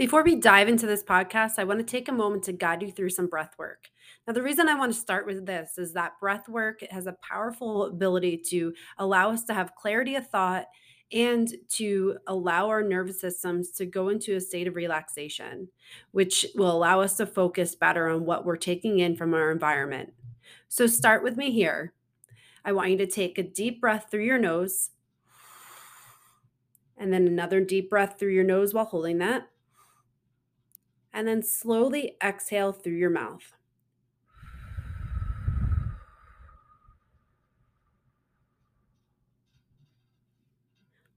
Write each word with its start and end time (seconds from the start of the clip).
Before 0.00 0.24
we 0.24 0.34
dive 0.34 0.66
into 0.66 0.86
this 0.86 1.02
podcast, 1.02 1.58
I 1.58 1.64
want 1.64 1.78
to 1.78 1.84
take 1.84 2.08
a 2.08 2.12
moment 2.12 2.44
to 2.44 2.54
guide 2.54 2.80
you 2.80 2.90
through 2.90 3.10
some 3.10 3.26
breath 3.26 3.52
work. 3.58 3.90
Now, 4.26 4.32
the 4.32 4.42
reason 4.42 4.66
I 4.66 4.74
want 4.74 4.94
to 4.94 4.98
start 4.98 5.26
with 5.26 5.44
this 5.44 5.76
is 5.76 5.92
that 5.92 6.18
breath 6.18 6.48
work 6.48 6.80
has 6.90 7.06
a 7.06 7.18
powerful 7.20 7.84
ability 7.84 8.38
to 8.48 8.72
allow 8.96 9.30
us 9.30 9.44
to 9.44 9.52
have 9.52 9.74
clarity 9.74 10.14
of 10.14 10.26
thought 10.26 10.64
and 11.12 11.52
to 11.72 12.16
allow 12.28 12.70
our 12.70 12.82
nervous 12.82 13.20
systems 13.20 13.72
to 13.72 13.84
go 13.84 14.08
into 14.08 14.36
a 14.36 14.40
state 14.40 14.66
of 14.66 14.74
relaxation, 14.74 15.68
which 16.12 16.46
will 16.54 16.70
allow 16.70 17.02
us 17.02 17.18
to 17.18 17.26
focus 17.26 17.74
better 17.74 18.08
on 18.08 18.24
what 18.24 18.46
we're 18.46 18.56
taking 18.56 19.00
in 19.00 19.16
from 19.16 19.34
our 19.34 19.52
environment. 19.52 20.14
So, 20.68 20.86
start 20.86 21.22
with 21.22 21.36
me 21.36 21.50
here. 21.50 21.92
I 22.64 22.72
want 22.72 22.88
you 22.88 22.96
to 22.96 23.06
take 23.06 23.36
a 23.36 23.42
deep 23.42 23.82
breath 23.82 24.06
through 24.10 24.24
your 24.24 24.38
nose, 24.38 24.92
and 26.96 27.12
then 27.12 27.26
another 27.26 27.60
deep 27.60 27.90
breath 27.90 28.18
through 28.18 28.32
your 28.32 28.44
nose 28.44 28.72
while 28.72 28.86
holding 28.86 29.18
that 29.18 29.49
and 31.12 31.26
then 31.26 31.42
slowly 31.42 32.16
exhale 32.22 32.72
through 32.72 32.94
your 32.94 33.10
mouth. 33.10 33.52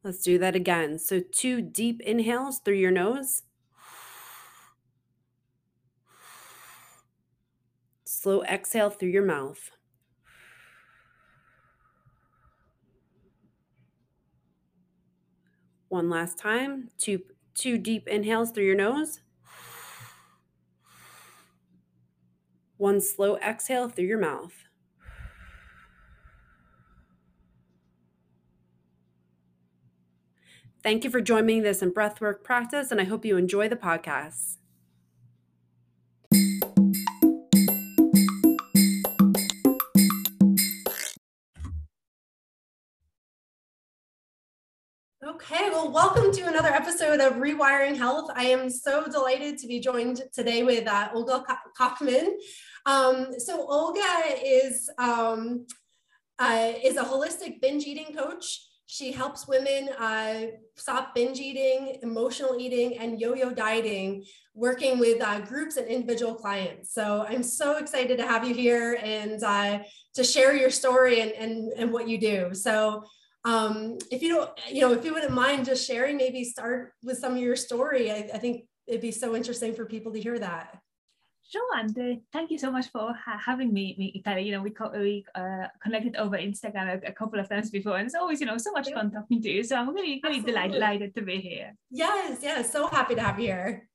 Let's 0.03 0.21
do 0.21 0.37
that 0.39 0.53
again. 0.53 0.99
So, 0.99 1.21
two 1.21 1.61
deep 1.61 2.01
inhales 2.01 2.59
through 2.59 2.75
your 2.75 2.91
nose. 2.91 3.43
Slow 8.03 8.43
exhale 8.43 8.89
through 8.89 9.09
your 9.09 9.25
mouth. 9.25 9.71
One 15.87 16.09
last 16.09 16.37
time. 16.37 16.89
Two, 16.97 17.21
two 17.53 17.77
deep 17.77 18.07
inhales 18.07 18.51
through 18.51 18.65
your 18.65 18.75
nose. 18.75 19.21
One 22.83 22.99
slow 22.99 23.37
exhale 23.37 23.87
through 23.87 24.07
your 24.07 24.19
mouth. 24.19 24.65
Thank 30.83 31.05
you 31.05 31.09
for 31.09 31.21
joining 31.21 31.61
this 31.61 31.81
in 31.81 31.93
breathwork 31.93 32.43
practice, 32.43 32.91
and 32.91 32.99
I 32.99 33.05
hope 33.05 33.23
you 33.23 33.37
enjoy 33.37 33.69
the 33.69 33.77
podcast. 33.77 34.57
Okay, 45.25 45.69
well, 45.69 45.89
welcome 45.89 46.33
to 46.33 46.41
another 46.41 46.67
episode 46.67 47.21
of 47.21 47.35
Rewiring 47.35 47.95
Health. 47.95 48.29
I 48.35 48.45
am 48.47 48.69
so 48.69 49.05
delighted 49.07 49.57
to 49.59 49.67
be 49.67 49.79
joined 49.79 50.21
today 50.33 50.63
with 50.63 50.85
uh, 50.85 51.11
Olga 51.13 51.45
Kochman. 51.79 52.27
Um, 52.85 53.27
so 53.37 53.65
Olga 53.65 54.01
is 54.43 54.89
um, 54.97 55.65
uh, 56.39 56.73
is 56.83 56.97
a 56.97 57.03
holistic 57.03 57.61
binge 57.61 57.85
eating 57.85 58.13
coach. 58.13 58.67
She 58.85 59.13
helps 59.13 59.47
women 59.47 59.89
uh, 59.97 60.47
stop 60.75 61.15
binge 61.15 61.39
eating, 61.39 61.99
emotional 62.01 62.57
eating, 62.59 62.97
and 62.97 63.17
yo-yo 63.21 63.51
dieting, 63.51 64.25
working 64.53 64.99
with 64.99 65.21
uh, 65.21 65.39
groups 65.39 65.77
and 65.77 65.87
individual 65.87 66.35
clients. 66.35 66.93
So 66.93 67.25
I'm 67.29 67.43
so 67.43 67.77
excited 67.77 68.17
to 68.17 68.27
have 68.27 68.45
you 68.45 68.53
here 68.53 68.99
and 69.01 69.41
uh, 69.41 69.79
to 70.15 70.23
share 70.23 70.53
your 70.53 70.69
story 70.69 71.21
and, 71.21 71.31
and, 71.31 71.71
and 71.77 71.93
what 71.93 72.09
you 72.09 72.17
do. 72.17 72.53
So 72.53 73.05
um, 73.45 73.97
if 74.11 74.21
you 74.21 74.29
don't, 74.29 74.49
you 74.71 74.81
know, 74.81 74.93
if 74.93 75.03
you 75.03 75.13
wouldn't 75.13 75.33
mind 75.33 75.65
just 75.65 75.85
sharing, 75.85 76.17
maybe 76.17 76.43
start 76.43 76.93
with 77.03 77.17
some 77.17 77.33
of 77.33 77.39
your 77.39 77.55
story. 77.55 78.11
I, 78.11 78.29
I 78.33 78.37
think 78.37 78.65
it'd 78.87 79.01
be 79.01 79.11
so 79.11 79.35
interesting 79.35 79.73
for 79.73 79.85
people 79.85 80.11
to 80.13 80.19
hear 80.19 80.39
that. 80.39 80.79
Sure, 81.49 81.77
and 81.77 81.97
uh, 81.99 82.19
thank 82.31 82.51
you 82.51 82.57
so 82.57 82.71
much 82.71 82.87
for 82.89 83.13
ha- 83.13 83.39
having 83.45 83.73
me, 83.73 83.95
me, 83.99 84.13
Italy. 84.15 84.43
You 84.43 84.53
know, 84.53 84.61
we, 84.61 84.71
co- 84.71 84.91
we 84.91 85.25
uh, 85.35 85.67
connected 85.83 86.15
over 86.15 86.37
Instagram 86.37 87.03
a, 87.03 87.09
a, 87.09 87.11
couple 87.11 87.39
of 87.39 87.49
times 87.49 87.69
before, 87.69 87.97
and 87.97 88.05
it's 88.05 88.15
always, 88.15 88.39
you 88.39 88.47
know, 88.47 88.57
so 88.57 88.71
much 88.71 88.89
fun 88.91 89.11
talking 89.11 89.41
to 89.41 89.49
you. 89.49 89.63
So 89.63 89.75
I'm 89.75 89.93
really, 89.93 90.21
really 90.23 90.39
delighted, 90.39 90.73
delighted 90.73 91.15
to 91.15 91.21
be 91.21 91.41
here. 91.41 91.75
Yes, 91.91 92.39
yes, 92.41 92.71
so 92.71 92.87
happy 92.87 93.15
to 93.15 93.21
have 93.21 93.39
you 93.39 93.47
here. 93.47 93.89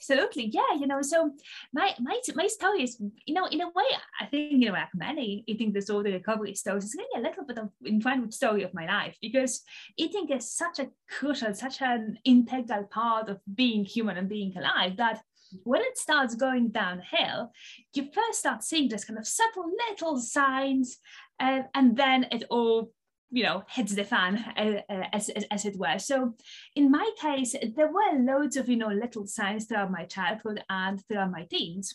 Absolutely, 0.00 0.46
yeah. 0.46 0.78
You 0.80 0.86
know, 0.86 1.02
so 1.02 1.30
my 1.74 1.94
my 2.00 2.18
my 2.34 2.46
story 2.46 2.84
is, 2.84 2.98
you 3.26 3.34
know, 3.34 3.44
in 3.46 3.60
a 3.60 3.66
way, 3.66 3.84
I 4.18 4.24
think 4.24 4.52
you 4.52 4.68
know, 4.68 4.72
like 4.72 4.88
many 4.94 5.44
eating 5.46 5.72
disorder 5.72 6.10
recovery 6.10 6.54
stories, 6.54 6.84
it's 6.84 6.96
really 6.96 7.20
a 7.20 7.28
little 7.28 7.44
bit 7.44 7.58
of 7.58 7.68
in 7.84 8.00
front 8.00 8.22
with 8.22 8.32
story 8.32 8.62
of 8.62 8.72
my 8.72 8.86
life 8.86 9.14
because 9.20 9.60
eating 9.98 10.26
is 10.30 10.50
such 10.50 10.78
a 10.78 10.88
crucial, 11.10 11.52
such 11.52 11.82
an 11.82 12.16
integral 12.24 12.84
part 12.84 13.28
of 13.28 13.40
being 13.54 13.84
human 13.84 14.16
and 14.16 14.26
being 14.28 14.56
alive 14.56 14.96
that 14.96 15.20
when 15.64 15.82
it 15.82 15.98
starts 15.98 16.34
going 16.34 16.70
downhill, 16.70 17.52
you 17.94 18.08
first 18.14 18.38
start 18.38 18.62
seeing 18.64 18.88
this 18.88 19.04
kind 19.04 19.18
of 19.18 19.26
subtle 19.26 19.70
little 19.90 20.16
signs, 20.18 20.96
uh, 21.40 21.62
and 21.74 21.94
then 21.94 22.24
it 22.32 22.44
all 22.48 22.90
you 23.30 23.42
know 23.42 23.62
hits 23.68 23.94
the 23.94 24.04
fan 24.04 24.44
uh, 24.56 24.92
uh, 24.92 25.04
as, 25.12 25.28
as, 25.30 25.44
as, 25.50 25.64
it 25.64 25.76
were 25.78 25.98
so 25.98 26.34
in 26.74 26.90
my 26.90 27.08
case 27.20 27.54
there 27.76 27.92
were 27.92 28.18
loads 28.18 28.56
of 28.56 28.68
you 28.68 28.76
know 28.76 28.88
little 28.88 29.26
signs 29.26 29.64
throughout 29.64 29.90
my 29.90 30.04
childhood 30.04 30.62
and 30.68 31.02
throughout 31.06 31.30
my 31.30 31.46
teens 31.50 31.94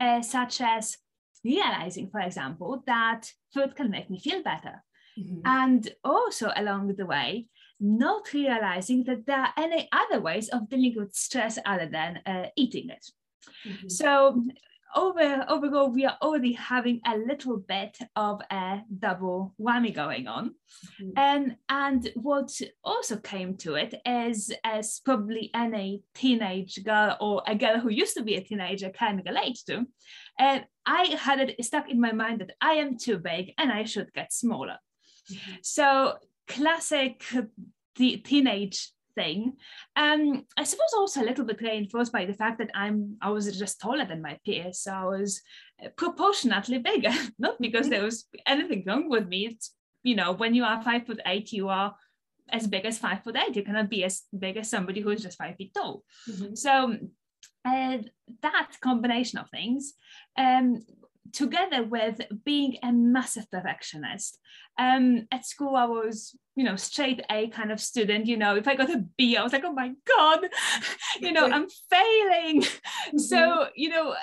uh, 0.00 0.20
such 0.20 0.60
as 0.60 0.96
realizing 1.44 2.08
for 2.10 2.20
example 2.20 2.82
that 2.86 3.32
food 3.52 3.74
can 3.76 3.90
make 3.90 4.10
me 4.10 4.18
feel 4.18 4.42
better 4.42 4.82
mm-hmm. 5.18 5.40
and 5.44 5.90
also 6.04 6.50
along 6.56 6.94
the 6.96 7.06
way 7.06 7.46
not 7.80 8.32
realizing 8.32 9.04
that 9.04 9.26
there 9.26 9.40
are 9.40 9.52
any 9.56 9.88
other 9.92 10.20
ways 10.20 10.48
of 10.48 10.68
dealing 10.68 10.94
with 10.96 11.14
stress 11.14 11.58
other 11.66 11.86
than 11.86 12.20
uh, 12.24 12.46
eating 12.56 12.88
it. 12.88 13.04
Mm-hmm. 13.66 13.88
So 13.88 14.44
over 14.94 15.44
overall, 15.48 15.90
we 15.90 16.04
are 16.04 16.16
already 16.22 16.52
having 16.52 17.00
a 17.06 17.16
little 17.16 17.58
bit 17.58 17.98
of 18.16 18.40
a 18.50 18.80
double 18.98 19.54
whammy 19.60 19.94
going 19.94 20.26
on. 20.26 20.54
Mm-hmm. 21.00 21.10
And, 21.16 21.56
and 21.68 22.10
what 22.14 22.50
also 22.82 23.16
came 23.16 23.56
to 23.58 23.74
it 23.74 23.94
is, 24.06 24.52
as 24.64 25.00
probably 25.04 25.50
any 25.54 26.02
teenage 26.14 26.82
girl 26.84 27.16
or 27.20 27.42
a 27.46 27.54
girl 27.54 27.78
who 27.78 27.90
used 27.90 28.16
to 28.16 28.22
be 28.22 28.36
a 28.36 28.40
teenager 28.40 28.90
can 28.90 29.22
relate 29.26 29.58
to, 29.66 29.86
and 30.38 30.64
I 30.86 31.16
had 31.18 31.40
it 31.40 31.64
stuck 31.64 31.90
in 31.90 32.00
my 32.00 32.12
mind 32.12 32.40
that 32.40 32.52
I 32.60 32.74
am 32.74 32.98
too 32.98 33.18
big 33.18 33.52
and 33.58 33.72
I 33.72 33.84
should 33.84 34.12
get 34.12 34.32
smaller. 34.32 34.78
Mm-hmm. 35.32 35.52
So 35.62 36.14
classic 36.46 37.24
the 37.96 38.16
teenage 38.18 38.90
thing. 39.14 39.54
Um, 39.96 40.44
I 40.56 40.64
suppose 40.64 40.92
also 40.94 41.22
a 41.22 41.28
little 41.28 41.44
bit 41.44 41.60
reinforced 41.60 42.12
by 42.12 42.24
the 42.24 42.34
fact 42.34 42.58
that 42.58 42.70
I'm 42.74 43.16
I 43.20 43.30
was 43.30 43.56
just 43.58 43.80
taller 43.80 44.04
than 44.04 44.22
my 44.22 44.38
peers, 44.44 44.80
so 44.80 44.92
I 44.92 45.04
was 45.04 45.40
proportionately 45.96 46.78
bigger. 46.78 47.12
Not 47.38 47.60
because 47.60 47.88
there 47.88 48.02
was 48.02 48.26
anything 48.46 48.84
wrong 48.86 49.08
with 49.08 49.28
me. 49.28 49.46
It's 49.46 49.74
you 50.02 50.16
know 50.16 50.32
when 50.32 50.54
you 50.54 50.64
are 50.64 50.82
five 50.82 51.06
foot 51.06 51.20
eight, 51.26 51.52
you 51.52 51.68
are 51.68 51.94
as 52.50 52.66
big 52.66 52.84
as 52.84 52.98
five 52.98 53.22
foot 53.22 53.36
eight. 53.36 53.56
You 53.56 53.62
cannot 53.62 53.90
be 53.90 54.04
as 54.04 54.22
big 54.38 54.56
as 54.56 54.70
somebody 54.70 55.00
who 55.00 55.10
is 55.10 55.22
just 55.22 55.38
five 55.38 55.56
feet 55.56 55.72
tall. 55.74 56.02
Mm-hmm. 56.28 56.54
So 56.54 56.96
uh, 57.64 57.98
that 58.42 58.70
combination 58.80 59.38
of 59.38 59.48
things 59.50 59.94
um, 60.36 60.82
together 61.34 61.82
with 61.82 62.20
being 62.44 62.78
a 62.82 62.92
massive 62.92 63.50
perfectionist. 63.50 64.38
Um, 64.78 65.26
at 65.30 65.44
school, 65.44 65.76
I 65.76 65.84
was, 65.84 66.36
you 66.56 66.64
know, 66.64 66.76
straight 66.76 67.22
A 67.30 67.48
kind 67.48 67.70
of 67.70 67.80
student. 67.80 68.26
You 68.26 68.36
know, 68.36 68.56
if 68.56 68.66
I 68.66 68.74
got 68.74 68.90
a 68.90 69.04
B, 69.18 69.36
I 69.36 69.42
was 69.42 69.52
like, 69.52 69.64
oh 69.64 69.72
my 69.72 69.92
God, 70.16 70.46
you 71.20 71.32
know, 71.32 71.46
I'm 71.46 71.66
failing. 71.90 72.62
Mm-hmm. 72.62 73.18
So, 73.18 73.68
you 73.74 73.90
know, 73.90 74.14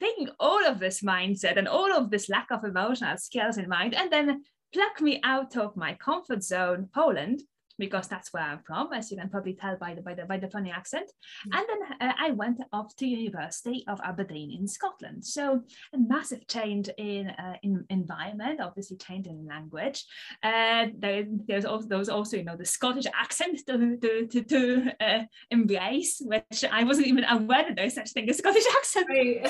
taking 0.00 0.28
all 0.38 0.64
of 0.66 0.78
this 0.78 1.00
mindset 1.02 1.56
and 1.56 1.68
all 1.68 1.92
of 1.92 2.10
this 2.10 2.28
lack 2.28 2.48
of 2.50 2.64
emotional 2.64 3.16
skills 3.16 3.58
in 3.58 3.68
mind, 3.68 3.94
and 3.94 4.10
then 4.12 4.42
pluck 4.72 5.00
me 5.00 5.20
out 5.24 5.56
of 5.56 5.76
my 5.76 5.94
comfort 5.94 6.42
zone, 6.42 6.88
Poland, 6.94 7.42
because 7.78 8.08
that's 8.08 8.32
where 8.32 8.42
I'm 8.42 8.60
from, 8.60 8.92
as 8.92 9.10
you 9.10 9.16
can 9.16 9.28
probably 9.28 9.54
tell 9.54 9.76
by 9.76 9.94
the 9.94 10.02
by 10.02 10.14
the, 10.14 10.24
by 10.24 10.38
the 10.38 10.48
funny 10.48 10.70
accent. 10.70 11.10
Mm-hmm. 11.48 11.58
And 11.58 11.66
then 11.68 12.08
uh, 12.08 12.12
I 12.18 12.30
went 12.30 12.60
off 12.72 12.94
to 12.96 13.06
University 13.06 13.84
of 13.88 14.00
Aberdeen 14.04 14.56
in 14.58 14.66
Scotland. 14.66 15.24
So 15.24 15.62
a 15.92 15.98
massive 15.98 16.46
change 16.48 16.88
in 16.98 17.28
uh, 17.28 17.54
in 17.62 17.84
environment, 17.90 18.60
obviously 18.60 18.96
change 18.96 19.26
in 19.26 19.46
language. 19.46 20.04
Uh, 20.42 20.86
there, 20.98 21.24
there's 21.46 21.64
also 21.64 21.88
there 21.88 21.98
was 21.98 22.08
also 22.08 22.36
you 22.36 22.44
know 22.44 22.56
the 22.56 22.64
Scottish 22.64 23.06
accent 23.14 23.60
to 23.66 23.96
to 23.96 24.26
to, 24.26 24.42
to 24.42 24.92
uh, 25.00 25.24
embrace, 25.50 26.20
which 26.24 26.64
I 26.70 26.84
wasn't 26.84 27.06
even 27.08 27.24
aware 27.24 27.64
that 27.64 27.76
there's 27.76 27.94
such 27.94 28.10
thing 28.10 28.28
as 28.28 28.38
Scottish 28.38 28.66
accent 28.76 29.06
right. 29.08 29.46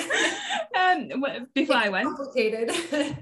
um, 0.76 1.08
before 1.54 1.76
it's 1.76 1.86
I 1.86 1.88
went. 1.88 2.16
Complicated. 2.16 2.70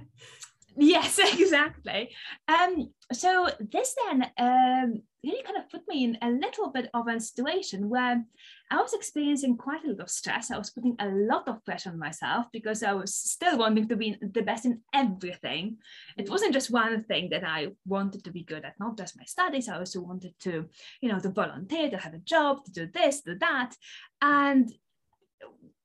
yes 0.76 1.19
exactly 1.38 2.11
um 2.49 2.91
so 3.12 3.49
this 3.61 3.94
then 4.06 4.31
um 4.38 5.03
really 5.25 5.43
kind 5.43 5.56
of 5.56 5.71
put 5.71 5.87
me 5.88 6.05
in 6.05 6.19
a 6.23 6.31
little 6.31 6.71
bit 6.71 6.91
of 6.94 7.09
a 7.09 7.19
situation 7.19 7.88
where 7.88 8.23
I 8.71 8.76
was 8.76 8.93
experiencing 8.93 9.56
quite 9.56 9.85
a 9.85 9.88
lot 9.88 10.00
of 10.00 10.11
stress. 10.11 10.50
I 10.50 10.59
was 10.59 10.71
putting 10.71 10.97
a 10.99 11.09
lot 11.09 11.49
of 11.49 11.65
pressure 11.65 11.91
on 11.91 11.99
myself 11.99 12.47
because 12.53 12.82
I 12.82 12.93
was 12.93 13.15
still 13.15 13.59
wanting 13.59 13.88
to 13.88 13.97
be 13.97 14.17
the 14.21 14.43
best 14.43 14.67
in 14.67 14.81
everything. 14.94 15.79
It 16.17 16.29
wasn't 16.29 16.53
just 16.53 16.71
one 16.71 17.05
thing 17.05 17.31
that 17.31 17.44
I 17.44 17.69
wanted 17.87 18.25
to 18.25 18.32
be 18.32 18.43
good 18.43 18.65
at, 18.65 18.79
not 18.79 18.99
just 18.99 19.17
my 19.17 19.25
studies. 19.25 19.69
I 19.69 19.79
also 19.79 20.00
wanted 20.00 20.35
to, 20.41 20.67
you 21.00 21.09
know, 21.09 21.19
to 21.20 21.31
volunteer, 21.31 21.91
to 21.91 21.99
have 21.99 22.15
a 22.15 22.19
job, 22.19 22.65
to 22.65 22.73
do 22.73 22.88
this, 22.93 23.23
to 23.23 23.37
that. 23.37 23.75
And 24.20 24.73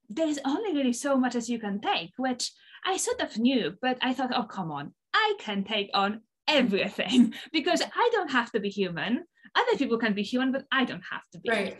there's 0.09 0.39
only 0.45 0.73
really 0.73 0.93
so 0.93 1.17
much 1.17 1.35
as 1.35 1.49
you 1.49 1.59
can 1.59 1.79
take, 1.79 2.11
which 2.17 2.51
I 2.85 2.97
sort 2.97 3.21
of 3.21 3.37
knew, 3.37 3.75
but 3.81 3.97
I 4.01 4.13
thought, 4.13 4.31
oh, 4.33 4.43
come 4.43 4.71
on, 4.71 4.93
I 5.13 5.35
can 5.39 5.63
take 5.63 5.89
on 5.93 6.21
everything 6.47 7.33
because 7.53 7.81
I 7.81 8.09
don't 8.11 8.31
have 8.31 8.51
to 8.51 8.59
be 8.59 8.69
human. 8.69 9.23
Other 9.55 9.77
people 9.77 9.97
can 9.97 10.13
be 10.13 10.23
human, 10.23 10.51
but 10.51 10.65
I 10.71 10.85
don't 10.85 11.03
have 11.11 11.23
to 11.33 11.39
be. 11.39 11.49
Right. 11.49 11.77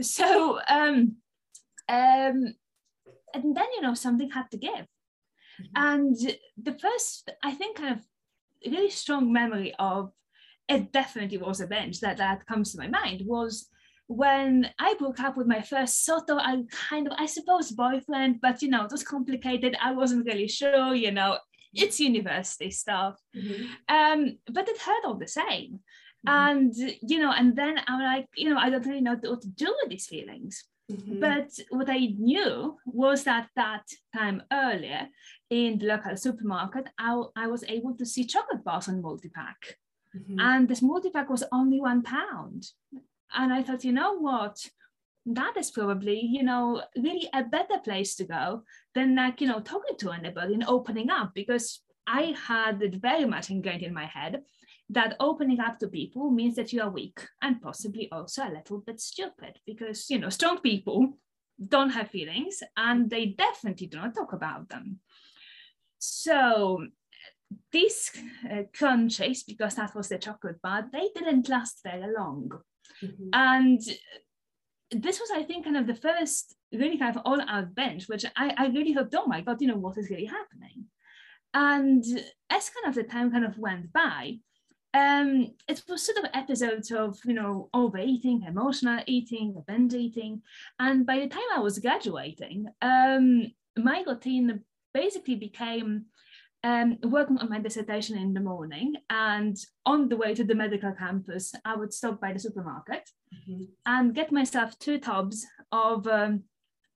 So, 0.00 0.60
um, 0.68 1.16
um, 1.88 2.54
and 3.34 3.56
then 3.56 3.66
you 3.74 3.80
know 3.80 3.94
something 3.94 4.30
had 4.30 4.50
to 4.52 4.58
give, 4.58 4.70
mm-hmm. 4.70 5.76
and 5.76 6.16
the 6.62 6.78
first, 6.78 7.30
I 7.42 7.52
think, 7.52 7.78
kind 7.78 7.94
of 7.98 8.04
really 8.70 8.90
strong 8.90 9.32
memory 9.32 9.74
of 9.78 10.12
it 10.68 10.92
definitely 10.92 11.38
was 11.38 11.60
a 11.60 11.66
binge 11.66 12.00
that 12.00 12.18
that 12.18 12.46
comes 12.46 12.72
to 12.72 12.78
my 12.78 12.88
mind 12.88 13.22
was 13.24 13.68
when 14.08 14.70
I 14.78 14.94
broke 14.94 15.20
up 15.20 15.36
with 15.36 15.46
my 15.46 15.60
first 15.60 16.04
sort 16.04 16.28
of, 16.30 16.38
I 16.38 16.62
kind 16.70 17.06
of, 17.06 17.12
I 17.18 17.26
suppose, 17.26 17.70
boyfriend, 17.70 18.40
but 18.40 18.62
you 18.62 18.68
know, 18.68 18.84
it 18.84 18.90
was 18.90 19.04
complicated. 19.04 19.76
I 19.80 19.92
wasn't 19.92 20.26
really 20.26 20.48
sure, 20.48 20.94
you 20.94 21.12
know, 21.12 21.38
it's 21.74 22.00
university 22.00 22.70
stuff. 22.70 23.20
Mm-hmm. 23.36 23.94
Um, 23.94 24.38
but 24.50 24.68
it 24.68 24.80
hurt 24.80 25.04
all 25.04 25.18
the 25.18 25.28
same. 25.28 25.80
Mm-hmm. 26.26 26.28
And, 26.28 26.74
you 27.02 27.18
know, 27.18 27.32
and 27.32 27.54
then 27.54 27.80
I'm 27.86 28.02
like, 28.02 28.26
you 28.34 28.48
know, 28.48 28.58
I 28.58 28.70
don't 28.70 28.86
really 28.86 29.02
know 29.02 29.16
what 29.22 29.42
to 29.42 29.48
do 29.48 29.74
with 29.82 29.90
these 29.90 30.06
feelings. 30.06 30.64
Mm-hmm. 30.90 31.20
But 31.20 31.50
what 31.68 31.90
I 31.90 32.14
knew 32.18 32.78
was 32.86 33.24
that 33.24 33.48
that 33.56 33.84
time 34.16 34.42
earlier 34.50 35.08
in 35.50 35.78
the 35.78 35.86
local 35.86 36.16
supermarket, 36.16 36.88
I, 36.98 37.22
I 37.36 37.46
was 37.46 37.62
able 37.68 37.94
to 37.98 38.06
see 38.06 38.24
chocolate 38.24 38.64
bars 38.64 38.88
on 38.88 39.02
multi-pack. 39.02 39.76
Mm-hmm. 40.16 40.40
And 40.40 40.66
this 40.66 40.80
multi-pack 40.80 41.28
was 41.28 41.44
only 41.52 41.78
one 41.78 42.02
pound 42.02 42.68
and 43.34 43.52
I 43.52 43.62
thought, 43.62 43.84
you 43.84 43.92
know 43.92 44.18
what? 44.18 44.58
That 45.26 45.56
is 45.56 45.70
probably, 45.70 46.20
you 46.20 46.42
know, 46.42 46.82
really 46.96 47.28
a 47.34 47.44
better 47.44 47.78
place 47.84 48.14
to 48.16 48.24
go 48.24 48.62
than 48.94 49.16
like, 49.16 49.40
you 49.40 49.46
know, 49.46 49.60
talking 49.60 49.96
to 49.98 50.12
anybody 50.12 50.54
and 50.54 50.64
opening 50.64 51.10
up 51.10 51.32
because 51.34 51.82
I 52.06 52.34
had 52.46 52.82
it 52.82 52.94
very 52.96 53.26
much 53.26 53.50
ingrained 53.50 53.82
in 53.82 53.92
my 53.92 54.06
head 54.06 54.42
that 54.90 55.16
opening 55.20 55.60
up 55.60 55.78
to 55.78 55.88
people 55.88 56.30
means 56.30 56.56
that 56.56 56.72
you 56.72 56.80
are 56.80 56.90
weak 56.90 57.20
and 57.42 57.60
possibly 57.60 58.08
also 58.10 58.42
a 58.42 58.54
little 58.54 58.78
bit 58.78 59.00
stupid 59.00 59.58
because, 59.66 60.08
you 60.08 60.18
know, 60.18 60.30
strong 60.30 60.60
people 60.60 61.12
don't 61.66 61.90
have 61.90 62.10
feelings 62.10 62.62
and 62.76 63.10
they 63.10 63.26
definitely 63.26 63.86
do 63.86 63.98
not 63.98 64.14
talk 64.14 64.32
about 64.32 64.68
them. 64.70 65.00
So 65.98 66.86
these 67.72 68.10
uh, 68.50 68.62
Crunchies, 68.74 69.40
because 69.46 69.74
that 69.74 69.94
was 69.94 70.08
the 70.08 70.18
chocolate 70.18 70.62
bar, 70.62 70.86
they 70.90 71.08
didn't 71.14 71.48
last 71.48 71.80
very 71.82 72.12
long. 72.12 72.50
Mm-hmm. 73.02 73.28
And 73.32 73.80
this 74.90 75.20
was, 75.20 75.30
I 75.34 75.42
think, 75.42 75.64
kind 75.64 75.76
of 75.76 75.86
the 75.86 75.94
first 75.94 76.54
really 76.72 76.98
kind 76.98 77.16
of 77.16 77.22
all 77.24 77.40
out 77.40 77.74
binge, 77.74 78.08
which 78.08 78.24
I, 78.36 78.54
I 78.56 78.66
really 78.68 78.92
hoped, 78.92 79.14
oh 79.16 79.26
my 79.26 79.40
God, 79.40 79.60
you 79.60 79.68
know, 79.68 79.76
what 79.76 79.98
is 79.98 80.10
really 80.10 80.26
happening? 80.26 80.86
And 81.54 82.04
as 82.50 82.70
kind 82.70 82.86
of 82.86 82.94
the 82.94 83.04
time 83.04 83.30
kind 83.30 83.44
of 83.44 83.58
went 83.58 83.92
by, 83.92 84.38
um, 84.94 85.54
it 85.68 85.82
was 85.88 86.02
sort 86.02 86.18
of 86.18 86.30
episodes 86.34 86.90
of, 86.90 87.18
you 87.24 87.34
know, 87.34 87.68
overeating, 87.74 88.44
emotional 88.46 89.00
eating, 89.06 89.62
binge 89.66 89.94
eating. 89.94 90.42
And 90.78 91.06
by 91.06 91.20
the 91.20 91.28
time 91.28 91.42
I 91.54 91.60
was 91.60 91.78
graduating, 91.78 92.66
um, 92.80 93.52
my 93.76 94.02
routine 94.06 94.60
basically 94.94 95.36
became 95.36 96.06
um, 96.64 96.98
working 97.04 97.38
on 97.38 97.48
my 97.48 97.60
dissertation 97.60 98.16
in 98.18 98.34
the 98.34 98.40
morning 98.40 98.94
and 99.10 99.56
on 99.86 100.08
the 100.08 100.16
way 100.16 100.34
to 100.34 100.44
the 100.44 100.54
medical 100.54 100.92
campus 100.92 101.52
i 101.64 101.74
would 101.74 101.92
stop 101.92 102.20
by 102.20 102.32
the 102.32 102.38
supermarket 102.38 103.08
mm-hmm. 103.34 103.64
and 103.86 104.14
get 104.14 104.32
myself 104.32 104.78
two 104.78 104.98
tubs 104.98 105.46
of 105.72 106.06
um, 106.06 106.42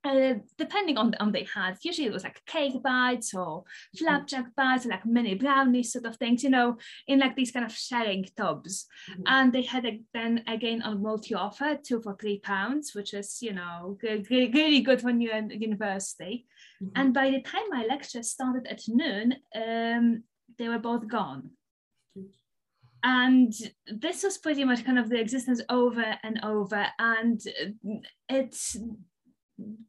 uh, 0.04 0.34
depending 0.58 0.96
on, 0.98 1.14
on 1.20 1.30
they 1.30 1.46
had 1.54 1.76
usually 1.82 2.08
it 2.08 2.12
was 2.12 2.24
like 2.24 2.44
cake 2.46 2.82
bites 2.82 3.34
or 3.34 3.60
mm-hmm. 3.60 4.04
flapjack 4.04 4.46
bites 4.56 4.84
like 4.84 5.06
mini 5.06 5.34
brownies 5.34 5.92
sort 5.92 6.04
of 6.06 6.16
things 6.16 6.42
you 6.42 6.50
know 6.50 6.76
in 7.06 7.20
like 7.20 7.36
these 7.36 7.52
kind 7.52 7.64
of 7.64 7.72
sharing 7.72 8.26
tubs 8.36 8.86
mm-hmm. 9.10 9.22
and 9.26 9.52
they 9.52 9.62
had 9.62 9.86
a, 9.86 10.00
then 10.12 10.42
again 10.48 10.82
on 10.82 11.02
multi 11.02 11.34
offer 11.34 11.78
two 11.80 12.02
for 12.02 12.16
three 12.16 12.40
pounds 12.40 12.92
which 12.94 13.14
is 13.14 13.38
you 13.40 13.52
know 13.52 13.96
really, 14.02 14.50
really 14.52 14.80
good 14.80 15.02
when 15.02 15.20
you're 15.20 15.36
in 15.36 15.50
university 15.50 16.46
Mm-hmm. 16.82 17.00
And 17.00 17.14
by 17.14 17.30
the 17.30 17.42
time 17.42 17.62
my 17.70 17.84
lecture 17.88 18.22
started 18.22 18.66
at 18.66 18.82
noon, 18.88 19.36
um, 19.54 20.24
they 20.58 20.68
were 20.68 20.78
both 20.78 21.06
gone. 21.08 21.50
And 23.04 23.52
this 23.86 24.22
was 24.22 24.38
pretty 24.38 24.64
much 24.64 24.84
kind 24.84 24.98
of 24.98 25.08
the 25.08 25.20
existence 25.20 25.60
over 25.68 26.16
and 26.22 26.40
over. 26.44 26.86
And 26.98 27.40
it 28.28 28.56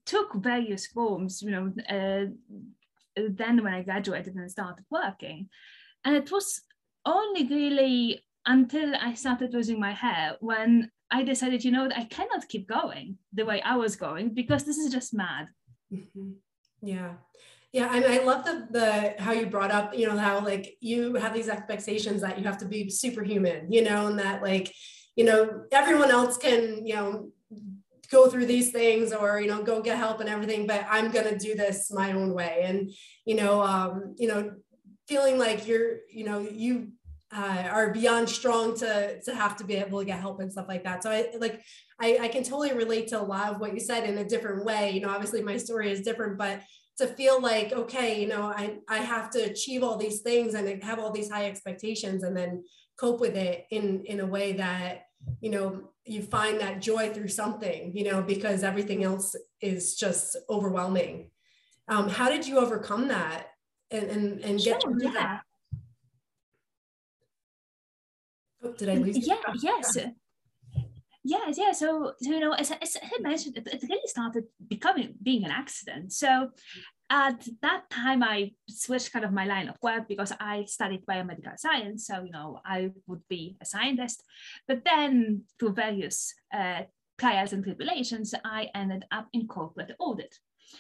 took 0.06 0.34
various 0.36 0.88
forms, 0.88 1.42
you 1.42 1.52
know, 1.52 1.74
uh, 1.90 2.26
then 3.16 3.64
when 3.64 3.74
I 3.74 3.84
graduated 3.84 4.36
and 4.36 4.50
started 4.50 4.86
working. 4.90 5.50
And 6.04 6.16
it 6.16 6.32
was 6.32 6.62
only 7.06 7.48
really 7.48 8.24
until 8.46 8.96
I 8.96 9.14
started 9.14 9.54
losing 9.54 9.80
my 9.80 9.92
hair 9.92 10.36
when 10.40 10.90
I 11.12 11.24
decided, 11.24 11.64
you 11.64 11.72
know, 11.72 11.90
I 11.96 12.06
cannot 12.06 12.48
keep 12.50 12.68
going 12.68 13.20
the 13.32 13.46
way 13.46 13.62
I 13.62 13.78
was 13.78 13.96
going 13.96 14.34
because 14.34 14.64
this 14.64 14.78
is 14.78 14.92
just 14.92 15.14
mad. 15.14 15.48
Mm-hmm. 15.94 16.32
Yeah. 16.84 17.14
Yeah, 17.72 17.92
and 17.92 18.06
I 18.06 18.24
love 18.24 18.46
the 18.46 18.68
the 18.70 19.16
how 19.18 19.32
you 19.32 19.48
brought 19.48 19.72
up, 19.72 19.98
you 19.98 20.06
know, 20.06 20.16
how 20.16 20.44
like 20.46 20.78
you 20.80 21.16
have 21.16 21.34
these 21.34 21.50
expectations 21.50 22.22
that 22.22 22.38
you 22.38 22.44
have 22.44 22.60
to 22.60 22.66
be 22.66 22.88
superhuman, 22.92 23.72
you 23.72 23.82
know, 23.82 24.06
and 24.06 24.20
that 24.20 24.44
like, 24.44 24.72
you 25.16 25.26
know, 25.26 25.64
everyone 25.72 26.12
else 26.12 26.38
can, 26.38 26.86
you 26.86 26.94
know, 26.94 27.32
go 28.12 28.30
through 28.30 28.46
these 28.46 28.72
things 28.72 29.12
or 29.12 29.42
you 29.42 29.48
know 29.48 29.64
go 29.64 29.82
get 29.82 29.98
help 29.98 30.20
and 30.20 30.30
everything 30.30 30.68
but 30.68 30.86
i'm 30.88 31.10
going 31.12 31.28
to 31.28 31.38
do 31.38 31.56
this 31.56 31.92
my 31.92 32.12
own 32.12 32.32
way 32.32 32.62
and 32.64 32.92
you 33.26 33.34
know 33.34 33.60
um 33.62 34.14
you 34.18 34.28
know 34.28 34.52
feeling 35.08 35.40
like 35.40 35.68
you're 35.68 35.98
you 36.12 36.24
know 36.24 36.40
you 36.40 36.90
uh, 37.36 37.64
are 37.72 37.92
beyond 37.92 38.30
strong 38.30 38.78
to 38.78 39.20
to 39.22 39.34
have 39.34 39.58
to 39.58 39.64
be 39.64 39.74
able 39.74 39.98
to 40.00 40.06
get 40.06 40.20
help 40.20 40.40
and 40.40 40.52
stuff 40.52 40.68
like 40.68 40.84
that 40.84 41.02
so 41.02 41.10
i 41.10 41.26
like 41.40 41.64
I, 42.04 42.18
I 42.24 42.28
can 42.28 42.44
totally 42.44 42.74
relate 42.74 43.08
to 43.10 43.22
a 43.22 43.24
lot 43.24 43.54
of 43.54 43.62
what 43.62 43.74
you 43.74 43.80
said 43.80 44.08
in 44.10 44.18
a 44.18 44.26
different 44.26 44.66
way. 44.66 44.92
You 44.92 45.02
know 45.02 45.10
obviously 45.10 45.42
my 45.42 45.58
story 45.58 45.90
is 45.92 46.02
different 46.02 46.38
but 46.38 46.62
to 46.98 47.08
feel 47.08 47.42
like 47.42 47.72
okay 47.74 48.22
you 48.22 48.28
know 48.28 48.44
i 48.44 48.78
i 48.88 48.98
have 48.98 49.32
to 49.32 49.40
achieve 49.40 49.82
all 49.84 49.98
these 49.98 50.22
things 50.22 50.54
and 50.54 50.84
have 50.84 51.00
all 51.00 51.12
these 51.12 51.30
high 51.30 51.48
expectations 51.48 52.24
and 52.24 52.38
then 52.38 52.64
cope 52.98 53.20
with 53.20 53.36
it 53.36 53.66
in 53.72 54.04
in 54.06 54.20
a 54.20 54.26
way 54.26 54.54
that 54.54 55.06
you 55.42 55.50
know 55.50 55.90
you 56.06 56.22
find 56.22 56.60
that 56.60 56.82
joy 56.82 57.12
through 57.14 57.28
something 57.28 57.96
you 57.96 58.04
know 58.04 58.22
because 58.22 58.64
everything 58.64 59.04
else 59.04 59.36
is 59.62 59.96
just 59.96 60.36
overwhelming. 60.50 61.32
Um, 61.88 62.10
how 62.10 62.30
did 62.30 62.46
you 62.46 62.60
overcome 62.60 63.08
that 63.08 63.48
and 63.90 64.10
and, 64.10 64.40
and 64.42 64.60
get 64.60 64.82
sure, 64.82 64.92
through 64.92 65.04
yeah. 65.04 65.12
that 65.14 65.42
oh, 68.64 68.74
did 68.74 68.90
i 68.90 68.96
lose 68.96 69.26
yeah 69.28 69.36
yes 69.62 69.98
Yes, 71.24 71.58
yeah. 71.58 71.72
So, 71.72 72.14
so 72.22 72.30
you 72.30 72.40
know, 72.40 72.54
as, 72.54 72.72
as 72.72 72.98
I 73.02 73.22
mentioned, 73.22 73.58
it, 73.58 73.68
it 73.68 73.84
really 73.84 74.08
started 74.08 74.46
becoming 74.68 75.16
being 75.22 75.46
an 75.46 75.52
accident. 75.52 76.12
So, 76.12 76.50
at 77.10 77.48
that 77.62 77.90
time, 77.90 78.24
I 78.24 78.52
switched 78.68 79.14
kind 79.14 79.24
of 79.24 79.32
my 79.32 79.46
line 79.46 79.70
of 79.70 79.78
work 79.82 80.08
because 80.08 80.34
I 80.40 80.66
studied 80.66 81.06
biomedical 81.06 81.58
science. 81.58 82.08
So, 82.08 82.24
you 82.24 82.32
know, 82.32 82.60
I 82.66 82.90
would 83.08 83.22
be 83.30 83.56
a 83.62 83.66
scientist. 83.66 84.24
But 84.68 84.84
then, 84.84 85.44
through 85.60 85.74
various 85.74 86.34
uh, 86.54 86.84
trials 87.18 87.54
and 87.54 87.64
tribulations, 87.64 88.34
I 88.44 88.70
ended 88.76 89.06
up 89.12 89.28
in 89.32 89.48
corporate 89.48 89.96
audit. 90.00 90.36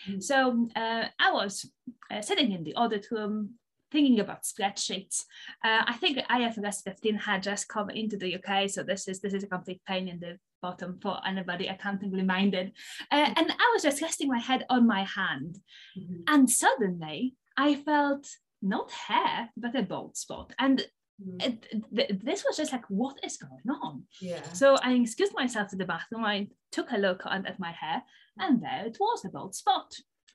Mm-hmm. 0.07 0.19
So 0.19 0.67
uh, 0.75 1.05
I 1.19 1.31
was 1.31 1.71
uh, 2.11 2.21
sitting 2.21 2.51
in 2.51 2.63
the 2.63 2.75
audit 2.75 3.07
room, 3.11 3.55
thinking 3.93 4.19
about 4.19 4.43
spreadsheets. 4.43 5.23
Uh, 5.63 5.83
I 5.87 5.93
think 5.93 6.17
IFRS 6.17 6.83
15 6.83 7.15
had 7.15 7.43
just 7.43 7.69
come 7.69 7.89
into 7.91 8.17
the 8.17 8.35
UK, 8.35 8.69
so 8.69 8.83
this 8.83 9.07
is 9.07 9.21
this 9.21 9.33
is 9.33 9.43
a 9.43 9.47
complete 9.55 9.81
pain 9.87 10.09
in 10.09 10.19
the 10.19 10.37
bottom 10.61 10.99
for 11.01 11.15
anybody 11.25 11.67
accountingly 11.67 12.23
minded. 12.23 12.73
Uh, 13.11 13.29
and 13.37 13.51
I 13.51 13.71
was 13.73 13.83
just 13.83 14.01
resting 14.01 14.27
my 14.27 14.39
head 14.39 14.65
on 14.69 14.85
my 14.87 15.03
hand, 15.03 15.59
mm-hmm. 15.97 16.21
and 16.27 16.49
suddenly 16.49 17.35
I 17.55 17.75
felt 17.75 18.27
not 18.61 18.91
hair 18.91 19.49
but 19.55 19.75
a 19.75 19.83
bald 19.83 20.17
spot, 20.17 20.53
and. 20.59 20.85
Mm-hmm. 21.21 21.41
It, 21.47 21.83
th- 21.95 22.21
this 22.23 22.43
was 22.43 22.57
just 22.57 22.71
like, 22.71 22.85
what 22.89 23.19
is 23.23 23.37
going 23.37 23.69
on? 23.83 24.03
Yeah. 24.19 24.41
So 24.53 24.77
I 24.81 24.93
excused 24.93 25.35
myself 25.35 25.67
to 25.69 25.75
the 25.75 25.85
bathroom. 25.85 26.25
I 26.25 26.47
took 26.71 26.91
a 26.91 26.97
look 26.97 27.21
at 27.27 27.59
my 27.59 27.71
hair, 27.71 28.01
and 28.39 28.59
there 28.63 28.87
it 28.87 28.97
was, 28.99 29.23
a 29.23 29.29
bald 29.29 29.53
spot, 29.53 29.93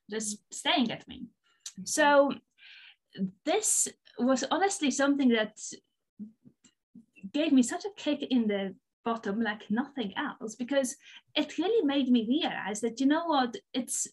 just 0.09 0.39
staring 0.53 0.93
at 0.93 1.07
me. 1.09 1.27
Mm-hmm. 1.27 1.85
So 1.85 2.33
this 3.45 3.89
was 4.19 4.45
honestly 4.51 4.91
something 4.91 5.29
that 5.31 5.59
gave 7.33 7.53
me 7.53 7.63
such 7.63 7.85
a 7.85 7.95
kick 7.97 8.23
in 8.23 8.47
the 8.47 8.75
bottom 9.05 9.41
like 9.41 9.71
nothing 9.71 10.13
else 10.17 10.55
because 10.55 10.97
it 11.35 11.59
really 11.59 11.85
made 11.87 12.09
me 12.09 12.27
realize 12.29 12.81
that 12.81 13.01
you 13.01 13.07
know 13.07 13.25
what 13.27 13.57
it's 13.73 14.07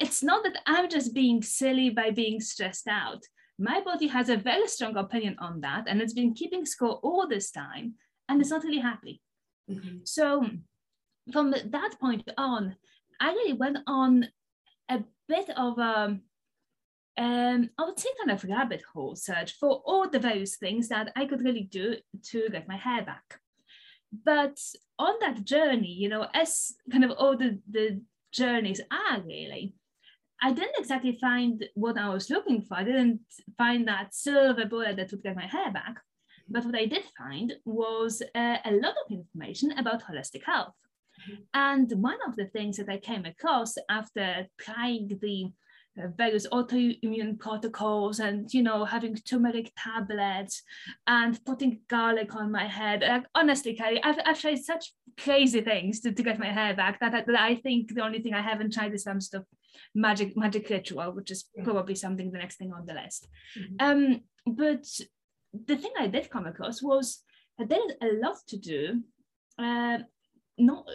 it's 0.00 0.22
not 0.22 0.42
that 0.42 0.56
i'm 0.66 0.88
just 0.88 1.14
being 1.14 1.42
silly 1.42 1.90
by 1.90 2.10
being 2.10 2.40
stressed 2.40 2.88
out 2.88 3.22
my 3.58 3.80
body 3.82 4.08
has 4.08 4.28
a 4.28 4.36
very 4.36 4.66
strong 4.66 4.96
opinion 4.96 5.36
on 5.38 5.60
that 5.60 5.84
and 5.86 6.00
it's 6.00 6.14
been 6.14 6.34
keeping 6.34 6.64
score 6.64 6.98
all 7.02 7.28
this 7.28 7.50
time 7.50 7.94
and 8.28 8.40
it's 8.40 8.50
not 8.50 8.64
really 8.64 8.80
happy 8.80 9.20
mm-hmm. 9.70 9.98
so 10.04 10.44
from 11.32 11.50
that 11.50 11.92
point 12.00 12.28
on 12.36 12.74
i 13.20 13.30
really 13.32 13.52
went 13.52 13.78
on 13.86 14.26
a 14.90 14.98
bit 15.28 15.48
of 15.56 15.78
a 15.78 16.18
um, 17.18 17.70
I 17.78 17.84
would 17.84 17.98
say 17.98 18.08
kind 18.18 18.30
of 18.30 18.44
rabbit 18.44 18.82
hole 18.92 19.16
search 19.16 19.52
for 19.58 19.82
all 19.84 20.08
the 20.08 20.18
various 20.18 20.56
things 20.56 20.88
that 20.88 21.12
I 21.14 21.26
could 21.26 21.42
really 21.42 21.64
do 21.64 21.96
to 22.30 22.48
get 22.50 22.68
my 22.68 22.76
hair 22.76 23.02
back. 23.02 23.38
But 24.24 24.58
on 24.98 25.14
that 25.20 25.44
journey, 25.44 25.92
you 25.92 26.08
know, 26.08 26.26
as 26.34 26.74
kind 26.90 27.04
of 27.04 27.12
all 27.12 27.36
the, 27.36 27.58
the 27.70 28.00
journeys 28.32 28.80
are 28.90 29.20
really, 29.20 29.74
I 30.42 30.52
didn't 30.52 30.78
exactly 30.78 31.18
find 31.20 31.64
what 31.74 31.98
I 31.98 32.08
was 32.08 32.28
looking 32.30 32.62
for. 32.62 32.76
I 32.76 32.84
didn't 32.84 33.20
find 33.56 33.86
that 33.88 34.14
silver 34.14 34.66
bullet 34.66 34.96
that 34.96 35.10
would 35.10 35.22
get 35.22 35.36
my 35.36 35.46
hair 35.46 35.70
back. 35.70 35.96
But 36.48 36.64
what 36.64 36.74
I 36.74 36.86
did 36.86 37.04
find 37.16 37.54
was 37.64 38.22
uh, 38.34 38.56
a 38.64 38.72
lot 38.72 38.94
of 39.06 39.12
information 39.12 39.78
about 39.78 40.02
holistic 40.02 40.44
health. 40.44 40.74
Mm-hmm. 41.30 41.42
And 41.54 41.92
one 42.02 42.18
of 42.26 42.36
the 42.36 42.46
things 42.46 42.76
that 42.78 42.88
I 42.88 42.98
came 42.98 43.24
across 43.24 43.76
after 43.88 44.48
trying 44.58 45.18
the 45.20 45.52
various 46.16 46.46
autoimmune 46.48 47.38
protocols 47.38 48.18
and 48.18 48.52
you 48.52 48.62
know 48.62 48.84
having 48.84 49.14
turmeric 49.14 49.70
tablets 49.76 50.62
and 51.06 51.44
putting 51.44 51.80
garlic 51.88 52.34
on 52.34 52.50
my 52.50 52.66
head. 52.66 53.02
Like 53.02 53.24
honestly 53.34 53.74
Kelly 53.74 54.02
I've, 54.02 54.18
I've 54.24 54.40
tried 54.40 54.58
such 54.58 54.92
crazy 55.18 55.60
things 55.60 56.00
to, 56.00 56.12
to 56.12 56.22
get 56.22 56.38
my 56.38 56.50
hair 56.50 56.74
back 56.74 57.00
that, 57.00 57.26
that, 57.26 57.40
I 57.40 57.56
think 57.56 57.94
the 57.94 58.04
only 58.04 58.20
thing 58.20 58.34
I 58.34 58.40
haven't 58.40 58.72
tried 58.72 58.94
is 58.94 59.02
some 59.04 59.20
sort 59.20 59.42
of 59.42 59.46
magic 59.94 60.36
magic 60.36 60.68
ritual 60.70 61.12
which 61.12 61.30
is 61.30 61.44
probably 61.64 61.94
something 61.94 62.30
the 62.30 62.38
next 62.38 62.56
thing 62.56 62.72
on 62.72 62.86
the 62.86 62.94
list. 62.94 63.28
Mm-hmm. 63.58 63.86
um 63.86 64.20
but 64.46 64.86
the 65.52 65.76
thing 65.76 65.92
I 65.98 66.06
did 66.06 66.30
come 66.30 66.46
across 66.46 66.82
was 66.82 67.22
that 67.58 67.68
there 67.68 67.80
is 67.86 67.94
a 68.00 68.26
lot 68.26 68.38
to 68.48 68.56
do 68.56 69.02
uh, 69.58 69.98
not 70.58 70.86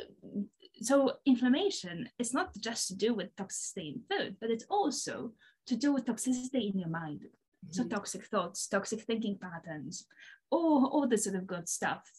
so 0.82 1.14
inflammation 1.26 2.10
is 2.20 2.34
not 2.34 2.56
just 2.60 2.88
to 2.88 2.96
do 2.96 3.14
with 3.14 3.36
toxicity 3.36 3.96
in 3.96 4.02
food, 4.10 4.38
but 4.40 4.50
it's 4.50 4.66
also 4.70 5.32
to 5.68 5.76
do 5.76 5.94
with 5.94 6.06
toxicity 6.06 6.72
in 6.72 6.80
your 6.80 6.90
mind. 6.90 7.22
Mm-hmm. 7.22 7.72
So 7.72 7.84
toxic 7.88 8.26
thoughts, 8.26 8.68
toxic 8.68 9.02
thinking 9.02 9.38
patterns, 9.40 10.06
all, 10.50 10.86
all 10.88 11.08
this 11.08 11.24
sort 11.24 11.36
of 11.36 11.48
good 11.48 11.68
stuff. 11.68 12.10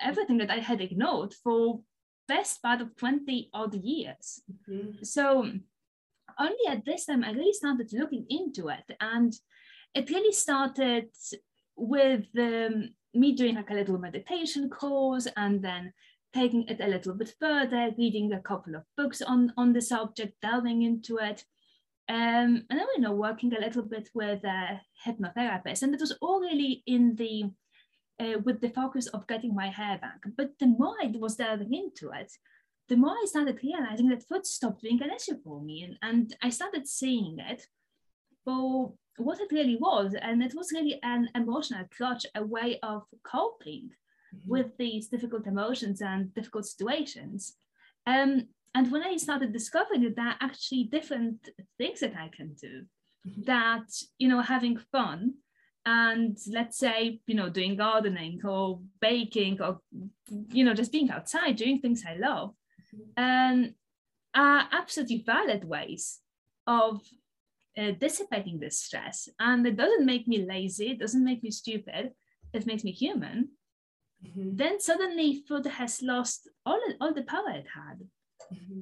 Everything 0.00 0.38
that 0.38 0.50
I 0.50 0.58
had 0.58 0.80
ignored 0.80 1.34
for 1.42 1.80
best 2.28 2.62
part 2.62 2.80
of 2.80 2.96
20 2.96 3.50
odd 3.52 3.74
years. 3.74 4.42
Mm-hmm. 4.68 5.02
So 5.02 5.50
only 6.38 6.66
at 6.68 6.84
this 6.84 7.06
time 7.06 7.24
I 7.24 7.32
really 7.32 7.52
started 7.52 7.92
looking 7.92 8.26
into 8.28 8.68
it. 8.68 8.96
And 9.00 9.34
it 9.94 10.10
really 10.10 10.32
started 10.32 11.08
with 11.76 12.26
um, 12.38 12.90
me 13.12 13.34
doing 13.34 13.56
like 13.56 13.70
a 13.70 13.74
little 13.74 13.98
meditation 13.98 14.68
course 14.70 15.26
and 15.36 15.62
then 15.62 15.92
taking 16.34 16.66
it 16.66 16.80
a 16.80 16.88
little 16.88 17.14
bit 17.14 17.32
further, 17.38 17.90
reading 17.96 18.32
a 18.32 18.40
couple 18.40 18.74
of 18.74 18.82
books 18.96 19.22
on, 19.22 19.52
on 19.56 19.72
the 19.72 19.80
subject, 19.80 20.34
delving 20.42 20.82
into 20.82 21.18
it. 21.18 21.44
Um, 22.08 22.66
and 22.68 22.78
then, 22.78 22.86
you 22.96 23.02
know, 23.02 23.12
working 23.12 23.54
a 23.54 23.60
little 23.60 23.82
bit 23.82 24.10
with 24.14 24.42
a 24.44 24.80
hypnotherapist. 25.06 25.82
And 25.82 25.94
it 25.94 26.00
was 26.00 26.16
all 26.20 26.40
really 26.40 26.82
in 26.86 27.14
the, 27.14 27.44
uh, 28.20 28.38
with 28.44 28.60
the 28.60 28.70
focus 28.70 29.06
of 29.08 29.26
getting 29.26 29.54
my 29.54 29.68
hair 29.68 29.98
back. 29.98 30.20
But 30.36 30.58
the 30.58 30.66
more 30.66 30.96
I 31.00 31.12
was 31.14 31.36
delving 31.36 31.72
into 31.72 32.10
it, 32.10 32.32
the 32.88 32.96
more 32.96 33.12
I 33.12 33.24
started 33.26 33.60
realizing 33.62 34.08
that 34.08 34.28
food 34.28 34.44
stopped 34.44 34.82
being 34.82 35.02
an 35.02 35.10
issue 35.10 35.38
for 35.42 35.62
me. 35.62 35.84
And, 35.84 35.96
and 36.02 36.36
I 36.42 36.50
started 36.50 36.86
seeing 36.88 37.38
it 37.38 37.66
for 38.44 38.92
what 39.16 39.40
it 39.40 39.52
really 39.52 39.76
was. 39.76 40.14
And 40.20 40.42
it 40.42 40.54
was 40.54 40.72
really 40.72 40.98
an 41.02 41.30
emotional 41.34 41.84
crutch, 41.96 42.26
a 42.34 42.44
way 42.44 42.78
of 42.82 43.04
coping. 43.22 43.90
With 44.46 44.76
these 44.78 45.08
difficult 45.08 45.46
emotions 45.46 46.00
and 46.00 46.34
difficult 46.34 46.66
situations. 46.66 47.56
Um, 48.06 48.48
and 48.74 48.90
when 48.90 49.02
I 49.02 49.16
started 49.16 49.52
discovering 49.52 50.02
that 50.02 50.16
there 50.16 50.26
are 50.26 50.36
actually 50.40 50.84
different 50.84 51.48
things 51.78 52.00
that 52.00 52.14
I 52.16 52.28
can 52.36 52.54
do, 52.54 52.84
mm-hmm. 53.26 53.42
that, 53.44 53.88
you 54.18 54.28
know, 54.28 54.40
having 54.40 54.78
fun 54.90 55.34
and 55.86 56.36
let's 56.50 56.78
say, 56.78 57.20
you 57.26 57.34
know, 57.34 57.48
doing 57.50 57.76
gardening 57.76 58.40
or 58.44 58.80
baking 59.00 59.60
or, 59.60 59.80
you 60.50 60.64
know, 60.64 60.74
just 60.74 60.92
being 60.92 61.10
outside, 61.10 61.56
doing 61.56 61.80
things 61.80 62.02
I 62.08 62.16
love, 62.16 62.54
mm-hmm. 62.94 63.22
um, 63.22 63.74
are 64.34 64.68
absolutely 64.72 65.22
valid 65.24 65.64
ways 65.64 66.20
of 66.66 67.02
uh, 67.78 67.92
dissipating 67.92 68.58
this 68.58 68.80
stress. 68.80 69.28
And 69.38 69.66
it 69.66 69.76
doesn't 69.76 70.06
make 70.06 70.26
me 70.26 70.44
lazy, 70.44 70.92
it 70.92 70.98
doesn't 70.98 71.24
make 71.24 71.42
me 71.42 71.50
stupid, 71.50 72.12
it 72.52 72.66
makes 72.66 72.84
me 72.84 72.92
human 72.92 73.50
mm-hmm. 74.24 74.56
then 74.56 74.80
suddenly 74.80 75.44
food 75.46 75.66
has 75.66 76.02
lost 76.02 76.48
all, 76.64 76.80
all 77.00 77.12
the 77.12 77.22
power 77.22 77.50
it 77.50 77.66
had. 77.74 77.98
Mm-hmm. 78.52 78.80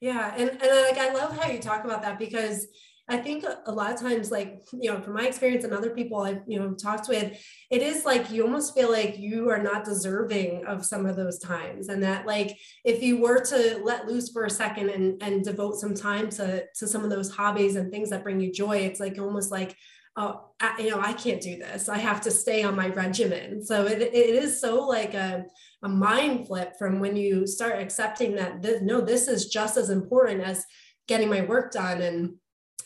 Yeah. 0.00 0.34
And, 0.36 0.50
and 0.50 0.60
like, 0.60 0.98
I 0.98 1.12
love 1.12 1.36
how 1.36 1.50
you 1.50 1.58
talk 1.58 1.84
about 1.84 2.02
that 2.02 2.18
because 2.18 2.66
I 3.08 3.16
think 3.16 3.44
a 3.66 3.72
lot 3.72 3.92
of 3.92 4.00
times, 4.00 4.30
like, 4.30 4.62
you 4.72 4.90
know, 4.90 5.00
from 5.00 5.14
my 5.14 5.26
experience 5.26 5.64
and 5.64 5.72
other 5.72 5.90
people 5.90 6.20
I've, 6.20 6.42
you 6.46 6.60
know, 6.60 6.74
talked 6.74 7.08
with, 7.08 7.36
it 7.68 7.82
is 7.82 8.04
like 8.04 8.30
you 8.30 8.44
almost 8.44 8.72
feel 8.72 8.90
like 8.90 9.18
you 9.18 9.50
are 9.50 9.62
not 9.62 9.84
deserving 9.84 10.64
of 10.64 10.86
some 10.86 11.06
of 11.06 11.16
those 11.16 11.38
times. 11.40 11.88
And 11.88 12.02
that 12.04 12.24
like 12.24 12.56
if 12.84 13.02
you 13.02 13.20
were 13.20 13.40
to 13.46 13.80
let 13.82 14.06
loose 14.06 14.30
for 14.30 14.44
a 14.44 14.50
second 14.50 14.90
and, 14.90 15.20
and 15.22 15.44
devote 15.44 15.80
some 15.80 15.94
time 15.94 16.30
to, 16.30 16.64
to 16.76 16.86
some 16.86 17.02
of 17.02 17.10
those 17.10 17.30
hobbies 17.30 17.74
and 17.74 17.90
things 17.90 18.10
that 18.10 18.22
bring 18.22 18.40
you 18.40 18.52
joy, 18.52 18.76
it's 18.76 19.00
like 19.00 19.18
almost 19.18 19.50
like, 19.50 19.76
oh, 20.20 20.50
I, 20.60 20.80
you 20.82 20.90
know, 20.90 21.00
I 21.00 21.14
can't 21.14 21.40
do 21.40 21.56
this. 21.56 21.88
I 21.88 21.98
have 21.98 22.20
to 22.22 22.30
stay 22.30 22.62
on 22.62 22.76
my 22.76 22.88
regimen. 22.88 23.64
So 23.64 23.86
it, 23.86 24.00
it 24.02 24.14
is 24.14 24.60
so 24.60 24.86
like 24.86 25.14
a, 25.14 25.46
a 25.82 25.88
mind 25.88 26.46
flip 26.46 26.74
from 26.78 27.00
when 27.00 27.16
you 27.16 27.46
start 27.46 27.80
accepting 27.80 28.36
that 28.36 28.60
this, 28.60 28.82
no, 28.82 29.00
this 29.00 29.28
is 29.28 29.48
just 29.48 29.76
as 29.76 29.88
important 29.88 30.42
as 30.42 30.66
getting 31.08 31.30
my 31.30 31.42
work 31.42 31.72
done 31.72 32.02
and, 32.02 32.34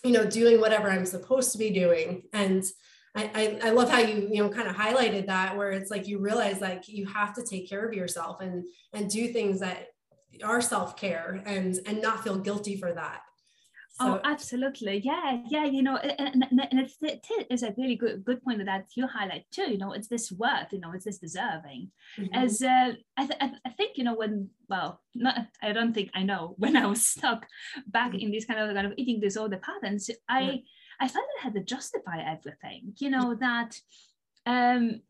you 0.04 0.12
know, 0.12 0.24
doing 0.24 0.60
whatever 0.60 0.88
I'm 0.90 1.06
supposed 1.06 1.50
to 1.52 1.58
be 1.58 1.70
doing. 1.70 2.22
And 2.32 2.62
I, 3.16 3.58
I, 3.62 3.68
I 3.68 3.70
love 3.70 3.90
how 3.90 3.98
you, 3.98 4.28
you 4.30 4.42
know, 4.42 4.48
kind 4.48 4.68
of 4.68 4.76
highlighted 4.76 5.26
that 5.26 5.56
where 5.56 5.72
it's 5.72 5.90
like 5.90 6.06
you 6.06 6.18
realize 6.18 6.60
like 6.60 6.88
you 6.88 7.06
have 7.06 7.34
to 7.34 7.44
take 7.44 7.68
care 7.68 7.84
of 7.86 7.94
yourself 7.94 8.40
and 8.40 8.64
and 8.92 9.10
do 9.10 9.28
things 9.28 9.60
that 9.60 9.88
are 10.42 10.60
self-care 10.60 11.42
and 11.46 11.78
and 11.86 12.02
not 12.02 12.24
feel 12.24 12.38
guilty 12.38 12.76
for 12.76 12.92
that 12.92 13.20
so, 13.94 14.14
oh, 14.14 14.20
absolutely. 14.24 15.00
Yeah, 15.04 15.38
yeah. 15.46 15.66
You 15.66 15.80
know, 15.84 15.96
and, 15.96 16.44
and 16.50 16.80
it's, 16.80 16.96
it 17.00 17.24
is 17.48 17.62
a 17.62 17.72
really 17.78 17.94
good 17.94 18.24
good 18.24 18.42
point 18.42 18.64
that 18.64 18.86
you 18.96 19.06
highlight 19.06 19.44
too. 19.52 19.70
You 19.70 19.78
know, 19.78 19.92
it's 19.92 20.08
this 20.08 20.32
worth. 20.32 20.72
You 20.72 20.80
know, 20.80 20.90
it's 20.92 21.04
this 21.04 21.18
deserving. 21.18 21.92
Mm-hmm. 22.18 22.34
As 22.34 22.60
uh, 22.60 22.94
I, 23.16 23.26
th- 23.26 23.38
I 23.64 23.70
think 23.70 23.96
you 23.96 24.02
know 24.02 24.16
when 24.16 24.50
well, 24.68 25.00
not 25.14 25.46
I 25.62 25.72
don't 25.72 25.94
think 25.94 26.10
I 26.12 26.24
know 26.24 26.54
when 26.58 26.76
I 26.76 26.86
was 26.86 27.06
stuck 27.06 27.46
back 27.86 28.10
mm-hmm. 28.10 28.18
in 28.18 28.32
this 28.32 28.46
kind 28.46 28.58
of 28.58 28.74
kind 28.74 28.86
of 28.88 28.94
eating 28.96 29.20
disorder 29.20 29.60
patterns. 29.62 30.10
I 30.28 30.40
yeah. 30.40 30.56
I 31.00 31.06
felt 31.06 31.26
I 31.40 31.44
had 31.44 31.54
to 31.54 31.62
justify 31.62 32.18
everything. 32.18 32.94
You 32.98 33.10
know 33.10 33.36
that 33.36 33.78
um 34.44 35.02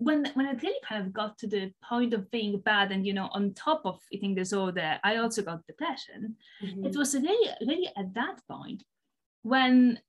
when 0.00 0.26
when 0.34 0.46
I 0.46 0.52
really 0.52 0.80
kind 0.88 1.06
of 1.06 1.12
got 1.12 1.38
to 1.38 1.46
the 1.46 1.72
point 1.88 2.14
of 2.14 2.30
being 2.30 2.58
bad 2.60 2.90
and 2.90 3.06
you 3.06 3.12
know 3.12 3.28
on 3.32 3.54
top 3.54 3.82
of 3.84 4.00
eating 4.10 4.34
disorder, 4.34 4.98
I 5.04 5.16
also 5.16 5.42
got 5.42 5.66
depression. 5.66 6.36
Mm-hmm. 6.62 6.86
It 6.86 6.96
was 6.96 7.14
really 7.14 7.50
really 7.60 7.88
at 7.96 8.14
that 8.14 8.40
point 8.48 8.82
when 9.42 10.00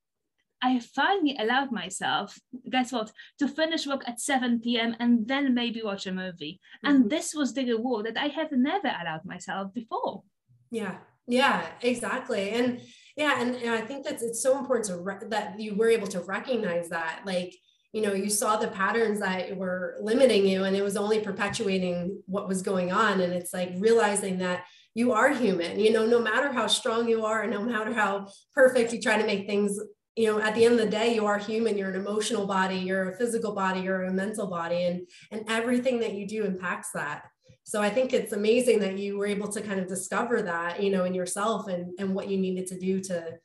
I 0.64 0.78
finally 0.78 1.36
allowed 1.38 1.72
myself, 1.72 2.38
guess 2.70 2.92
what, 2.92 3.10
to 3.40 3.48
finish 3.48 3.84
work 3.86 4.04
at 4.06 4.20
7 4.20 4.60
p.m. 4.60 4.94
and 5.00 5.26
then 5.26 5.54
maybe 5.54 5.82
watch 5.82 6.06
a 6.06 6.12
movie. 6.12 6.60
Mm-hmm. 6.84 6.94
And 6.94 7.10
this 7.10 7.34
was 7.34 7.52
the 7.52 7.64
reward 7.64 8.06
that 8.06 8.16
I 8.16 8.28
have 8.28 8.52
never 8.52 8.86
allowed 8.86 9.24
myself 9.24 9.74
before. 9.74 10.22
Yeah, 10.70 10.98
yeah, 11.26 11.66
exactly. 11.82 12.50
And 12.50 12.80
yeah, 13.16 13.40
and, 13.42 13.56
and 13.56 13.70
I 13.70 13.80
think 13.80 14.04
that 14.06 14.22
it's 14.22 14.42
so 14.42 14.56
important 14.56 14.86
to 14.86 14.98
re- 14.98 15.28
that 15.28 15.58
you 15.58 15.74
were 15.74 15.88
able 15.88 16.06
to 16.08 16.20
recognize 16.20 16.88
that, 16.90 17.22
like 17.26 17.54
you 17.92 18.02
know 18.02 18.12
you 18.12 18.30
saw 18.30 18.56
the 18.56 18.68
patterns 18.68 19.20
that 19.20 19.56
were 19.56 19.96
limiting 20.00 20.46
you 20.46 20.64
and 20.64 20.74
it 20.74 20.82
was 20.82 20.96
only 20.96 21.20
perpetuating 21.20 22.22
what 22.26 22.48
was 22.48 22.62
going 22.62 22.92
on. 22.92 23.20
And 23.20 23.32
it's 23.32 23.52
like 23.52 23.72
realizing 23.78 24.38
that 24.38 24.64
you 24.94 25.12
are 25.12 25.30
human 25.30 25.78
you 25.78 25.92
know 25.92 26.06
no 26.06 26.20
matter 26.20 26.52
how 26.52 26.66
strong 26.66 27.08
you 27.08 27.24
are 27.24 27.42
and 27.42 27.52
no 27.52 27.62
matter 27.62 27.92
how 27.92 28.28
perfect 28.54 28.92
you 28.92 29.00
try 29.00 29.18
to 29.18 29.26
make 29.26 29.46
things 29.46 29.78
you 30.16 30.26
know 30.26 30.40
at 30.40 30.54
the 30.54 30.64
end 30.64 30.74
of 30.74 30.80
the 30.80 30.90
day 30.90 31.14
you 31.14 31.26
are 31.26 31.38
human 31.38 31.78
you're 31.78 31.90
an 31.90 31.96
emotional 31.96 32.46
body 32.46 32.76
you're 32.76 33.10
a 33.10 33.16
physical 33.16 33.54
body 33.54 33.80
you're 33.80 34.04
a 34.04 34.12
mental 34.12 34.46
body 34.46 34.84
and 34.84 35.06
and 35.30 35.44
everything 35.48 36.00
that 36.00 36.14
you 36.14 36.26
do 36.26 36.44
impacts 36.44 36.90
that. 36.92 37.24
So 37.64 37.80
i 37.80 37.88
think 37.88 38.12
it's 38.12 38.32
amazing 38.32 38.80
that 38.80 38.98
you 38.98 39.16
were 39.16 39.26
able 39.26 39.48
to 39.48 39.62
kind 39.62 39.80
of 39.80 39.88
discover 39.88 40.42
that 40.42 40.82
you 40.82 40.90
know 40.90 41.04
in 41.04 41.14
yourself 41.14 41.68
and 41.68 41.92
and 41.98 42.14
what 42.14 42.28
you 42.28 42.36
needed 42.36 42.66
to 42.68 42.78
do 42.78 43.00
to 43.00 43.38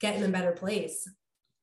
get 0.00 0.16
in 0.16 0.24
a 0.24 0.28
better 0.28 0.52
place. 0.52 1.08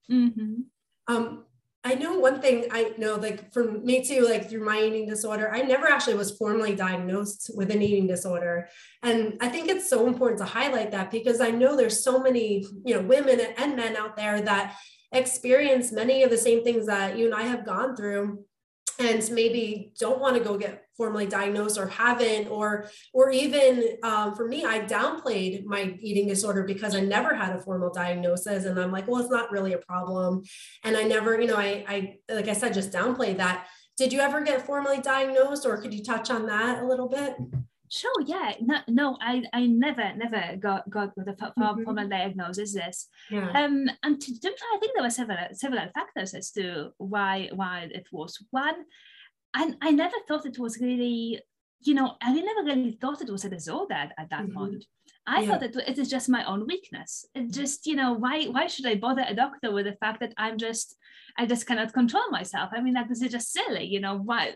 Mm-hmm. 0.09 0.61
um 1.07 1.43
I 1.83 1.95
know 1.95 2.19
one 2.19 2.41
thing 2.41 2.65
I 2.71 2.93
know, 2.97 3.15
like 3.15 3.53
for 3.53 3.63
me 3.63 4.03
too, 4.03 4.21
like 4.21 4.49
through 4.49 4.65
my 4.65 4.81
eating 4.81 5.07
disorder, 5.07 5.49
I 5.53 5.61
never 5.61 5.87
actually 5.87 6.15
was 6.15 6.37
formally 6.37 6.75
diagnosed 6.75 7.51
with 7.55 7.71
an 7.71 7.81
eating 7.81 8.07
disorder. 8.07 8.67
And 9.03 9.37
I 9.39 9.47
think 9.47 9.69
it's 9.69 9.89
so 9.89 10.07
important 10.07 10.39
to 10.39 10.45
highlight 10.45 10.91
that 10.91 11.11
because 11.11 11.39
I 11.39 11.51
know 11.51 11.77
there's 11.77 12.03
so 12.03 12.19
many, 12.19 12.65
you 12.83 12.95
know, 12.95 13.01
women 13.01 13.39
and 13.57 13.75
men 13.75 13.95
out 13.95 14.17
there 14.17 14.41
that 14.41 14.75
experience 15.13 15.91
many 15.91 16.23
of 16.23 16.29
the 16.29 16.37
same 16.37 16.63
things 16.63 16.87
that 16.87 17.17
you 17.17 17.25
and 17.25 17.35
I 17.35 17.43
have 17.43 17.65
gone 17.65 17.95
through 17.95 18.43
and 18.99 19.29
maybe 19.31 19.91
don't 19.99 20.19
want 20.19 20.35
to 20.35 20.43
go 20.43 20.57
get 20.57 20.85
formally 20.95 21.27
diagnosed 21.27 21.77
or 21.77 21.87
haven't 21.87 22.47
or 22.47 22.89
or 23.13 23.29
even 23.29 23.83
um, 24.03 24.35
for 24.35 24.47
me 24.47 24.65
i 24.65 24.79
downplayed 24.79 25.63
my 25.65 25.95
eating 25.99 26.27
disorder 26.27 26.63
because 26.63 26.95
i 26.95 26.99
never 26.99 27.35
had 27.35 27.55
a 27.55 27.59
formal 27.59 27.91
diagnosis 27.91 28.65
and 28.65 28.79
i'm 28.79 28.91
like 28.91 29.07
well 29.07 29.21
it's 29.21 29.29
not 29.29 29.51
really 29.51 29.73
a 29.73 29.77
problem. 29.77 30.43
And 30.83 30.97
i 30.97 31.03
never 31.03 31.39
you 31.39 31.47
know 31.47 31.57
i 31.57 31.83
i 31.87 32.15
like 32.29 32.47
i 32.47 32.53
said 32.53 32.73
just 32.73 32.91
downplayed 32.91 33.37
that. 33.37 33.67
Did 33.97 34.13
you 34.13 34.19
ever 34.19 34.41
get 34.41 34.65
formally 34.65 34.99
diagnosed 35.01 35.65
or 35.65 35.81
could 35.81 35.93
you 35.93 36.03
touch 36.03 36.29
on 36.29 36.45
that 36.47 36.83
a 36.83 36.87
little 36.87 37.09
bit 37.09 37.35
Sure, 37.89 38.21
yeah. 38.25 38.53
No, 38.59 38.77
no, 38.87 39.17
I, 39.21 39.43
I 39.53 39.67
never, 39.67 40.13
never 40.15 40.57
got 40.57 40.89
got 40.89 41.15
with 41.15 41.27
a 41.29 41.33
mm-hmm. 41.33 41.83
formal 41.83 42.07
diagnosis. 42.07 42.73
This, 42.73 43.07
yeah. 43.29 43.49
um, 43.51 43.89
and 44.03 44.19
to, 44.19 44.31
I 44.31 44.77
think 44.79 44.93
there 44.93 45.03
were 45.03 45.09
several 45.09 45.37
several 45.53 45.87
factors 45.93 46.33
as 46.33 46.51
to 46.51 46.91
why 46.97 47.49
why 47.53 47.87
it 47.91 48.07
was 48.11 48.37
one, 48.51 48.75
and 49.53 49.77
I 49.81 49.91
never 49.91 50.15
thought 50.27 50.45
it 50.45 50.59
was 50.59 50.79
really, 50.81 51.39
you 51.81 51.93
know, 51.93 52.15
I 52.21 52.33
never 52.33 52.63
really 52.63 52.91
thought 52.91 53.21
it 53.21 53.31
was 53.31 53.45
a 53.45 53.49
disorder 53.49 53.93
at, 53.93 54.11
at 54.17 54.29
that 54.31 54.43
mm-hmm. 54.43 54.57
point. 54.57 54.85
I 55.25 55.41
yeah. 55.41 55.47
thought 55.47 55.59
that 55.59 55.75
it 55.89 55.97
is 55.97 56.09
just 56.09 56.29
my 56.29 56.43
own 56.45 56.65
weakness. 56.67 57.25
It 57.35 57.51
just, 57.51 57.85
you 57.85 57.95
know, 57.95 58.13
why 58.13 58.45
why 58.45 58.67
should 58.67 58.85
I 58.85 58.95
bother 58.95 59.25
a 59.27 59.35
doctor 59.35 59.71
with 59.71 59.85
the 59.85 59.93
fact 59.93 60.19
that 60.21 60.33
I'm 60.37 60.57
just 60.57 60.95
I 61.37 61.45
just 61.45 61.65
cannot 61.65 61.93
control 61.93 62.29
myself? 62.31 62.69
I 62.73 62.81
mean, 62.81 62.95
like 62.95 63.07
this 63.07 63.21
is 63.21 63.31
just 63.31 63.51
silly, 63.51 63.85
you 63.85 63.99
know. 63.99 64.17
Why? 64.17 64.55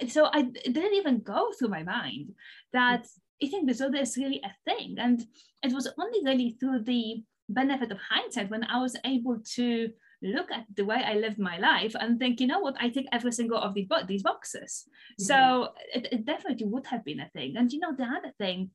It, 0.00 0.12
so 0.12 0.26
I 0.26 0.40
it 0.64 0.72
didn't 0.72 0.94
even 0.94 1.20
go 1.20 1.52
through 1.52 1.68
my 1.68 1.82
mind 1.82 2.34
that 2.72 3.06
eating 3.40 3.66
disorder 3.66 3.98
is 3.98 4.16
really 4.16 4.40
a 4.44 4.52
thing. 4.64 4.96
And 4.98 5.24
it 5.62 5.72
was 5.72 5.88
only 5.98 6.20
really 6.24 6.56
through 6.58 6.84
the 6.84 7.22
benefit 7.48 7.90
of 7.90 7.98
hindsight 7.98 8.50
when 8.50 8.64
I 8.64 8.80
was 8.80 8.96
able 9.04 9.38
to 9.54 9.90
look 10.20 10.50
at 10.50 10.64
the 10.74 10.84
way 10.84 11.02
I 11.04 11.14
lived 11.14 11.38
my 11.38 11.58
life 11.58 11.94
and 11.98 12.18
think, 12.18 12.40
you 12.40 12.46
know 12.46 12.58
what, 12.58 12.76
I 12.80 12.88
tick 12.88 13.06
every 13.12 13.32
single 13.32 13.58
of 13.58 13.74
these, 13.74 13.88
these 14.06 14.22
boxes. 14.22 14.84
Mm-hmm. 14.86 15.24
So 15.24 15.68
it, 15.94 16.08
it, 16.12 16.24
definitely 16.26 16.66
would 16.66 16.86
have 16.86 17.04
been 17.04 17.20
a 17.20 17.28
thing. 17.28 17.56
And 17.56 17.72
you 17.72 17.78
know, 17.78 17.94
the 17.96 18.04
other 18.04 18.32
thing, 18.38 18.70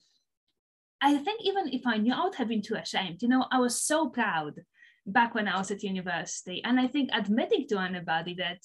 I 1.01 1.17
think 1.17 1.41
even 1.43 1.67
if 1.67 1.85
I 1.85 1.97
knew, 1.97 2.13
I 2.13 2.23
would 2.23 2.35
have 2.35 2.47
been 2.47 2.61
too 2.61 2.75
ashamed. 2.75 3.21
You 3.21 3.27
know, 3.27 3.45
I 3.51 3.59
was 3.59 3.81
so 3.81 4.07
proud 4.07 4.61
back 5.05 5.35
when 5.35 5.49
I 5.49 5.57
was 5.57 5.69
at 5.69 5.83
university. 5.83 6.63
And 6.63 6.79
I 6.79 6.87
think 6.87 7.09
admitting 7.11 7.67
to 7.67 7.79
anybody 7.79 8.35
that 8.35 8.61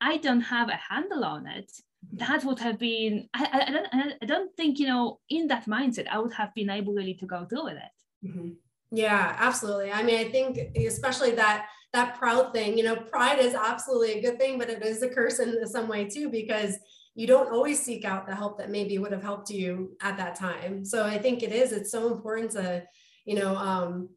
I 0.00 0.16
don't 0.16 0.40
have 0.40 0.70
a 0.70 0.80
handle 0.90 1.24
on 1.24 1.46
it 1.46 1.70
that 2.12 2.44
would 2.44 2.58
have 2.58 2.78
been 2.78 3.28
I, 3.34 3.64
I, 3.66 3.70
don't 3.70 4.16
I 4.22 4.26
don't 4.26 4.54
think 4.56 4.78
you 4.78 4.86
know 4.86 5.20
in 5.28 5.48
that 5.48 5.66
mindset 5.66 6.08
I 6.08 6.18
would 6.18 6.32
have 6.34 6.54
been 6.54 6.70
able 6.70 6.94
really 6.94 7.14
to 7.14 7.26
go 7.26 7.44
through 7.44 7.64
with 7.64 7.76
it. 7.76 8.26
Mm-hmm. 8.28 8.50
Yeah, 8.92 9.34
absolutely. 9.38 9.90
I 9.90 10.02
mean, 10.02 10.18
I 10.18 10.30
think 10.30 10.58
especially 10.76 11.32
that 11.32 11.66
that 11.92 12.16
proud 12.18 12.52
thing. 12.52 12.76
You 12.78 12.84
know, 12.84 12.96
pride 12.96 13.38
is 13.38 13.54
absolutely 13.54 14.12
a 14.14 14.22
good 14.22 14.38
thing, 14.38 14.58
but 14.58 14.70
it 14.70 14.82
is 14.84 15.02
a 15.02 15.08
curse 15.08 15.38
in 15.38 15.66
some 15.66 15.88
way 15.88 16.04
too 16.08 16.28
because 16.28 16.76
you 17.14 17.26
don't 17.26 17.52
always 17.52 17.80
seek 17.80 18.04
out 18.04 18.26
the 18.26 18.34
help 18.34 18.58
that 18.58 18.70
maybe 18.70 18.98
would 18.98 19.12
have 19.12 19.22
helped 19.22 19.50
you 19.50 19.96
at 20.02 20.16
that 20.16 20.34
time. 20.34 20.84
So 20.84 21.04
I 21.04 21.18
think 21.18 21.42
it 21.42 21.52
is. 21.52 21.72
It's 21.72 21.92
so 21.92 22.12
important 22.12 22.50
to 22.52 22.84
you 23.24 23.36
know 23.36 23.56
um, 23.56 24.10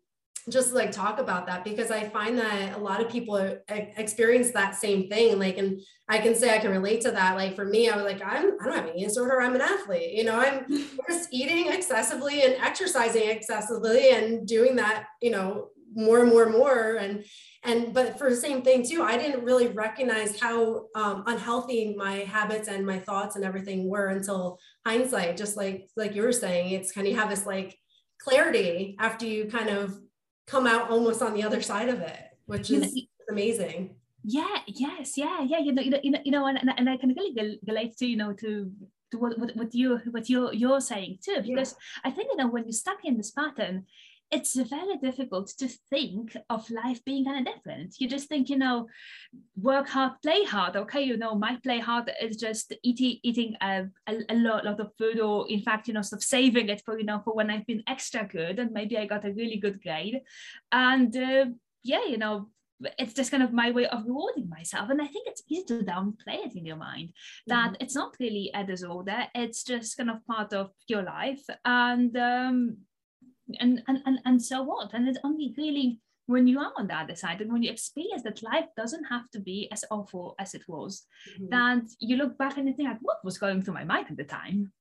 just 0.49 0.73
like 0.73 0.91
talk 0.91 1.19
about 1.19 1.45
that 1.47 1.63
because 1.63 1.91
I 1.91 2.07
find 2.07 2.37
that 2.37 2.77
a 2.77 2.79
lot 2.79 3.01
of 3.01 3.09
people 3.09 3.35
experience 3.67 4.51
that 4.51 4.75
same 4.75 5.09
thing. 5.09 5.39
Like, 5.39 5.57
and 5.57 5.81
I 6.07 6.19
can 6.19 6.35
say 6.35 6.55
I 6.55 6.59
can 6.59 6.71
relate 6.71 7.01
to 7.01 7.11
that. 7.11 7.35
Like 7.35 7.55
for 7.55 7.65
me, 7.65 7.89
I 7.89 7.95
was 7.97 8.05
like, 8.05 8.21
I'm, 8.21 8.57
I 8.61 8.65
don't 8.65 8.73
have 8.73 8.85
an 8.85 8.91
any 8.91 9.03
disorder. 9.03 9.41
I'm 9.41 9.55
an 9.55 9.61
athlete. 9.61 10.13
You 10.13 10.23
know, 10.23 10.39
I'm 10.39 10.65
just 11.09 11.29
eating 11.31 11.71
excessively 11.71 12.43
and 12.43 12.55
exercising 12.55 13.29
excessively 13.29 14.11
and 14.11 14.47
doing 14.47 14.77
that, 14.77 15.07
you 15.21 15.31
know, 15.31 15.69
more 15.93 16.21
and 16.21 16.29
more 16.29 16.43
and 16.43 16.51
more. 16.53 16.95
And, 16.95 17.25
and, 17.63 17.93
but 17.93 18.17
for 18.17 18.29
the 18.29 18.35
same 18.35 18.61
thing 18.61 18.87
too, 18.87 19.03
I 19.03 19.17
didn't 19.17 19.43
really 19.43 19.67
recognize 19.67 20.39
how 20.39 20.85
um, 20.95 21.23
unhealthy 21.25 21.93
my 21.97 22.19
habits 22.19 22.67
and 22.67 22.85
my 22.85 22.99
thoughts 22.99 23.35
and 23.35 23.43
everything 23.43 23.89
were 23.89 24.07
until 24.07 24.59
hindsight, 24.85 25.35
just 25.35 25.57
like, 25.57 25.89
like 25.97 26.15
you 26.15 26.21
were 26.21 26.31
saying, 26.31 26.71
it's 26.71 26.91
kind 26.91 27.07
of 27.07 27.15
have 27.15 27.29
this 27.29 27.45
like 27.45 27.77
clarity 28.21 28.95
after 28.99 29.25
you 29.25 29.45
kind 29.45 29.69
of 29.69 29.97
come 30.47 30.65
out 30.65 30.89
almost 30.89 31.21
on 31.21 31.33
the 31.33 31.43
other 31.43 31.61
side 31.61 31.89
of 31.89 31.99
it, 31.99 32.37
which 32.45 32.71
is 32.71 32.95
you 32.95 33.03
know, 33.03 33.33
amazing. 33.33 33.95
Yeah, 34.23 34.57
yes, 34.65 35.17
yeah, 35.17 35.41
yeah. 35.43 35.59
You 35.59 35.73
know, 35.73 35.81
you 35.81 35.91
know, 35.91 35.99
you 36.01 36.11
know, 36.11 36.19
you 36.25 36.31
know 36.31 36.47
and, 36.47 36.57
and 36.77 36.89
I 36.89 36.97
can 36.97 37.13
really 37.13 37.59
relate 37.67 37.97
to, 37.97 38.07
you 38.07 38.17
know, 38.17 38.33
to 38.33 38.71
to 39.11 39.17
what, 39.17 39.37
what, 39.39 39.55
what 39.55 39.73
you 39.73 39.99
what 40.11 40.29
you 40.29 40.51
you're 40.51 40.81
saying 40.81 41.19
too, 41.23 41.41
because 41.41 41.73
yeah. 41.73 42.09
I 42.09 42.11
think 42.11 42.29
you 42.31 42.37
know 42.37 42.47
when 42.47 42.63
you're 42.63 42.73
stuck 42.73 43.05
in 43.05 43.17
this 43.17 43.31
pattern, 43.31 43.85
it's 44.29 44.55
very 44.55 44.97
difficult 44.97 45.47
to 45.57 45.69
think 45.89 46.35
of 46.49 46.69
life 46.69 47.03
being 47.05 47.25
kind 47.25 47.47
of 47.47 47.53
different. 47.53 47.95
You 47.99 48.09
just 48.09 48.27
think, 48.27 48.49
you 48.49 48.57
know, 48.57 48.87
work 49.55 49.87
hard, 49.87 50.13
play 50.21 50.43
hard. 50.43 50.75
Okay, 50.75 51.01
you 51.01 51.17
know, 51.17 51.35
my 51.35 51.57
play 51.63 51.79
hard 51.79 52.11
is 52.21 52.35
just 52.35 52.73
eating 52.83 53.19
eating 53.23 53.55
a, 53.61 53.85
a, 54.07 54.17
a 54.29 54.35
lot, 54.35 54.65
lot 54.65 54.79
of 54.79 54.91
food, 54.97 55.19
or 55.19 55.49
in 55.49 55.61
fact, 55.61 55.87
you 55.87 55.93
know, 55.93 56.01
sort 56.01 56.21
of 56.21 56.25
saving 56.25 56.69
it 56.69 56.81
for 56.83 56.99
you 56.99 57.05
know 57.05 57.21
for 57.23 57.33
when 57.33 57.49
I've 57.49 57.65
been 57.65 57.83
extra 57.87 58.27
good 58.27 58.59
and 58.59 58.71
maybe 58.71 58.97
I 58.97 59.05
got 59.05 59.25
a 59.25 59.31
really 59.31 59.57
good 59.57 59.81
grade, 59.81 60.21
and 60.71 61.15
uh, 61.15 61.45
yeah, 61.83 62.05
you 62.05 62.17
know, 62.17 62.49
it's 62.99 63.13
just 63.13 63.31
kind 63.31 63.43
of 63.43 63.53
my 63.53 63.71
way 63.71 63.87
of 63.87 64.05
rewarding 64.05 64.49
myself. 64.49 64.89
And 64.89 65.01
I 65.01 65.07
think 65.07 65.27
it's 65.27 65.43
easy 65.47 65.65
to 65.65 65.79
downplay 65.79 66.45
it 66.45 66.55
in 66.55 66.65
your 66.65 66.75
mind 66.75 67.13
that 67.47 67.73
mm-hmm. 67.73 67.81
it's 67.83 67.95
not 67.95 68.15
really 68.19 68.51
a 68.53 68.63
disorder, 68.63 69.27
it's 69.33 69.63
just 69.63 69.97
kind 69.97 70.09
of 70.09 70.25
part 70.27 70.53
of 70.53 70.71
your 70.87 71.03
life. 71.03 71.43
And 71.65 72.15
um, 72.17 72.77
and, 73.59 73.83
and, 73.87 73.99
and, 74.05 74.19
and 74.25 74.41
so 74.41 74.63
what? 74.63 74.93
And 74.93 75.07
it's 75.07 75.19
only 75.23 75.53
really 75.57 75.99
when 76.27 76.45
you 76.45 76.59
are 76.59 76.73
on 76.77 76.87
the 76.87 76.95
other 76.95 77.15
side 77.15 77.41
and 77.41 77.51
when 77.51 77.63
you 77.63 77.71
experience 77.71 78.21
that 78.23 78.43
life 78.43 78.65
doesn't 78.75 79.05
have 79.05 79.29
to 79.31 79.39
be 79.39 79.69
as 79.71 79.85
awful 79.89 80.35
as 80.39 80.53
it 80.53 80.63
was, 80.67 81.05
mm-hmm. 81.33 81.49
that 81.49 81.89
you 81.99 82.17
look 82.17 82.37
back 82.37 82.57
and 82.57 82.67
you 82.67 82.73
think 82.73 82.89
like, 82.89 82.97
what 83.01 83.23
was 83.23 83.37
going 83.37 83.61
through 83.61 83.73
my 83.73 83.85
mind 83.85 84.07
at 84.09 84.17
the 84.17 84.23
time? 84.23 84.71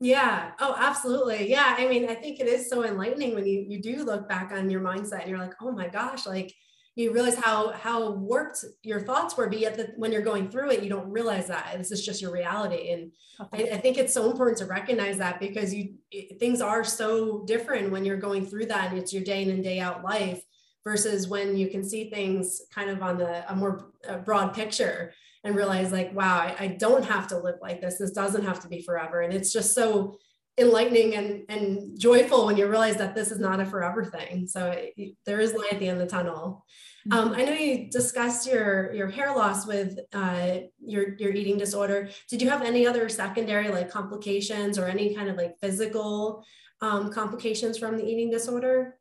Yeah. 0.00 0.52
Oh, 0.58 0.74
absolutely. 0.76 1.48
Yeah. 1.50 1.76
I 1.78 1.86
mean, 1.86 2.08
I 2.08 2.14
think 2.14 2.40
it 2.40 2.46
is 2.46 2.68
so 2.68 2.84
enlightening 2.84 3.34
when 3.34 3.46
you 3.46 3.64
you 3.68 3.80
do 3.80 4.04
look 4.04 4.28
back 4.28 4.50
on 4.52 4.68
your 4.68 4.80
mindset 4.80 5.20
and 5.20 5.30
you're 5.30 5.38
like, 5.38 5.54
oh 5.60 5.70
my 5.70 5.88
gosh, 5.88 6.26
like 6.26 6.52
you 6.94 7.12
realize 7.12 7.36
how 7.36 7.72
how 7.72 8.10
warped 8.10 8.64
your 8.82 9.00
thoughts 9.00 9.36
were 9.36 9.48
but 9.48 9.58
yet 9.58 9.76
the, 9.76 9.92
when 9.96 10.12
you're 10.12 10.20
going 10.20 10.48
through 10.50 10.70
it 10.70 10.82
you 10.82 10.90
don't 10.90 11.10
realize 11.10 11.46
that 11.46 11.74
this 11.78 11.90
is 11.90 12.04
just 12.04 12.20
your 12.20 12.32
reality. 12.32 12.92
And 12.92 13.12
I, 13.52 13.74
I, 13.74 13.78
think 13.78 13.96
it's 13.96 14.12
so 14.12 14.30
important 14.30 14.58
to 14.58 14.66
recognize 14.66 15.16
that 15.18 15.40
because 15.40 15.72
you 15.72 15.94
it, 16.10 16.38
things 16.38 16.60
are 16.60 16.84
so 16.84 17.44
different 17.46 17.90
when 17.90 18.04
you're 18.04 18.18
going 18.18 18.46
through 18.46 18.66
that 18.66 18.90
and 18.90 18.98
it's 18.98 19.12
your 19.12 19.24
day 19.24 19.42
in 19.42 19.50
and 19.50 19.64
day 19.64 19.80
out 19.80 20.04
life 20.04 20.42
versus 20.84 21.28
when 21.28 21.56
you 21.56 21.68
can 21.68 21.82
see 21.82 22.10
things 22.10 22.62
kind 22.74 22.90
of 22.90 23.02
on 23.02 23.16
the 23.16 23.50
a 23.50 23.56
more 23.56 23.92
a 24.06 24.18
broad 24.18 24.52
picture 24.52 25.14
and 25.44 25.56
realize 25.56 25.92
like 25.92 26.14
wow 26.14 26.40
I, 26.40 26.56
I 26.58 26.66
don't 26.68 27.04
have 27.04 27.26
to 27.28 27.38
live 27.38 27.56
like 27.62 27.80
this. 27.80 27.98
This 27.98 28.12
doesn't 28.12 28.44
have 28.44 28.60
to 28.60 28.68
be 28.68 28.82
forever. 28.82 29.22
And 29.22 29.32
it's 29.32 29.52
just 29.52 29.74
so 29.74 30.18
enlightening 30.58 31.14
and, 31.14 31.44
and 31.48 31.98
joyful 31.98 32.46
when 32.46 32.56
you 32.56 32.68
realize 32.68 32.96
that 32.96 33.14
this 33.14 33.30
is 33.30 33.38
not 33.38 33.60
a 33.60 33.64
forever 33.64 34.04
thing. 34.04 34.46
So 34.46 34.70
it, 34.96 35.16
there 35.24 35.40
is 35.40 35.54
light 35.54 35.72
at 35.72 35.78
the 35.78 35.88
end 35.88 36.00
of 36.00 36.06
the 36.06 36.10
tunnel. 36.10 36.64
Um, 37.10 37.30
mm-hmm. 37.30 37.40
I 37.40 37.44
know 37.44 37.52
you 37.52 37.90
discussed 37.90 38.46
your 38.46 38.92
your 38.92 39.08
hair 39.08 39.34
loss 39.34 39.66
with 39.66 39.98
uh, 40.12 40.58
your 40.78 41.16
your 41.16 41.32
eating 41.32 41.58
disorder. 41.58 42.10
Did 42.28 42.40
you 42.40 42.48
have 42.48 42.62
any 42.62 42.86
other 42.86 43.08
secondary 43.08 43.70
like 43.70 43.90
complications 43.90 44.78
or 44.78 44.86
any 44.86 45.14
kind 45.14 45.28
of 45.28 45.36
like 45.36 45.56
physical 45.60 46.44
um, 46.80 47.10
complications 47.10 47.76
from 47.78 47.96
the 47.96 48.04
eating 48.04 48.30
disorder? 48.30 48.98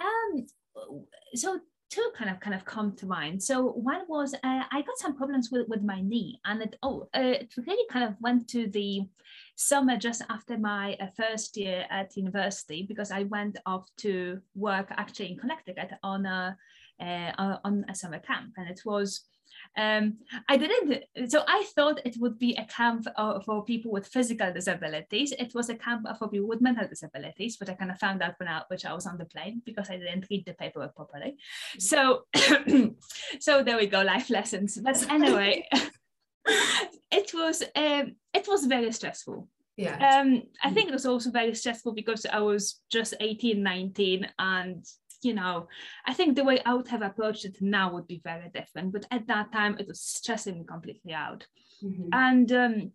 Um, 0.00 0.46
so 1.34 1.60
two 1.88 2.10
kind 2.14 2.30
of 2.30 2.40
kind 2.40 2.54
of 2.54 2.64
come 2.64 2.96
to 2.96 3.06
mind. 3.06 3.42
So 3.42 3.62
one 3.62 4.02
was 4.08 4.34
uh, 4.34 4.64
I 4.70 4.82
got 4.82 4.98
some 4.98 5.16
problems 5.16 5.50
with, 5.50 5.68
with 5.68 5.82
my 5.82 6.02
knee, 6.02 6.40
and 6.44 6.60
it 6.60 6.76
oh 6.82 7.08
uh, 7.16 7.20
it 7.40 7.54
really 7.66 7.86
kind 7.90 8.04
of 8.04 8.14
went 8.20 8.48
to 8.48 8.66
the 8.66 9.06
summer 9.54 9.96
just 9.96 10.22
after 10.28 10.58
my 10.58 10.96
uh, 11.00 11.06
first 11.16 11.56
year 11.56 11.84
at 11.90 12.16
university 12.16 12.84
because 12.88 13.10
I 13.10 13.24
went 13.24 13.58
off 13.66 13.86
to 13.98 14.40
work 14.54 14.88
actually 14.90 15.32
in 15.32 15.38
Connecticut 15.38 15.92
on 16.02 16.26
a 16.26 16.56
uh, 17.00 17.56
on 17.64 17.84
a 17.88 17.94
summer 17.94 18.20
camp, 18.20 18.52
and 18.56 18.68
it 18.68 18.82
was 18.84 19.24
um, 19.76 20.18
I 20.48 20.56
didn't, 20.56 21.04
so 21.30 21.42
I 21.46 21.64
thought 21.74 22.00
it 22.04 22.16
would 22.18 22.38
be 22.38 22.54
a 22.56 22.64
camp 22.66 23.06
uh, 23.16 23.40
for 23.40 23.64
people 23.64 23.90
with 23.90 24.06
physical 24.06 24.52
disabilities. 24.52 25.32
It 25.32 25.54
was 25.54 25.70
a 25.70 25.74
camp 25.74 26.06
for 26.18 26.28
people 26.28 26.48
with 26.48 26.60
mental 26.60 26.86
disabilities, 26.86 27.56
which 27.58 27.70
I 27.70 27.74
kind 27.74 27.90
of 27.90 27.98
found 27.98 28.22
out 28.22 28.34
when 28.38 28.48
I, 28.48 28.62
which 28.68 28.84
I 28.84 28.92
was 28.92 29.06
on 29.06 29.18
the 29.18 29.24
plane 29.24 29.62
because 29.64 29.88
I 29.88 29.96
didn't 29.96 30.26
read 30.30 30.44
the 30.44 30.54
paperwork 30.54 30.94
properly. 30.94 31.36
So, 31.78 32.26
so 33.40 33.62
there 33.62 33.78
we 33.78 33.86
go, 33.86 34.02
life 34.02 34.28
lessons. 34.28 34.78
But 34.82 35.08
anyway, 35.10 35.66
it 37.10 37.32
was, 37.34 37.62
um, 37.74 38.16
it 38.34 38.46
was 38.48 38.66
very 38.66 38.92
stressful. 38.92 39.48
Yeah. 39.76 40.20
Um, 40.20 40.42
I 40.62 40.70
think 40.70 40.88
it 40.88 40.92
was 40.92 41.06
also 41.06 41.30
very 41.30 41.54
stressful 41.54 41.92
because 41.92 42.26
I 42.26 42.40
was 42.40 42.80
just 42.90 43.14
18, 43.20 43.62
19 43.62 44.28
and 44.38 44.84
you 45.22 45.34
know, 45.34 45.68
I 46.04 46.12
think 46.12 46.36
the 46.36 46.44
way 46.44 46.60
I 46.66 46.74
would 46.74 46.88
have 46.88 47.02
approached 47.02 47.44
it 47.44 47.56
now 47.60 47.92
would 47.92 48.08
be 48.08 48.20
very 48.24 48.50
different. 48.52 48.92
But 48.92 49.06
at 49.10 49.26
that 49.28 49.52
time, 49.52 49.76
it 49.78 49.86
was 49.86 50.00
stressing 50.00 50.58
me 50.58 50.64
completely 50.64 51.14
out. 51.14 51.46
Mm-hmm. 51.82 52.08
And 52.12 52.52
um, 52.52 52.92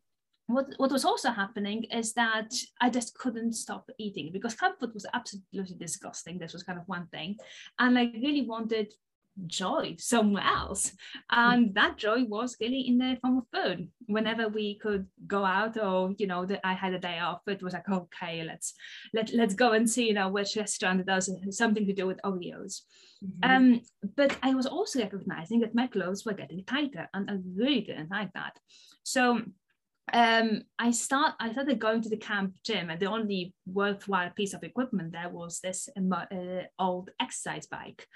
what, 0.47 0.67
what 0.77 0.91
was 0.91 1.05
also 1.05 1.31
happening 1.31 1.83
is 1.85 2.13
that 2.13 2.53
I 2.81 2.89
just 2.89 3.17
couldn't 3.17 3.53
stop 3.53 3.89
eating 3.97 4.31
because 4.31 4.55
camp 4.55 4.79
food 4.79 4.93
was 4.93 5.05
absolutely 5.13 5.75
disgusting. 5.77 6.37
This 6.37 6.53
was 6.53 6.63
kind 6.63 6.79
of 6.79 6.87
one 6.87 7.07
thing. 7.07 7.37
And 7.79 7.97
I 7.97 8.11
really 8.21 8.45
wanted 8.45 8.93
joy 9.45 9.95
somewhere 9.99 10.43
else. 10.43 10.93
And 11.31 11.73
that 11.75 11.97
joy 11.97 12.23
was 12.25 12.57
really 12.59 12.87
in 12.87 12.97
the 12.97 13.17
form 13.21 13.37
of 13.39 13.43
food. 13.53 13.89
Whenever 14.07 14.47
we 14.47 14.79
could 14.79 15.07
go 15.27 15.45
out 15.45 15.77
or, 15.77 16.13
you 16.17 16.27
know, 16.27 16.45
that 16.45 16.61
I 16.63 16.73
had 16.73 16.93
a 16.93 16.99
day 16.99 17.19
off, 17.19 17.41
it 17.47 17.61
was 17.61 17.73
like, 17.73 17.89
okay, 17.89 18.43
let's 18.43 18.73
let, 19.13 19.33
let's 19.33 19.53
go 19.53 19.73
and 19.73 19.89
see, 19.89 20.07
you 20.07 20.13
know, 20.13 20.29
which 20.29 20.55
restaurant 20.55 21.05
does 21.05 21.29
something 21.51 21.85
to 21.85 21.93
do 21.93 22.07
with 22.07 22.21
Oreos. 22.23 22.81
Mm-hmm. 23.23 23.51
Um, 23.51 23.81
but 24.15 24.37
I 24.43 24.53
was 24.53 24.65
also 24.65 24.99
recognizing 24.99 25.59
that 25.61 25.75
my 25.75 25.87
clothes 25.87 26.25
were 26.25 26.33
getting 26.33 26.63
tighter 26.63 27.09
and 27.13 27.29
I 27.29 27.37
really 27.55 27.81
didn't 27.81 28.11
like 28.11 28.33
that. 28.33 28.57
So 29.03 29.41
um, 30.13 30.61
I 30.79 30.91
start 30.91 31.33
I 31.39 31.51
started 31.51 31.79
going 31.79 32.01
to 32.01 32.09
the 32.09 32.17
camp 32.17 32.55
gym, 32.63 32.89
and 32.89 32.99
the 32.99 33.07
only 33.07 33.53
worthwhile 33.65 34.31
piece 34.31 34.53
of 34.53 34.63
equipment 34.63 35.11
there 35.11 35.29
was 35.29 35.59
this 35.59 35.89
uh, 35.97 36.61
old 36.79 37.09
exercise 37.19 37.67
bike. 37.67 38.07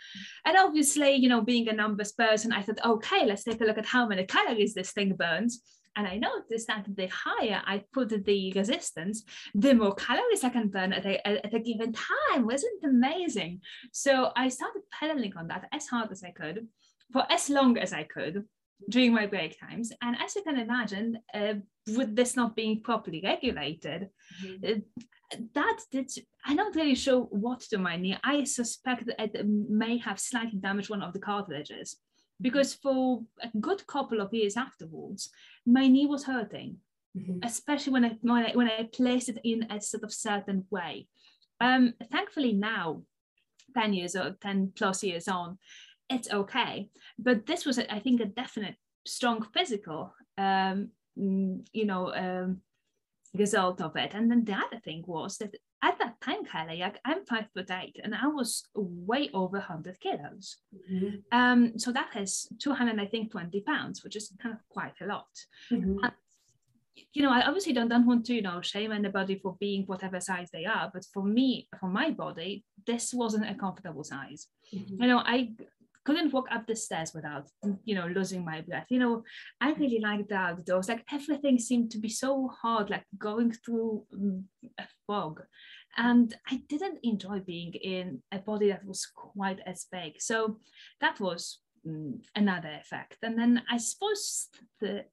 And 0.45 0.57
obviously, 0.57 1.15
you 1.15 1.27
know, 1.29 1.41
being 1.41 1.67
a 1.67 1.73
numbers 1.73 2.13
person, 2.13 2.53
I 2.53 2.61
thought, 2.61 2.83
okay, 2.85 3.25
let's 3.25 3.43
take 3.43 3.61
a 3.61 3.65
look 3.65 3.77
at 3.77 3.85
how 3.85 4.07
many 4.07 4.25
calories 4.25 4.73
this 4.73 4.91
thing 4.91 5.15
burns. 5.15 5.61
And 5.97 6.07
I 6.07 6.17
noticed 6.17 6.67
that 6.67 6.85
the 6.95 7.07
higher 7.07 7.61
I 7.65 7.83
put 7.91 8.23
the 8.23 8.53
resistance, 8.53 9.23
the 9.53 9.73
more 9.73 9.93
calories 9.93 10.45
I 10.45 10.49
can 10.49 10.69
burn 10.69 10.93
at 10.93 11.05
a, 11.05 11.27
at 11.27 11.53
a 11.53 11.59
given 11.59 11.91
time. 11.91 12.45
Wasn't 12.45 12.83
amazing? 12.85 13.59
So 13.91 14.31
I 14.37 14.47
started 14.47 14.83
pedaling 14.97 15.35
on 15.35 15.47
that 15.47 15.67
as 15.73 15.87
hard 15.87 16.09
as 16.11 16.23
I 16.23 16.31
could 16.31 16.67
for 17.11 17.29
as 17.29 17.49
long 17.49 17.77
as 17.77 17.91
I 17.91 18.03
could 18.03 18.45
during 18.89 19.13
my 19.13 19.25
break 19.25 19.59
times. 19.59 19.91
And 20.01 20.15
as 20.23 20.35
you 20.35 20.43
can 20.43 20.57
imagine, 20.57 21.19
uh, 21.33 21.55
with 21.95 22.15
this 22.15 22.35
not 22.35 22.55
being 22.55 22.81
properly 22.81 23.21
regulated, 23.23 24.09
mm-hmm. 24.43 24.79
uh, 24.79 25.37
that 25.53 25.79
did, 25.91 26.11
I'm 26.45 26.57
not 26.57 26.75
really 26.75 26.95
sure 26.95 27.21
what 27.21 27.61
to 27.61 27.77
my 27.77 27.97
knee. 27.97 28.17
I 28.23 28.43
suspect 28.43 29.05
that 29.07 29.19
it 29.19 29.45
may 29.47 29.97
have 29.99 30.19
slightly 30.19 30.59
damaged 30.59 30.89
one 30.89 31.01
of 31.01 31.13
the 31.13 31.19
cartilages 31.19 31.97
because 32.41 32.73
for 32.73 33.21
a 33.41 33.49
good 33.59 33.85
couple 33.87 34.19
of 34.19 34.33
years 34.33 34.57
afterwards, 34.57 35.29
my 35.65 35.87
knee 35.87 36.07
was 36.07 36.23
hurting, 36.23 36.77
mm-hmm. 37.17 37.39
especially 37.43 37.93
when 37.93 38.05
I, 38.05 38.17
when 38.21 38.45
I 38.45 38.51
when 38.53 38.67
I 38.67 38.89
placed 38.91 39.29
it 39.29 39.39
in 39.43 39.67
a 39.69 39.79
sort 39.79 40.03
of 40.03 40.13
certain 40.13 40.65
way. 40.71 41.07
Um, 41.59 41.93
thankfully 42.11 42.53
now, 42.53 43.03
10 43.75 43.93
years 43.93 44.15
or 44.15 44.35
10 44.41 44.73
plus 44.75 45.03
years 45.03 45.27
on, 45.27 45.57
it's 46.11 46.31
okay. 46.31 46.89
But 47.17 47.45
this 47.45 47.65
was, 47.65 47.79
I 47.79 47.99
think, 47.99 48.21
a 48.21 48.25
definite 48.25 48.75
strong 49.05 49.45
physical, 49.53 50.13
um, 50.37 50.89
mm, 51.17 51.65
you 51.73 51.85
know, 51.85 52.13
um, 52.13 52.61
result 53.33 53.81
of 53.81 53.95
it. 53.95 54.11
And 54.13 54.29
then 54.29 54.45
the 54.45 54.53
other 54.53 54.79
thing 54.83 55.03
was 55.07 55.37
that 55.37 55.55
at 55.83 55.97
that 55.99 56.21
time, 56.21 56.45
Kelly, 56.45 56.79
like 56.79 56.99
I'm 57.05 57.25
five 57.25 57.45
foot 57.53 57.71
eight, 57.71 57.99
and 58.03 58.13
I 58.13 58.27
was 58.27 58.67
way 58.75 59.29
over 59.33 59.57
100 59.57 59.99
kilos. 59.99 60.57
Mm-hmm. 60.91 61.15
Um, 61.31 61.79
so 61.79 61.91
that 61.91 62.15
is 62.15 62.47
200, 62.59 62.99
I 62.99 63.05
think, 63.05 63.31
20 63.31 63.61
pounds, 63.61 64.03
which 64.03 64.15
is 64.15 64.31
kind 64.41 64.53
of 64.53 64.61
quite 64.69 64.93
a 65.01 65.07
lot. 65.07 65.29
Mm-hmm. 65.71 66.03
And, 66.03 66.13
you 67.13 67.23
know, 67.23 67.31
I 67.31 67.47
obviously 67.47 67.73
don't, 67.73 67.89
don't 67.89 68.05
want 68.05 68.25
to, 68.27 68.35
you 68.35 68.43
know, 68.43 68.61
shame 68.61 68.91
anybody 68.91 69.39
for 69.39 69.55
being 69.59 69.83
whatever 69.85 70.19
size 70.19 70.49
they 70.51 70.65
are, 70.65 70.91
but 70.93 71.05
for 71.11 71.23
me, 71.23 71.67
for 71.79 71.87
my 71.87 72.11
body, 72.11 72.63
this 72.85 73.13
wasn't 73.13 73.49
a 73.49 73.55
comfortable 73.55 74.03
size. 74.03 74.47
Mm-hmm. 74.73 75.01
You 75.01 75.07
know, 75.07 75.19
I 75.25 75.51
couldn't 76.03 76.33
walk 76.33 76.47
up 76.51 76.65
the 76.65 76.75
stairs 76.75 77.13
without 77.13 77.47
you 77.83 77.95
know 77.95 78.07
losing 78.07 78.43
my 78.43 78.61
breath. 78.61 78.87
You 78.89 78.99
know 78.99 79.23
i 79.59 79.73
really 79.73 79.99
liked 79.99 80.29
the 80.29 80.35
outdoors 80.35 80.89
like 80.89 81.05
everything 81.11 81.59
seemed 81.59 81.91
to 81.91 81.99
be 81.99 82.09
so 82.09 82.49
hard 82.61 82.89
like 82.89 83.05
going 83.17 83.51
through 83.51 84.05
mm, 84.15 84.43
a 84.79 84.83
fog. 85.07 85.41
And 85.97 86.35
i 86.49 86.61
didn't 86.69 86.99
enjoy 87.03 87.39
being 87.39 87.73
in 87.73 88.21
a 88.31 88.39
body 88.39 88.69
that 88.69 88.85
was 88.85 89.05
quite 89.05 89.59
as 89.65 89.87
big. 89.91 90.21
So 90.21 90.59
that 91.01 91.19
was 91.19 91.59
mm, 91.87 92.19
another 92.35 92.73
effect. 92.79 93.17
And 93.23 93.37
then 93.37 93.61
i 93.69 93.77
suppose 93.77 94.47
the 94.79 95.05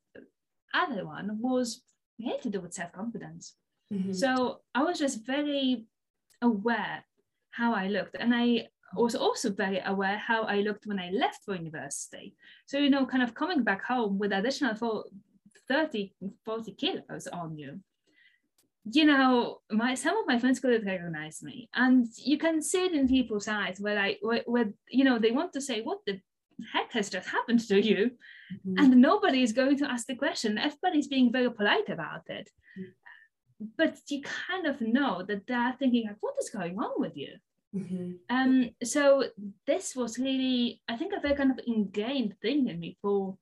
other 0.74 1.07
one 1.07 1.38
was 1.40 1.83
had 2.24 2.42
to 2.42 2.51
do 2.51 2.61
with 2.61 2.74
self-confidence. 2.74 3.55
Mm-hmm. 3.92 4.12
so 4.12 4.61
i 4.74 4.83
was 4.83 4.98
just 4.98 5.24
very 5.24 5.87
aware 6.42 7.05
how 7.51 7.74
i 7.74 7.88
looked. 7.88 8.16
And 8.18 8.35
i 8.35 8.68
was 8.96 9.14
also 9.14 9.51
very 9.51 9.81
aware 9.85 10.16
how 10.16 10.42
I 10.44 10.61
looked 10.61 10.87
when 10.87 10.98
I 10.98 11.11
left 11.11 11.44
for 11.44 11.55
university. 11.55 12.35
So, 12.66 12.79
you 12.79 12.90
know, 12.90 13.07
kind 13.07 13.22
of 13.22 13.35
coming 13.35 13.62
back 13.62 13.85
home 13.85 14.18
with 14.18 14.33
additional 14.33 14.74
30, 15.68 16.12
40 16.44 16.72
kilos 16.72 17.27
on 17.27 17.59
you. 17.59 17.81
You 18.90 19.05
know, 19.05 19.59
my 19.70 19.94
some 19.94 20.16
of 20.16 20.27
my 20.27 20.38
friends 20.38 20.61
couldn't 20.61 20.87
recognize 20.87 21.42
me, 21.42 21.68
and 21.74 22.07
you 22.16 22.38
can 22.38 22.62
see 22.62 22.87
it 22.87 22.92
in 22.92 23.07
people's 23.07 23.46
eyes 23.46 23.79
where 23.79 23.98
I, 23.98 24.16
where, 24.22 24.42
where 24.46 24.72
you 24.88 25.05
know, 25.05 25.18
they 25.18 25.31
want 25.31 25.53
to 25.53 25.61
say, 25.61 25.83
"What 25.83 25.98
the 26.07 26.22
heck 26.72 26.92
has 26.92 27.11
just 27.11 27.29
happened 27.29 27.61
to 27.68 27.79
you?" 27.79 28.12
Mm-hmm. 28.66 28.79
And 28.79 29.03
nobody 29.03 29.42
is 29.42 29.53
going 29.53 29.77
to 29.79 29.90
ask 29.90 30.07
the 30.07 30.14
question. 30.14 30.57
Everybody's 30.57 31.07
being 31.07 31.31
very 31.31 31.51
polite 31.51 31.90
about 31.90 32.22
it, 32.29 32.48
mm-hmm. 32.79 33.66
but 33.77 33.98
you 34.09 34.22
kind 34.22 34.66
of 34.66 34.81
know 34.81 35.22
that 35.22 35.46
they're 35.46 35.77
thinking, 35.79 36.07
like, 36.07 36.16
"What 36.20 36.37
is 36.40 36.48
going 36.48 36.79
on 36.79 36.92
with 36.96 37.14
you?" 37.14 37.35
Mm-hmm. 37.74 38.12
Um, 38.31 38.70
so 38.83 39.24
this 39.66 39.94
was 39.94 40.18
really, 40.18 40.81
I 40.88 40.96
think, 40.96 41.12
a 41.12 41.20
very 41.20 41.35
kind 41.35 41.50
of 41.50 41.61
ingrained 41.66 42.35
thing 42.40 42.68
in 42.68 42.81
me 42.81 42.96
for, 43.02 43.37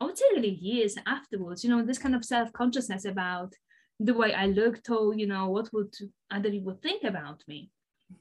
I 0.00 0.04
would 0.04 0.18
say, 0.18 0.24
really 0.34 0.50
years 0.54 0.96
afterwards. 1.06 1.64
You 1.64 1.70
know, 1.70 1.84
this 1.84 1.98
kind 1.98 2.14
of 2.14 2.24
self 2.24 2.52
consciousness 2.52 3.04
about 3.04 3.52
the 3.98 4.14
way 4.14 4.34
I 4.34 4.46
looked, 4.46 4.90
or 4.90 5.14
you 5.14 5.26
know, 5.26 5.48
what 5.48 5.72
would 5.72 5.94
other 6.30 6.50
people 6.50 6.78
think 6.82 7.04
about 7.04 7.42
me. 7.48 7.70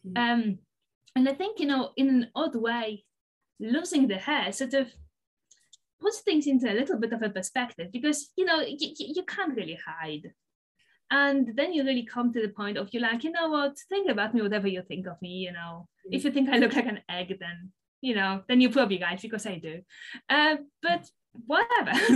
Mm-hmm. 0.07 0.17
Um, 0.17 0.59
and 1.15 1.29
I 1.29 1.33
think, 1.33 1.59
you 1.59 1.67
know, 1.67 1.91
in 1.95 2.09
an 2.09 2.31
odd 2.35 2.55
way, 2.55 3.05
losing 3.59 4.07
the 4.07 4.17
hair 4.17 4.51
sort 4.51 4.73
of 4.73 4.91
puts 5.99 6.19
things 6.21 6.47
into 6.47 6.71
a 6.71 6.73
little 6.73 6.99
bit 6.99 7.13
of 7.13 7.21
a 7.21 7.29
perspective 7.29 7.91
because 7.91 8.31
you 8.35 8.45
know 8.45 8.59
you, 8.61 8.93
you 8.97 9.23
can't 9.23 9.55
really 9.55 9.79
hide 9.85 10.31
and 11.11 11.51
then 11.55 11.73
you 11.73 11.83
really 11.83 12.05
come 12.05 12.33
to 12.33 12.41
the 12.41 12.49
point 12.49 12.77
of 12.77 12.89
you're 12.91 13.01
like 13.01 13.23
you 13.23 13.31
know 13.31 13.49
what? 13.49 13.77
Think 13.89 14.09
about 14.09 14.33
me 14.33 14.41
whatever 14.41 14.67
you 14.67 14.81
think 14.81 15.07
of 15.07 15.21
me 15.21 15.29
you 15.29 15.51
know. 15.51 15.87
If 16.11 16.23
you 16.23 16.31
think 16.31 16.49
i 16.49 16.57
look 16.57 16.75
like 16.75 16.85
an 16.85 17.01
egg 17.09 17.37
then 17.39 17.71
you 18.01 18.15
know 18.15 18.43
then 18.47 18.61
you're 18.61 18.71
probably 18.71 18.99
right 19.01 19.21
because 19.21 19.45
i 19.45 19.57
do. 19.57 19.81
Uh, 20.29 20.57
but 20.81 21.05
whatever 21.45 21.91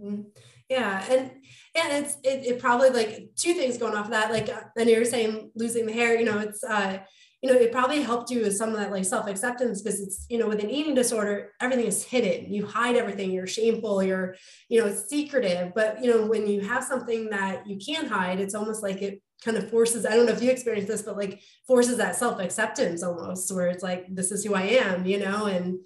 mm-hmm. 0.00 0.22
yeah 0.68 1.04
and 1.10 1.30
and 1.76 2.04
it's 2.04 2.16
it, 2.24 2.44
it 2.44 2.58
probably 2.58 2.90
like 2.90 3.30
two 3.36 3.54
things 3.54 3.78
going 3.78 3.94
off 3.94 4.06
of 4.06 4.10
that. 4.12 4.32
Like 4.32 4.48
and 4.76 4.90
you're 4.90 5.04
saying 5.04 5.50
losing 5.54 5.86
the 5.86 5.92
hair 5.92 6.18
you 6.18 6.24
know 6.24 6.38
it's 6.38 6.64
uh 6.64 6.98
you 7.44 7.52
know, 7.52 7.60
it 7.60 7.72
probably 7.72 8.00
helped 8.00 8.30
you 8.30 8.40
with 8.40 8.56
some 8.56 8.70
of 8.70 8.76
that 8.76 8.90
like 8.90 9.04
self-acceptance 9.04 9.82
because 9.82 10.00
it's, 10.00 10.24
you 10.30 10.38
know, 10.38 10.48
with 10.48 10.64
an 10.64 10.70
eating 10.70 10.94
disorder, 10.94 11.50
everything 11.60 11.84
is 11.84 12.02
hidden. 12.02 12.50
You 12.50 12.64
hide 12.64 12.96
everything, 12.96 13.32
you're 13.32 13.46
shameful, 13.46 14.02
you're, 14.02 14.34
you 14.70 14.80
know, 14.80 14.86
it's 14.86 15.10
secretive. 15.10 15.74
But 15.74 16.02
you 16.02 16.10
know, 16.10 16.24
when 16.24 16.46
you 16.46 16.62
have 16.62 16.82
something 16.82 17.28
that 17.28 17.66
you 17.66 17.76
can't 17.76 18.08
hide, 18.08 18.40
it's 18.40 18.54
almost 18.54 18.82
like 18.82 19.02
it 19.02 19.20
kind 19.44 19.58
of 19.58 19.68
forces, 19.68 20.06
I 20.06 20.16
don't 20.16 20.24
know 20.24 20.32
if 20.32 20.42
you 20.42 20.50
experience 20.50 20.88
this, 20.88 21.02
but 21.02 21.18
like 21.18 21.42
forces 21.66 21.98
that 21.98 22.16
self-acceptance 22.16 23.02
almost 23.02 23.54
where 23.54 23.68
it's 23.68 23.82
like, 23.82 24.06
this 24.08 24.32
is 24.32 24.42
who 24.42 24.54
I 24.54 24.62
am, 24.62 25.04
you 25.04 25.18
know, 25.18 25.44
and 25.44 25.80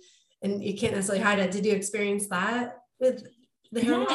and 0.44 0.62
you 0.62 0.78
can't 0.78 0.94
necessarily 0.94 1.24
hide 1.24 1.40
it. 1.40 1.50
Did 1.50 1.66
you 1.66 1.72
experience 1.72 2.28
that 2.28 2.78
with 3.00 3.26
the 3.72 3.80
hair 3.80 4.06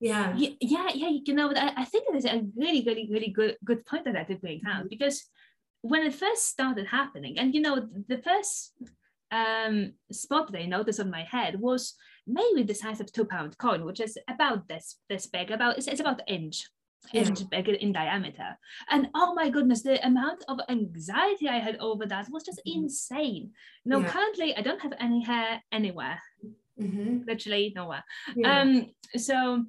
yeah. 0.00 0.34
yeah 0.36 0.50
yeah 0.60 0.88
yeah 0.94 1.08
you 1.24 1.34
know 1.34 1.52
I, 1.54 1.72
I 1.76 1.84
think 1.84 2.04
it 2.08 2.16
is 2.16 2.24
a 2.26 2.42
really 2.56 2.82
really 2.86 3.08
really 3.10 3.28
good 3.28 3.56
good 3.64 3.86
point 3.86 4.04
that 4.04 4.14
i 4.14 4.24
did 4.24 4.42
bring 4.42 4.60
out 4.68 4.90
because 4.90 5.24
when 5.88 6.02
it 6.02 6.14
first 6.14 6.46
started 6.46 6.86
happening, 6.86 7.38
and 7.38 7.54
you 7.54 7.60
know, 7.60 7.88
the 8.08 8.18
first 8.18 8.72
um, 9.30 9.92
spot 10.12 10.52
that 10.52 10.60
I 10.60 10.66
noticed 10.66 11.00
on 11.00 11.10
my 11.10 11.24
head 11.24 11.60
was 11.60 11.94
maybe 12.26 12.62
the 12.62 12.74
size 12.74 13.00
of 13.00 13.12
two 13.12 13.24
pound 13.24 13.56
coin, 13.58 13.84
which 13.84 14.00
is 14.00 14.18
about 14.28 14.68
this 14.68 14.96
this 15.08 15.26
big, 15.26 15.50
about 15.50 15.78
it's, 15.78 15.86
it's 15.86 16.00
about 16.00 16.20
an 16.20 16.34
inch 16.34 16.66
inch 17.12 17.40
yeah. 17.40 17.46
bigger 17.50 17.74
in 17.74 17.92
diameter. 17.92 18.58
And 18.90 19.08
oh 19.14 19.34
my 19.34 19.48
goodness, 19.48 19.82
the 19.82 20.04
amount 20.04 20.44
of 20.48 20.58
anxiety 20.68 21.48
I 21.48 21.58
had 21.58 21.76
over 21.78 22.06
that 22.06 22.28
was 22.30 22.44
just 22.44 22.60
mm-hmm. 22.66 22.84
insane. 22.84 23.50
Know, 23.84 24.00
yeah. 24.00 24.08
currently 24.08 24.56
I 24.56 24.62
don't 24.62 24.82
have 24.82 24.94
any 24.98 25.22
hair 25.22 25.62
anywhere, 25.70 26.20
mm-hmm. 26.80 27.20
literally 27.26 27.72
nowhere. 27.76 28.04
Yeah. 28.34 28.60
Um, 28.60 28.86
so 29.16 29.64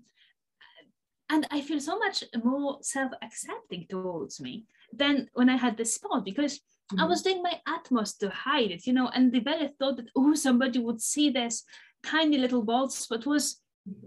and 1.30 1.46
I 1.52 1.62
feel 1.62 1.80
so 1.80 2.00
much 2.00 2.24
more 2.44 2.80
self-accepting 2.82 3.88
towards 3.90 4.40
me 4.40 4.66
than 4.98 5.30
when 5.34 5.50
I 5.50 5.58
had 5.58 5.78
the 5.78 5.86
spot 5.86 6.26
because 6.26 6.58
mm-hmm. 6.58 7.00
I 7.02 7.06
was 7.06 7.22
doing 7.22 7.42
my 7.44 7.60
utmost 7.66 8.20
to 8.20 8.30
hide 8.30 8.72
it, 8.72 8.88
you 8.88 8.94
know, 8.94 9.10
and 9.14 9.32
the 9.32 9.40
very 9.40 9.70
thought 9.80 9.98
that, 9.98 10.10
oh, 10.16 10.34
somebody 10.36 10.80
would 10.80 11.02
see 11.02 11.30
this 11.30 11.64
tiny 12.04 12.38
little 12.38 12.64
bald 12.64 12.92
spot 12.94 13.26
was, 13.26 13.62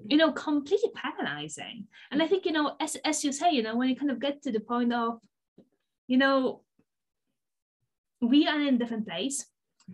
you 0.08 0.16
know, 0.16 0.32
completely 0.32 0.90
paralyzing. 0.94 1.86
And 2.10 2.22
I 2.22 2.26
think, 2.26 2.44
you 2.44 2.52
know, 2.52 2.76
as, 2.80 2.96
as 3.04 3.24
you 3.24 3.32
say, 3.32 3.50
you 3.52 3.62
know, 3.62 3.76
when 3.76 3.88
you 3.88 3.96
kind 3.96 4.10
of 4.10 4.20
get 4.20 4.42
to 4.42 4.52
the 4.52 4.60
point 4.60 4.92
of, 4.92 5.18
you 6.06 6.18
know, 6.18 6.62
we 8.20 8.46
are 8.46 8.60
in 8.60 8.74
a 8.74 8.78
different 8.78 9.06
place. 9.06 9.46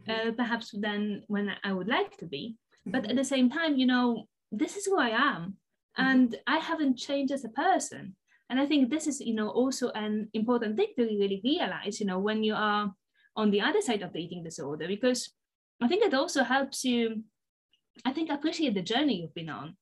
uh, 0.08 0.32
perhaps 0.36 0.70
than 0.72 1.22
when 1.26 1.52
I 1.64 1.72
would 1.72 1.88
like 1.88 2.16
to 2.18 2.26
be. 2.26 2.56
But 2.84 3.10
at 3.10 3.16
the 3.16 3.24
same 3.24 3.50
time, 3.50 3.76
you 3.76 3.86
know, 3.86 4.24
this 4.52 4.76
is 4.76 4.86
who 4.86 4.98
I 4.98 5.08
am, 5.08 5.56
and 5.96 6.36
I 6.46 6.58
haven't 6.58 6.96
changed 6.96 7.32
as 7.32 7.44
a 7.44 7.48
person. 7.48 8.14
And 8.48 8.60
I 8.60 8.66
think 8.66 8.90
this 8.90 9.06
is, 9.06 9.20
you 9.20 9.34
know, 9.34 9.48
also 9.48 9.90
an 9.90 10.28
important 10.32 10.76
thing 10.76 10.92
to 10.96 11.04
really 11.04 11.40
realize, 11.42 12.00
you 12.00 12.06
know, 12.06 12.18
when 12.18 12.44
you 12.44 12.54
are 12.54 12.94
on 13.34 13.50
the 13.50 13.60
other 13.60 13.80
side 13.80 14.02
of 14.02 14.12
the 14.12 14.20
eating 14.20 14.44
disorder, 14.44 14.86
because 14.86 15.32
I 15.82 15.88
think 15.88 16.04
it 16.04 16.14
also 16.14 16.42
helps 16.42 16.84
you, 16.84 17.24
I 18.04 18.12
think, 18.12 18.30
appreciate 18.30 18.74
the 18.74 18.82
journey 18.82 19.20
you've 19.20 19.34
been 19.34 19.50
on. 19.50 19.76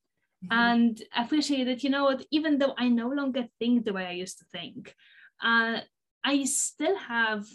Mm-hmm. 0.44 0.52
And 0.52 1.02
appreciate 1.16 1.64
that, 1.64 1.84
you 1.84 1.90
know 1.90 2.04
what, 2.04 2.24
even 2.30 2.58
though 2.58 2.74
I 2.76 2.88
no 2.88 3.08
longer 3.08 3.46
think 3.58 3.84
the 3.84 3.92
way 3.92 4.06
I 4.06 4.12
used 4.12 4.38
to 4.38 4.44
think, 4.46 4.94
uh, 5.42 5.80
I 6.24 6.44
still 6.44 6.96
have 6.96 7.46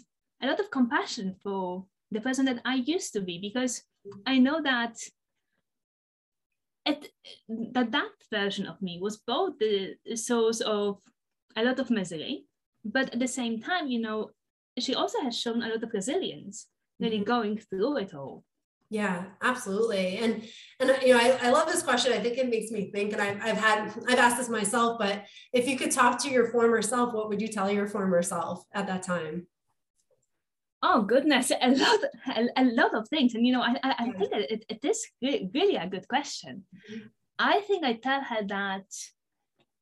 a 0.42 0.46
lot 0.46 0.60
of 0.60 0.70
compassion 0.70 1.34
for 1.42 1.86
the 2.10 2.20
person 2.20 2.46
that 2.46 2.60
I 2.64 2.76
used 2.76 3.12
to 3.12 3.20
be 3.20 3.38
because 3.38 3.82
I 4.26 4.38
know 4.38 4.62
that 4.62 4.96
it, 6.86 7.08
that 7.72 7.92
that 7.92 8.10
version 8.32 8.66
of 8.66 8.80
me 8.80 8.98
was 9.00 9.18
both 9.18 9.58
the 9.58 9.96
source 10.14 10.60
of 10.60 10.98
a 11.56 11.64
lot 11.64 11.78
of 11.78 11.90
misery, 11.90 12.44
but 12.84 13.12
at 13.12 13.18
the 13.18 13.28
same 13.28 13.60
time, 13.60 13.88
you 13.88 14.00
know, 14.00 14.30
she 14.78 14.94
also 14.94 15.20
has 15.20 15.38
shown 15.38 15.62
a 15.62 15.68
lot 15.68 15.82
of 15.82 15.92
resilience, 15.92 16.66
really 16.98 17.16
mm-hmm. 17.16 17.24
going 17.24 17.58
through 17.58 17.98
it 17.98 18.14
all. 18.14 18.44
Yeah, 18.92 19.26
absolutely. 19.40 20.18
And 20.18 20.44
and 20.80 20.96
you 21.02 21.14
know, 21.14 21.20
I, 21.20 21.38
I 21.42 21.50
love 21.50 21.68
this 21.68 21.82
question. 21.82 22.12
I 22.12 22.18
think 22.18 22.38
it 22.38 22.50
makes 22.50 22.72
me 22.72 22.90
think, 22.90 23.12
and 23.12 23.22
I've, 23.22 23.40
I've 23.40 23.56
had 23.56 23.94
I've 24.08 24.18
asked 24.18 24.38
this 24.38 24.48
myself, 24.48 24.98
but 24.98 25.24
if 25.52 25.68
you 25.68 25.78
could 25.78 25.92
talk 25.92 26.20
to 26.22 26.30
your 26.30 26.50
former 26.50 26.82
self, 26.82 27.14
what 27.14 27.28
would 27.28 27.40
you 27.40 27.46
tell 27.46 27.70
your 27.70 27.86
former 27.86 28.20
self 28.22 28.64
at 28.72 28.88
that 28.88 29.04
time? 29.04 29.46
Oh 30.82 31.02
goodness, 31.02 31.50
a 31.50 31.70
lot, 31.70 32.00
a, 32.36 32.48
a 32.56 32.64
lot 32.64 32.94
of 32.94 33.08
things, 33.08 33.34
and 33.34 33.46
you 33.46 33.52
know, 33.52 33.62
I, 33.62 33.76
I, 33.82 33.94
I 33.98 34.10
think 34.12 34.32
it, 34.32 34.64
it 34.68 34.84
is 34.84 35.06
really 35.22 35.76
a 35.76 35.86
good 35.86 36.08
question. 36.08 36.64
Mm-hmm. 36.90 37.06
I 37.38 37.60
think 37.60 37.84
I 37.84 37.94
tell 37.94 38.22
her 38.22 38.42
that 38.46 38.86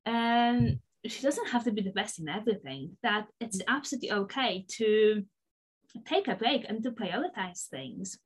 um, 0.07 0.81
she 1.07 1.23
doesn't 1.23 1.51
have 1.51 1.65
to 1.65 1.73
be 1.73 1.83
the 1.83 1.93
best 1.93 2.19
in 2.19 2.29
everything. 2.29 2.97
That 3.03 3.27
it's 3.41 3.61
absolutely 3.69 4.13
okay 4.13 4.67
to 4.79 5.25
take 6.07 6.27
a 6.27 6.35
break 6.35 6.67
and 6.69 6.83
to 6.83 6.91
prioritize 6.91 7.69
things. 7.69 8.19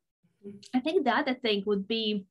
Mm-hmm. 0.46 0.76
I 0.78 0.80
think 0.80 1.04
the 1.04 1.16
other 1.16 1.34
thing 1.34 1.64
would 1.66 1.86
be, 1.86 2.24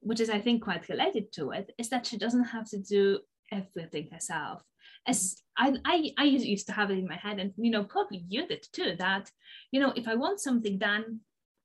which 0.00 0.20
is 0.20 0.30
I 0.30 0.40
think 0.40 0.62
quite 0.62 0.88
related 0.88 1.32
to 1.32 1.50
it, 1.50 1.72
is 1.76 1.88
that 1.88 2.06
she 2.06 2.18
doesn't 2.18 2.44
have 2.44 2.68
to 2.70 2.78
do 2.78 3.18
everything 3.50 4.08
herself 4.12 4.62
as 5.06 5.36
I, 5.56 5.76
I 5.84 6.12
I 6.18 6.24
used 6.24 6.66
to 6.66 6.72
have 6.72 6.90
it 6.90 6.98
in 6.98 7.08
my 7.08 7.16
head, 7.16 7.38
and 7.38 7.52
you 7.56 7.70
know, 7.70 7.84
probably 7.84 8.24
you 8.28 8.46
did 8.46 8.66
too, 8.72 8.96
that 8.98 9.30
you 9.70 9.80
know, 9.80 9.92
if 9.96 10.08
I 10.08 10.14
want 10.14 10.40
something 10.40 10.78
done 10.78 11.20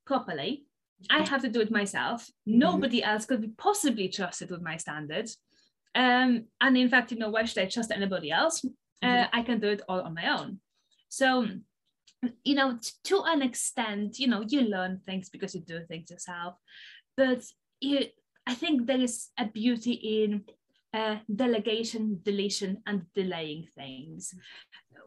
properly, 0.06 0.66
I 1.10 1.28
have 1.28 1.42
to 1.42 1.50
do 1.50 1.62
it 1.62 1.72
myself. 1.72 2.24
Mm-hmm. 2.24 2.60
Nobody 2.60 3.04
else 3.04 3.26
could 3.26 3.42
be 3.42 3.52
possibly 3.58 4.10
trusted 4.10 4.52
with 4.52 4.62
my 4.62 4.78
standards. 4.78 5.38
Um, 5.96 6.46
and 6.62 6.78
in 6.78 6.90
fact, 6.90 7.12
you 7.12 7.18
know, 7.18 7.30
why 7.30 7.46
should 7.46 7.64
I 7.64 7.68
trust 7.68 7.92
anybody 7.92 8.32
else? 8.32 8.64
Uh, 9.02 9.08
mm-hmm. 9.08 9.40
I 9.40 9.42
can 9.44 9.60
do 9.60 9.70
it 9.70 9.82
all 9.88 10.02
on 10.02 10.14
my 10.14 10.40
own. 10.40 10.60
So, 11.10 11.48
you 12.44 12.56
know, 12.56 12.78
t- 12.82 12.92
to 13.06 13.24
an 13.26 13.42
extent, 13.42 14.20
you 14.20 14.28
know, 14.28 14.44
you 14.48 14.62
learn 14.62 15.02
things 15.06 15.30
because 15.30 15.56
you 15.56 15.62
do 15.62 15.82
things 15.86 16.10
yourself. 16.10 16.56
But 17.16 17.44
you, 17.80 18.06
I 18.46 18.54
think 18.54 18.86
there 18.88 19.00
is 19.00 19.30
a 19.38 19.46
beauty 19.46 19.94
in 19.94 20.44
uh, 20.94 21.18
delegation, 21.34 22.20
deletion, 22.24 22.78
and 22.86 23.04
delaying 23.14 23.68
things, 23.76 24.34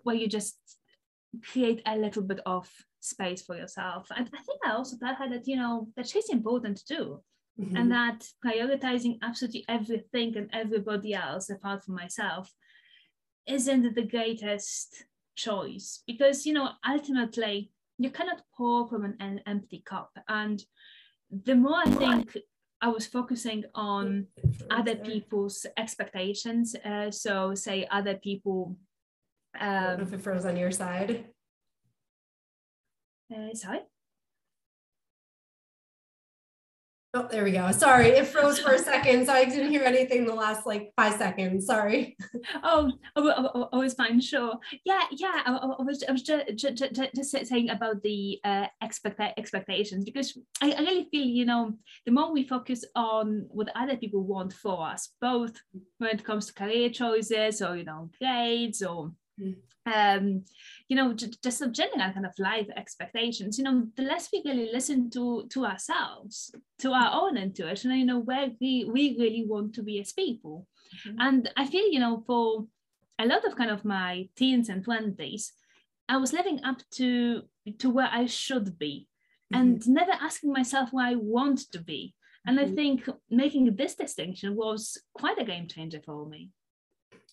where 0.03 0.17
you 0.17 0.29
just 0.29 0.57
create 1.45 1.83
a 1.87 1.97
little 1.97 2.23
bit 2.23 2.41
of 2.47 2.69
space 3.01 3.43
for 3.43 3.57
yourself. 3.57 4.09
And 4.15 4.29
I 4.35 4.43
think 4.43 4.61
I 4.65 4.73
also 4.73 4.97
tell 4.99 5.15
her 5.15 5.29
that, 5.31 5.47
you 5.47 5.57
know, 5.57 5.89
that 5.97 6.09
she's 6.09 6.29
important 6.29 6.83
too. 6.87 7.23
Mm-hmm. 7.61 7.77
And 7.77 7.93
that 7.93 8.25
prioritizing 8.45 9.19
absolutely 9.23 9.65
everything 9.69 10.37
and 10.37 10.49
everybody 10.53 11.15
else 11.15 11.51
apart 11.51 11.85
from 11.85 11.95
myself 11.95 12.51
isn't 13.47 13.95
the 13.95 14.03
greatest 14.03 15.05
choice 15.37 16.03
because, 16.07 16.47
you 16.47 16.53
know, 16.53 16.71
ultimately 16.89 17.71
you 17.99 18.11
cannot 18.11 18.43
pour 18.57 18.89
from 18.89 19.05
an, 19.05 19.17
an 19.21 19.41
empty 19.47 19.83
cup. 19.85 20.11
And 20.29 20.63
the 21.31 21.55
more 21.55 21.81
I 21.85 21.91
think 21.91 22.37
I 22.83 22.89
was 22.89 23.07
focusing 23.07 23.65
on 23.75 24.27
other 24.71 24.97
people's 24.97 25.67
expectations. 25.77 26.75
Uh, 26.75 27.11
so, 27.11 27.55
say 27.55 27.87
other 27.91 28.17
people. 28.17 28.77
Um, 29.59 30.01
if 30.01 30.13
it 30.13 30.23
froze 30.23 30.47
on 30.47 30.57
your 30.57 30.71
side. 30.71 31.27
Uh, 33.33 33.55
sorry. 33.55 33.81
Oh, 37.13 37.27
there 37.29 37.43
we 37.43 37.51
go. 37.51 37.73
Sorry, 37.73 38.07
it 38.11 38.29
froze 38.29 38.61
for 38.61 38.73
a 38.73 38.79
second, 38.79 39.27
so 39.27 39.33
I 39.33 39.45
didn't 39.45 39.71
hear 39.71 39.83
anything 39.83 40.27
the 40.27 40.35
last 40.35 40.65
like 40.65 40.93
five 40.97 41.15
seconds. 41.15 41.67
Sorry. 41.67 42.17
Oh, 42.63 42.91
oh, 43.17 43.51
oh, 43.55 43.69
oh 43.73 43.81
it's 43.81 43.95
fine. 43.95 44.21
Sure. 44.21 44.55
Yeah, 44.85 45.03
yeah. 45.13 45.43
I, 45.45 45.53
I 45.53 45.83
was, 45.83 46.05
I 46.09 46.13
was 46.13 46.23
just, 46.23 46.57
just, 46.57 46.95
just 47.15 47.47
saying 47.49 47.71
about 47.71 48.03
the 48.03 48.39
uh, 48.45 48.67
expect 48.83 49.21
expectations 49.39 50.05
because 50.05 50.37
I, 50.63 50.73
I 50.73 50.81
really 50.81 51.09
feel 51.11 51.25
you 51.25 51.45
know 51.47 51.73
the 52.07 52.13
more 52.13 52.33
we 52.33 52.45
focus 52.45 52.85
on 52.95 53.47
what 53.49 53.71
other 53.75 53.97
people 53.97 54.23
want 54.23 54.53
for 54.53 54.87
us, 54.87 55.11
both 55.21 55.57
when 55.99 56.11
it 56.11 56.25
comes 56.25 56.47
to 56.47 56.55
career 56.55 56.91
choices 56.91 57.63
or 57.63 57.77
you 57.77 57.85
know 57.85 58.11
grades 58.21 58.83
or 58.83 59.13
um, 59.87 60.45
you 60.89 60.97
know, 60.97 61.13
just 61.15 61.63
a 61.63 61.69
general 61.69 62.13
kind 62.13 62.27
of 62.27 62.39
life 62.39 62.69
expectations, 62.77 63.59
you 63.59 63.65
know, 63.65 63.87
the 63.97 64.03
less 64.03 64.29
we 64.33 64.43
really 64.45 64.71
listen 64.73 65.11
to 65.11 65.47
to 65.51 65.65
ourselves, 65.65 66.55
to 66.79 66.93
our 66.93 67.11
own 67.13 67.37
intuition, 67.37 67.91
you 67.93 68.05
know, 68.05 68.21
where 68.21 68.51
we, 68.61 68.85
we 68.85 69.17
really 69.19 69.45
want 69.47 69.75
to 69.75 69.83
be 69.83 70.01
as 70.01 70.13
people. 70.13 70.67
Mm-hmm. 71.07 71.17
And 71.21 71.51
I 71.57 71.67
feel, 71.67 71.89
you 71.91 72.01
know, 72.01 72.23
for 72.27 72.67
a 73.19 73.27
lot 73.27 73.45
of 73.45 73.57
kind 73.57 73.71
of 73.71 73.85
my 73.85 74.29
teens 74.37 74.69
and 74.69 74.85
20s, 74.85 75.51
I 76.09 76.17
was 76.17 76.33
living 76.33 76.61
up 76.65 76.83
to 76.93 77.43
to 77.79 77.91
where 77.91 78.09
I 78.11 78.27
should 78.27 78.79
be 78.79 79.07
mm-hmm. 79.53 79.61
and 79.61 79.89
never 79.89 80.13
asking 80.13 80.53
myself 80.53 80.93
where 80.93 81.07
I 81.07 81.15
want 81.15 81.71
to 81.73 81.81
be. 81.81 82.15
And 82.47 82.59
mm-hmm. 82.59 82.73
I 82.73 82.75
think 82.75 83.09
making 83.31 83.77
this 83.77 83.95
distinction 83.95 84.57
was 84.57 84.99
quite 85.15 85.39
a 85.39 85.45
game 85.45 85.69
changer 85.69 86.01
for 86.05 86.27
me. 86.27 86.51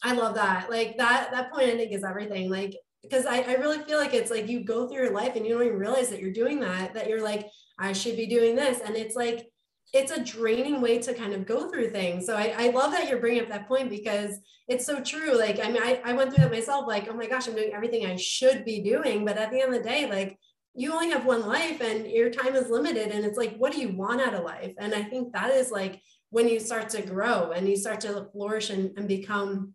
I 0.03 0.13
love 0.13 0.35
that. 0.35 0.69
Like 0.69 0.97
that, 0.97 1.31
that 1.31 1.51
point 1.51 1.69
I 1.69 1.77
think 1.77 1.91
is 1.91 2.03
everything. 2.03 2.49
Like, 2.49 2.75
because 3.03 3.25
I, 3.25 3.41
I 3.41 3.53
really 3.53 3.79
feel 3.79 3.97
like 3.97 4.13
it's 4.13 4.31
like 4.31 4.47
you 4.47 4.63
go 4.63 4.87
through 4.87 5.03
your 5.03 5.13
life 5.13 5.35
and 5.35 5.45
you 5.45 5.53
don't 5.53 5.65
even 5.65 5.77
realize 5.77 6.09
that 6.09 6.21
you're 6.21 6.33
doing 6.33 6.59
that, 6.59 6.93
that 6.93 7.07
you're 7.07 7.23
like, 7.23 7.47
I 7.79 7.93
should 7.93 8.17
be 8.17 8.27
doing 8.27 8.55
this. 8.55 8.79
And 8.85 8.95
it's 8.95 9.15
like, 9.15 9.47
it's 9.93 10.11
a 10.11 10.23
draining 10.23 10.81
way 10.81 10.99
to 10.99 11.13
kind 11.13 11.33
of 11.33 11.45
go 11.45 11.69
through 11.69 11.91
things. 11.91 12.25
So 12.25 12.35
I, 12.35 12.53
I 12.57 12.69
love 12.71 12.91
that 12.91 13.07
you're 13.07 13.19
bringing 13.19 13.41
up 13.41 13.49
that 13.49 13.67
point 13.67 13.89
because 13.89 14.37
it's 14.67 14.85
so 14.85 15.01
true. 15.01 15.37
Like, 15.37 15.59
I 15.63 15.69
mean, 15.71 15.81
I, 15.81 16.01
I 16.03 16.13
went 16.13 16.33
through 16.33 16.43
that 16.43 16.51
myself, 16.51 16.87
like, 16.87 17.07
oh 17.09 17.13
my 17.13 17.27
gosh, 17.27 17.47
I'm 17.47 17.55
doing 17.55 17.71
everything 17.73 18.05
I 18.05 18.17
should 18.17 18.65
be 18.65 18.81
doing. 18.81 19.23
But 19.23 19.37
at 19.37 19.49
the 19.49 19.61
end 19.61 19.73
of 19.73 19.81
the 19.81 19.89
day, 19.89 20.09
like, 20.09 20.37
you 20.73 20.93
only 20.93 21.09
have 21.09 21.25
one 21.25 21.47
life 21.47 21.81
and 21.81 22.05
your 22.05 22.29
time 22.29 22.55
is 22.55 22.69
limited. 22.69 23.11
And 23.11 23.25
it's 23.25 23.37
like, 23.37 23.55
what 23.55 23.71
do 23.71 23.79
you 23.79 23.95
want 23.95 24.21
out 24.21 24.33
of 24.33 24.43
life? 24.43 24.73
And 24.77 24.93
I 24.93 25.03
think 25.03 25.33
that 25.33 25.51
is 25.51 25.71
like 25.71 26.01
when 26.29 26.47
you 26.47 26.59
start 26.59 26.89
to 26.89 27.01
grow 27.01 27.51
and 27.51 27.67
you 27.67 27.75
start 27.75 28.01
to 28.01 28.27
flourish 28.31 28.69
and, 28.69 28.91
and 28.97 29.07
become 29.07 29.73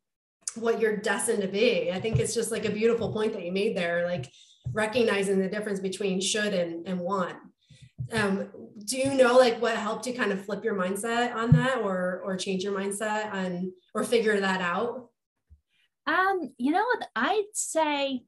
what 0.56 0.80
you're 0.80 0.96
destined 0.96 1.42
to 1.42 1.48
be. 1.48 1.90
I 1.90 2.00
think 2.00 2.18
it's 2.18 2.34
just 2.34 2.50
like 2.50 2.64
a 2.64 2.70
beautiful 2.70 3.12
point 3.12 3.32
that 3.32 3.44
you 3.44 3.52
made 3.52 3.76
there, 3.76 4.06
like 4.06 4.30
recognizing 4.72 5.38
the 5.38 5.48
difference 5.48 5.80
between 5.80 6.20
should 6.20 6.54
and, 6.54 6.86
and 6.86 7.00
want. 7.00 7.36
Um, 8.12 8.50
do 8.84 8.98
you 8.98 9.14
know 9.14 9.36
like 9.36 9.60
what 9.62 9.76
helped 9.76 10.06
you 10.06 10.14
kind 10.14 10.32
of 10.32 10.44
flip 10.44 10.64
your 10.64 10.74
mindset 10.74 11.34
on 11.34 11.52
that 11.52 11.78
or 11.78 12.20
or 12.24 12.36
change 12.36 12.64
your 12.64 12.78
mindset 12.78 13.32
on 13.32 13.72
or 13.94 14.04
figure 14.04 14.38
that 14.40 14.60
out? 14.60 15.08
Um, 16.06 16.52
you 16.58 16.72
know 16.72 16.84
what 16.84 17.08
I'd 17.14 17.44
say 17.54 18.24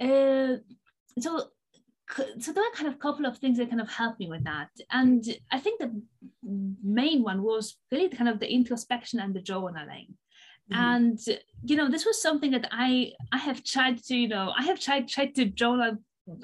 uh 0.00 0.56
so 1.18 1.44
so 2.38 2.52
there 2.52 2.64
are 2.64 2.74
kind 2.74 2.88
of 2.88 2.94
a 2.94 2.98
couple 2.98 3.26
of 3.26 3.38
things 3.38 3.58
that 3.58 3.70
kind 3.70 3.80
of 3.80 3.88
helped 3.88 4.18
me 4.18 4.28
with 4.28 4.44
that 4.44 4.68
and 4.90 5.24
i 5.52 5.58
think 5.58 5.80
the 5.80 6.02
main 6.82 7.22
one 7.22 7.42
was 7.42 7.76
really 7.90 8.08
kind 8.08 8.28
of 8.28 8.40
the 8.40 8.52
introspection 8.52 9.20
and 9.20 9.34
the 9.34 9.40
journaling 9.40 10.08
Mm-hmm. 10.72 10.82
And 10.82 11.18
you 11.64 11.76
know, 11.76 11.90
this 11.90 12.06
was 12.06 12.20
something 12.20 12.50
that 12.52 12.68
I 12.70 13.12
I 13.32 13.38
have 13.38 13.62
tried 13.64 14.02
to, 14.04 14.16
you 14.16 14.28
know, 14.28 14.52
I 14.56 14.62
have 14.64 14.80
tried 14.80 15.08
tried 15.08 15.34
to 15.36 15.44
journal 15.44 15.98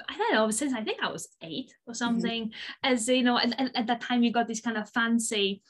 I 0.07 0.17
don't 0.17 0.33
know 0.33 0.51
since 0.51 0.73
I 0.73 0.83
think 0.83 1.01
I 1.01 1.11
was 1.11 1.27
eight 1.41 1.73
or 1.87 1.93
mm-hmm. 1.93 1.97
something. 1.97 2.43
Mm-hmm. 2.45 2.93
As 2.93 3.07
you 3.07 3.23
know, 3.23 3.37
at, 3.37 3.59
at, 3.75 3.87
that 3.87 4.01
time 4.01 4.23
you 4.23 4.31
got 4.31 4.47
these 4.47 4.61
kind 4.61 4.77
of 4.77 4.89
fancy 4.89 5.61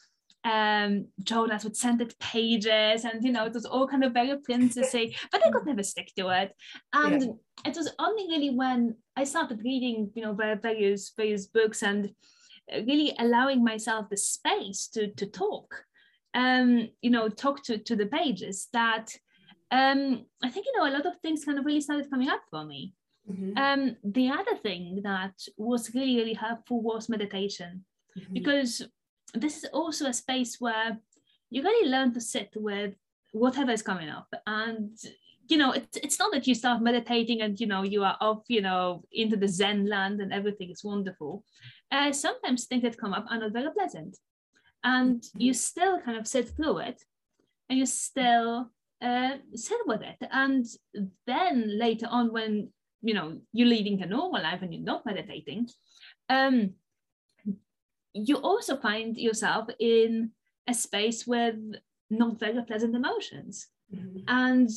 um 0.43 1.05
journals 1.21 1.63
with 1.63 1.75
scented 1.75 2.15
pages 2.19 3.05
and 3.05 3.23
you 3.23 3.31
know 3.31 3.45
it 3.45 3.53
was 3.53 3.63
all 3.63 3.87
kind 3.87 4.03
of 4.03 4.11
very 4.11 4.35
princessy 4.37 5.15
but 5.31 5.45
I 5.45 5.51
could 5.51 5.67
never 5.67 5.83
stick 5.83 6.11
to 6.17 6.29
it 6.29 6.55
and 6.93 7.21
yeah. 7.21 7.69
it 7.69 7.77
was 7.77 7.93
only 7.99 8.25
really 8.27 8.49
when 8.49 8.95
I 9.15 9.23
started 9.25 9.61
reading 9.63 10.09
you 10.15 10.23
know 10.23 10.33
various 10.33 11.13
various 11.15 11.45
books 11.45 11.83
and 11.83 12.09
really 12.71 13.13
allowing 13.19 13.63
myself 13.63 14.09
the 14.09 14.17
space 14.17 14.87
to 14.93 15.11
to 15.13 15.27
talk 15.27 15.85
um, 16.33 16.89
you 17.01 17.09
know, 17.09 17.29
talk 17.29 17.63
to, 17.63 17.77
to 17.77 17.95
the 17.95 18.05
pages 18.05 18.67
that 18.73 19.15
um, 19.71 20.25
I 20.43 20.49
think, 20.49 20.65
you 20.65 20.77
know, 20.77 20.87
a 20.87 20.95
lot 20.95 21.05
of 21.05 21.19
things 21.21 21.45
kind 21.45 21.57
of 21.57 21.65
really 21.65 21.81
started 21.81 22.09
coming 22.09 22.29
up 22.29 22.41
for 22.49 22.65
me. 22.65 22.93
Mm-hmm. 23.29 23.57
Um, 23.57 23.95
the 24.03 24.29
other 24.29 24.57
thing 24.57 25.01
that 25.03 25.33
was 25.57 25.93
really, 25.93 26.17
really 26.17 26.33
helpful 26.33 26.81
was 26.81 27.07
meditation, 27.07 27.85
mm-hmm. 28.17 28.33
because 28.33 28.81
this 29.33 29.57
is 29.57 29.65
also 29.71 30.07
a 30.07 30.13
space 30.13 30.57
where 30.59 30.97
you 31.49 31.63
really 31.63 31.89
learn 31.89 32.13
to 32.13 32.21
sit 32.21 32.49
with 32.55 32.95
whatever 33.31 33.71
is 33.71 33.81
coming 33.81 34.09
up. 34.09 34.27
And, 34.45 34.97
you 35.47 35.57
know, 35.57 35.71
it's, 35.71 35.97
it's 35.97 36.19
not 36.19 36.33
that 36.33 36.47
you 36.47 36.55
start 36.55 36.81
meditating 36.81 37.41
and, 37.41 37.59
you 37.59 37.67
know, 37.67 37.83
you 37.83 38.03
are 38.03 38.17
off, 38.19 38.43
you 38.47 38.61
know, 38.61 39.03
into 39.11 39.37
the 39.37 39.47
Zen 39.47 39.87
land 39.87 40.19
and 40.19 40.33
everything 40.33 40.69
is 40.69 40.83
wonderful. 40.83 41.43
Uh, 41.91 42.11
sometimes 42.11 42.65
things 42.65 42.83
that 42.83 42.97
come 42.97 43.13
up 43.13 43.25
are 43.29 43.37
not 43.37 43.53
very 43.53 43.71
pleasant. 43.71 44.17
And 44.83 45.21
mm-hmm. 45.21 45.41
you 45.41 45.53
still 45.53 45.99
kind 46.01 46.17
of 46.17 46.27
sit 46.27 46.49
through 46.49 46.79
it 46.79 47.03
and 47.69 47.79
you 47.79 47.85
still 47.85 48.71
uh, 49.01 49.37
sit 49.55 49.79
with 49.85 50.01
it. 50.01 50.17
And 50.31 50.65
then 51.25 51.77
later 51.79 52.07
on, 52.09 52.31
when 52.31 52.69
you 53.01 53.13
know 53.13 53.39
you're 53.51 53.67
leading 53.67 54.01
a 54.01 54.05
normal 54.05 54.41
life 54.41 54.61
and 54.61 54.73
you're 54.73 54.83
not 54.83 55.05
meditating, 55.05 55.69
um, 56.29 56.73
you 58.13 58.37
also 58.37 58.77
find 58.77 59.17
yourself 59.17 59.69
in 59.79 60.31
a 60.67 60.73
space 60.73 61.25
with 61.25 61.55
not 62.09 62.39
very 62.39 62.61
pleasant 62.63 62.95
emotions. 62.95 63.67
Mm-hmm. 63.93 64.19
And 64.27 64.69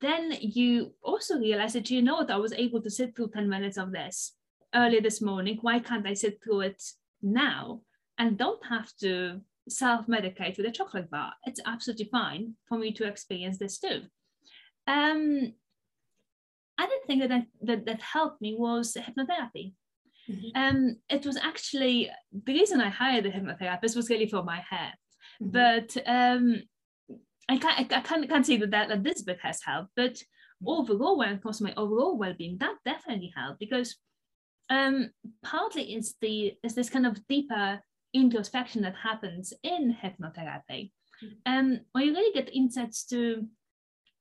then 0.00 0.36
you 0.40 0.92
also 1.02 1.38
realize 1.38 1.74
that 1.74 1.90
you 1.90 2.02
know 2.02 2.16
what 2.16 2.30
I 2.30 2.36
was 2.36 2.52
able 2.52 2.82
to 2.82 2.90
sit 2.90 3.14
through 3.14 3.30
10 3.30 3.48
minutes 3.48 3.76
of 3.76 3.92
this 3.92 4.32
earlier 4.74 5.00
this 5.00 5.22
morning. 5.22 5.58
Why 5.60 5.78
can't 5.78 6.06
I 6.06 6.14
sit 6.14 6.42
through 6.42 6.62
it 6.62 6.82
now 7.22 7.82
and 8.20 8.38
don't 8.38 8.64
have 8.66 8.94
to 8.98 9.40
self-medicate 9.68 10.56
with 10.56 10.66
a 10.66 10.70
chocolate 10.70 11.10
bar. 11.10 11.32
It's 11.44 11.60
absolutely 11.66 12.08
fine 12.12 12.54
for 12.68 12.78
me 12.78 12.92
to 12.92 13.06
experience 13.06 13.58
this 13.58 13.78
too. 13.78 14.02
Um, 14.86 15.54
other 16.78 17.00
thing 17.06 17.20
that, 17.20 17.32
I, 17.32 17.46
that, 17.62 17.86
that 17.86 18.00
helped 18.00 18.40
me 18.40 18.54
was 18.58 18.96
hypnotherapy. 18.96 19.74
Mm-hmm. 20.30 20.50
Um, 20.54 20.96
it 21.08 21.24
was 21.24 21.38
actually 21.38 22.10
the 22.44 22.52
reason 22.52 22.80
I 22.80 22.90
hired 22.90 23.26
a 23.26 23.30
hypnotherapist 23.30 23.96
was 23.96 24.10
really 24.10 24.28
for 24.28 24.42
my 24.42 24.62
hair, 24.68 24.92
mm-hmm. 25.42 25.50
but 25.50 25.96
um, 26.06 26.62
I 27.48 27.56
can't 27.56 27.92
I, 27.92 28.00
can't, 28.00 28.28
can't 28.28 28.46
say 28.46 28.58
that, 28.58 28.70
that 28.70 28.88
that 28.90 29.02
this 29.02 29.22
bit 29.22 29.38
has 29.42 29.60
helped. 29.64 29.90
But 29.96 30.14
mm-hmm. 30.14 30.68
overall, 30.68 31.18
when 31.18 31.30
it 31.30 31.42
comes 31.42 31.58
to 31.58 31.64
my 31.64 31.74
overall 31.76 32.18
well-being, 32.18 32.58
that 32.58 32.76
definitely 32.84 33.32
helped 33.34 33.60
because 33.60 33.96
um, 34.68 35.10
partly 35.42 35.94
it's 35.94 36.14
the 36.20 36.52
is 36.62 36.74
this 36.74 36.90
kind 36.90 37.06
of 37.06 37.26
deeper 37.26 37.80
introspection 38.12 38.82
that 38.82 38.96
happens 38.96 39.52
in 39.62 39.96
hypnotherapy. 40.02 40.92
Mm-hmm. 41.22 41.52
Um, 41.52 41.80
where 41.92 42.04
you 42.04 42.14
really 42.14 42.32
get 42.32 42.54
insights 42.54 43.04
to 43.06 43.46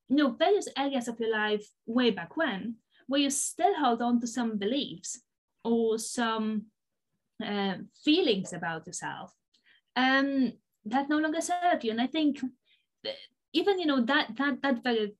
you 0.10 0.16
know 0.16 0.32
various 0.32 0.68
areas 0.78 1.08
of 1.08 1.20
your 1.20 1.32
life 1.32 1.66
way 1.86 2.12
back 2.12 2.36
when, 2.36 2.76
where 3.08 3.22
you 3.22 3.30
still 3.30 3.74
hold 3.76 4.02
on 4.02 4.20
to 4.20 4.28
some 4.28 4.58
beliefs 4.58 5.22
or 5.64 5.98
some 5.98 6.66
uh, 7.44 7.76
feelings 8.04 8.54
about 8.54 8.86
yourself 8.88 9.34
um, 9.96 10.54
that 10.86 11.10
no 11.10 11.20
longer 11.20 11.42
serve 11.42 11.84
you. 11.84 11.92
And 11.92 12.02
I 12.02 12.08
think 12.08 12.40
even 13.54 13.80
you 13.80 13.86
know 13.86 14.02
that 14.02 14.36
that 14.38 14.62
that 14.62 14.84
very 14.84 15.16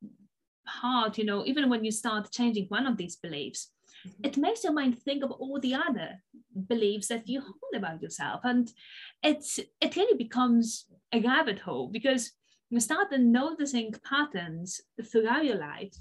hard, 0.68 1.18
you 1.18 1.26
know, 1.26 1.46
even 1.46 1.70
when 1.70 1.84
you 1.84 1.92
start 1.92 2.32
changing 2.32 2.66
one 2.68 2.86
of 2.86 2.98
these 2.98 3.16
beliefs, 3.16 3.72
Mm-hmm. 4.08 4.26
it 4.26 4.38
makes 4.38 4.64
your 4.64 4.72
mind 4.72 4.98
think 4.98 5.24
of 5.24 5.32
all 5.32 5.60
the 5.60 5.76
other 5.76 6.24
beliefs 6.68 7.08
that 7.08 7.28
you 7.28 7.42
hold 7.42 7.76
about 7.76 8.02
yourself 8.02 8.42
and 8.44 8.72
it's 9.24 9.60
it 9.82 9.96
really 9.96 10.18
becomes 10.18 10.86
a 11.14 11.20
rabbit 11.22 11.60
hole 11.60 11.88
because 11.88 12.32
you 12.70 12.80
start 12.80 13.08
noticing 13.18 13.94
patterns 14.08 14.82
throughout 15.04 15.46
your 15.46 15.58
life 15.58 15.96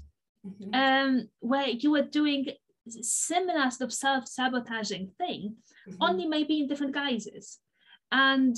mm-hmm. 0.45 0.73
um, 0.73 1.29
where 1.39 1.67
you 1.67 1.95
are 1.95 2.03
doing 2.03 2.47
similar 2.87 3.69
sort 3.69 3.89
of 3.89 3.93
self-sabotaging 3.93 5.11
thing 5.17 5.55
mm-hmm. 5.87 6.03
only 6.03 6.25
maybe 6.25 6.61
in 6.61 6.67
different 6.67 6.93
guises 6.93 7.59
and 8.11 8.55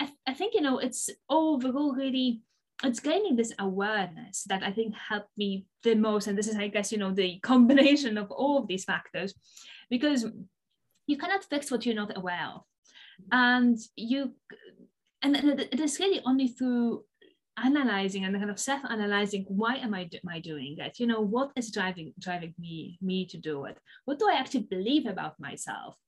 I, 0.00 0.10
I 0.26 0.34
think 0.34 0.54
you 0.54 0.60
know 0.60 0.78
it's 0.78 1.10
overall 1.28 1.92
really 1.94 2.42
it's 2.82 3.00
gaining 3.00 3.36
this 3.36 3.52
awareness 3.58 4.44
that 4.44 4.62
I 4.62 4.72
think 4.72 4.94
helped 4.94 5.36
me 5.36 5.66
the 5.82 5.94
most. 5.94 6.26
And 6.26 6.36
this 6.36 6.48
is, 6.48 6.56
I 6.56 6.68
guess, 6.68 6.92
you 6.92 6.98
know, 6.98 7.12
the 7.12 7.38
combination 7.42 8.16
of 8.18 8.30
all 8.30 8.58
of 8.58 8.66
these 8.66 8.84
factors, 8.84 9.34
because 9.90 10.26
you 11.06 11.18
cannot 11.18 11.44
fix 11.44 11.70
what 11.70 11.84
you're 11.84 11.94
not 11.94 12.16
aware 12.16 12.48
of. 12.54 12.62
And 13.32 13.78
you, 13.96 14.34
and 15.22 15.36
it 15.36 15.80
is 15.80 15.98
really 15.98 16.22
only 16.24 16.48
through 16.48 17.04
analyzing 17.62 18.24
and 18.24 18.34
kind 18.36 18.50
of 18.50 18.58
self-analyzing 18.58 19.44
why 19.48 19.74
am 19.74 19.92
I, 19.92 20.02
am 20.02 20.28
I 20.30 20.40
doing 20.40 20.76
it 20.78 20.98
you 20.98 21.06
know 21.06 21.20
what 21.20 21.50
is 21.56 21.70
driving 21.70 22.14
driving 22.18 22.54
me 22.58 22.96
me 23.02 23.26
to 23.26 23.36
do 23.36 23.66
it 23.66 23.76
what 24.06 24.18
do 24.18 24.26
I 24.30 24.38
actually 24.38 24.62
believe 24.62 25.04
about 25.04 25.38
myself 25.38 25.98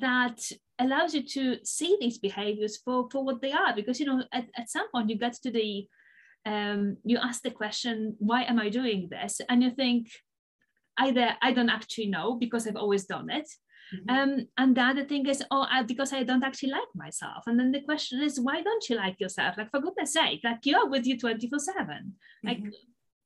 that 0.00 0.40
allows 0.80 1.14
you 1.14 1.22
to 1.22 1.58
see 1.64 1.96
these 2.00 2.18
behaviors 2.18 2.78
for 2.78 3.08
for 3.12 3.24
what 3.24 3.40
they 3.40 3.52
are 3.52 3.72
because 3.72 4.00
you 4.00 4.06
know 4.06 4.24
at, 4.32 4.46
at 4.56 4.70
some 4.70 4.90
point 4.90 5.10
you 5.10 5.16
get 5.16 5.34
to 5.34 5.52
the 5.52 5.86
um, 6.46 6.96
you 7.04 7.18
ask 7.18 7.42
the 7.42 7.50
question, 7.50 8.16
why 8.18 8.44
am 8.44 8.58
I 8.58 8.68
doing 8.68 9.08
this? 9.10 9.40
And 9.48 9.62
you 9.62 9.70
think, 9.70 10.08
either 11.00 11.30
I 11.42 11.52
don't 11.52 11.70
actually 11.70 12.06
know 12.06 12.34
because 12.34 12.66
I've 12.66 12.76
always 12.76 13.04
done 13.04 13.30
it. 13.30 13.48
Mm-hmm. 13.94 14.10
Um, 14.10 14.46
and 14.56 14.76
the 14.76 14.82
other 14.82 15.04
thing 15.04 15.26
is, 15.26 15.42
oh, 15.50 15.66
I, 15.68 15.82
because 15.82 16.12
I 16.12 16.22
don't 16.22 16.44
actually 16.44 16.70
like 16.70 16.92
myself. 16.94 17.44
And 17.46 17.58
then 17.58 17.72
the 17.72 17.80
question 17.80 18.22
is, 18.22 18.38
why 18.38 18.62
don't 18.62 18.88
you 18.88 18.96
like 18.96 19.18
yourself? 19.18 19.56
Like, 19.58 19.70
for 19.70 19.80
goodness 19.80 20.12
sake, 20.12 20.40
like 20.44 20.60
you're 20.64 20.88
with 20.88 21.06
you 21.06 21.18
24 21.18 21.58
7. 21.58 22.14
Like, 22.44 22.58
mm-hmm. 22.58 22.68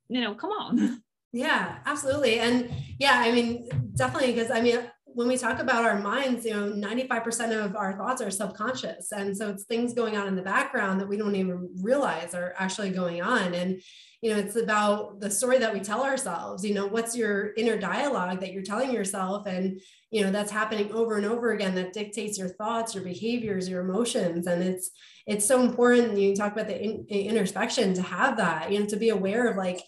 you 0.09 0.21
know, 0.23 0.35
come 0.35 0.51
on. 0.51 1.03
Yeah, 1.35 1.79
absolutely. 1.85 2.39
And 2.39 2.71
yeah, 3.01 3.19
I 3.19 3.33
mean, 3.33 3.69
definitely, 3.97 4.35
because 4.35 4.53
I 4.53 4.61
mean, 4.61 4.79
when 5.15 5.29
we 5.29 5.39
talk 5.39 5.61
about 5.61 5.85
our 5.85 5.99
minds, 5.99 6.45
you 6.45 6.53
know, 6.53 6.73
95% 6.73 7.65
of 7.65 7.77
our 7.77 7.97
thoughts 7.97 8.21
are 8.21 8.31
subconscious. 8.31 9.13
And 9.13 9.37
so 9.37 9.49
it's 9.51 9.65
things 9.65 9.95
going 9.95 10.17
on 10.17 10.27
in 10.27 10.35
the 10.35 10.43
background 10.43 11.01
that 11.01 11.09
we 11.09 11.17
don't 11.17 11.37
even 11.37 11.71
realize 11.81 12.35
are 12.35 12.55
actually 12.59 12.91
going 12.91 13.23
on. 13.23 13.55
And, 13.55 13.81
you 14.21 14.31
know, 14.31 14.39
it's 14.39 14.57
about 14.57 15.21
the 15.21 15.31
story 15.31 15.59
that 15.59 15.73
we 15.73 15.81
tell 15.81 16.03
ourselves, 16.03 16.65
you 16.65 16.75
know, 16.75 16.87
what's 16.87 17.17
your 17.17 17.55
inner 17.55 17.79
dialogue 17.79 18.41
that 18.41 18.53
you're 18.53 18.63
telling 18.63 18.93
yourself. 18.93 19.47
And, 19.47 19.81
you 20.11 20.23
know, 20.23 20.33
that's 20.33 20.51
happening 20.51 20.93
over 20.93 21.17
and 21.17 21.27
over 21.27 21.53
again 21.53 21.75
that 21.77 21.93
dictates 21.93 22.37
your 22.37 22.49
thoughts, 22.49 22.95
your 22.95 23.05
behaviors, 23.05 23.69
your 23.69 23.83
emotions. 23.83 24.47
And 24.49 24.63
it's, 24.63 24.91
it's 25.27 25.47
so 25.47 25.63
important. 25.63 26.19
You 26.19 26.35
talk 26.35 26.53
about 26.53 26.67
the 26.67 26.83
in, 26.83 27.07
introspection 27.09 27.95
to 27.95 28.03
have 28.03 28.37
that, 28.39 28.73
you 28.73 28.81
know, 28.81 28.87
to 28.87 28.97
be 28.97 29.11
aware 29.11 29.47
of 29.47 29.57
like, 29.57 29.81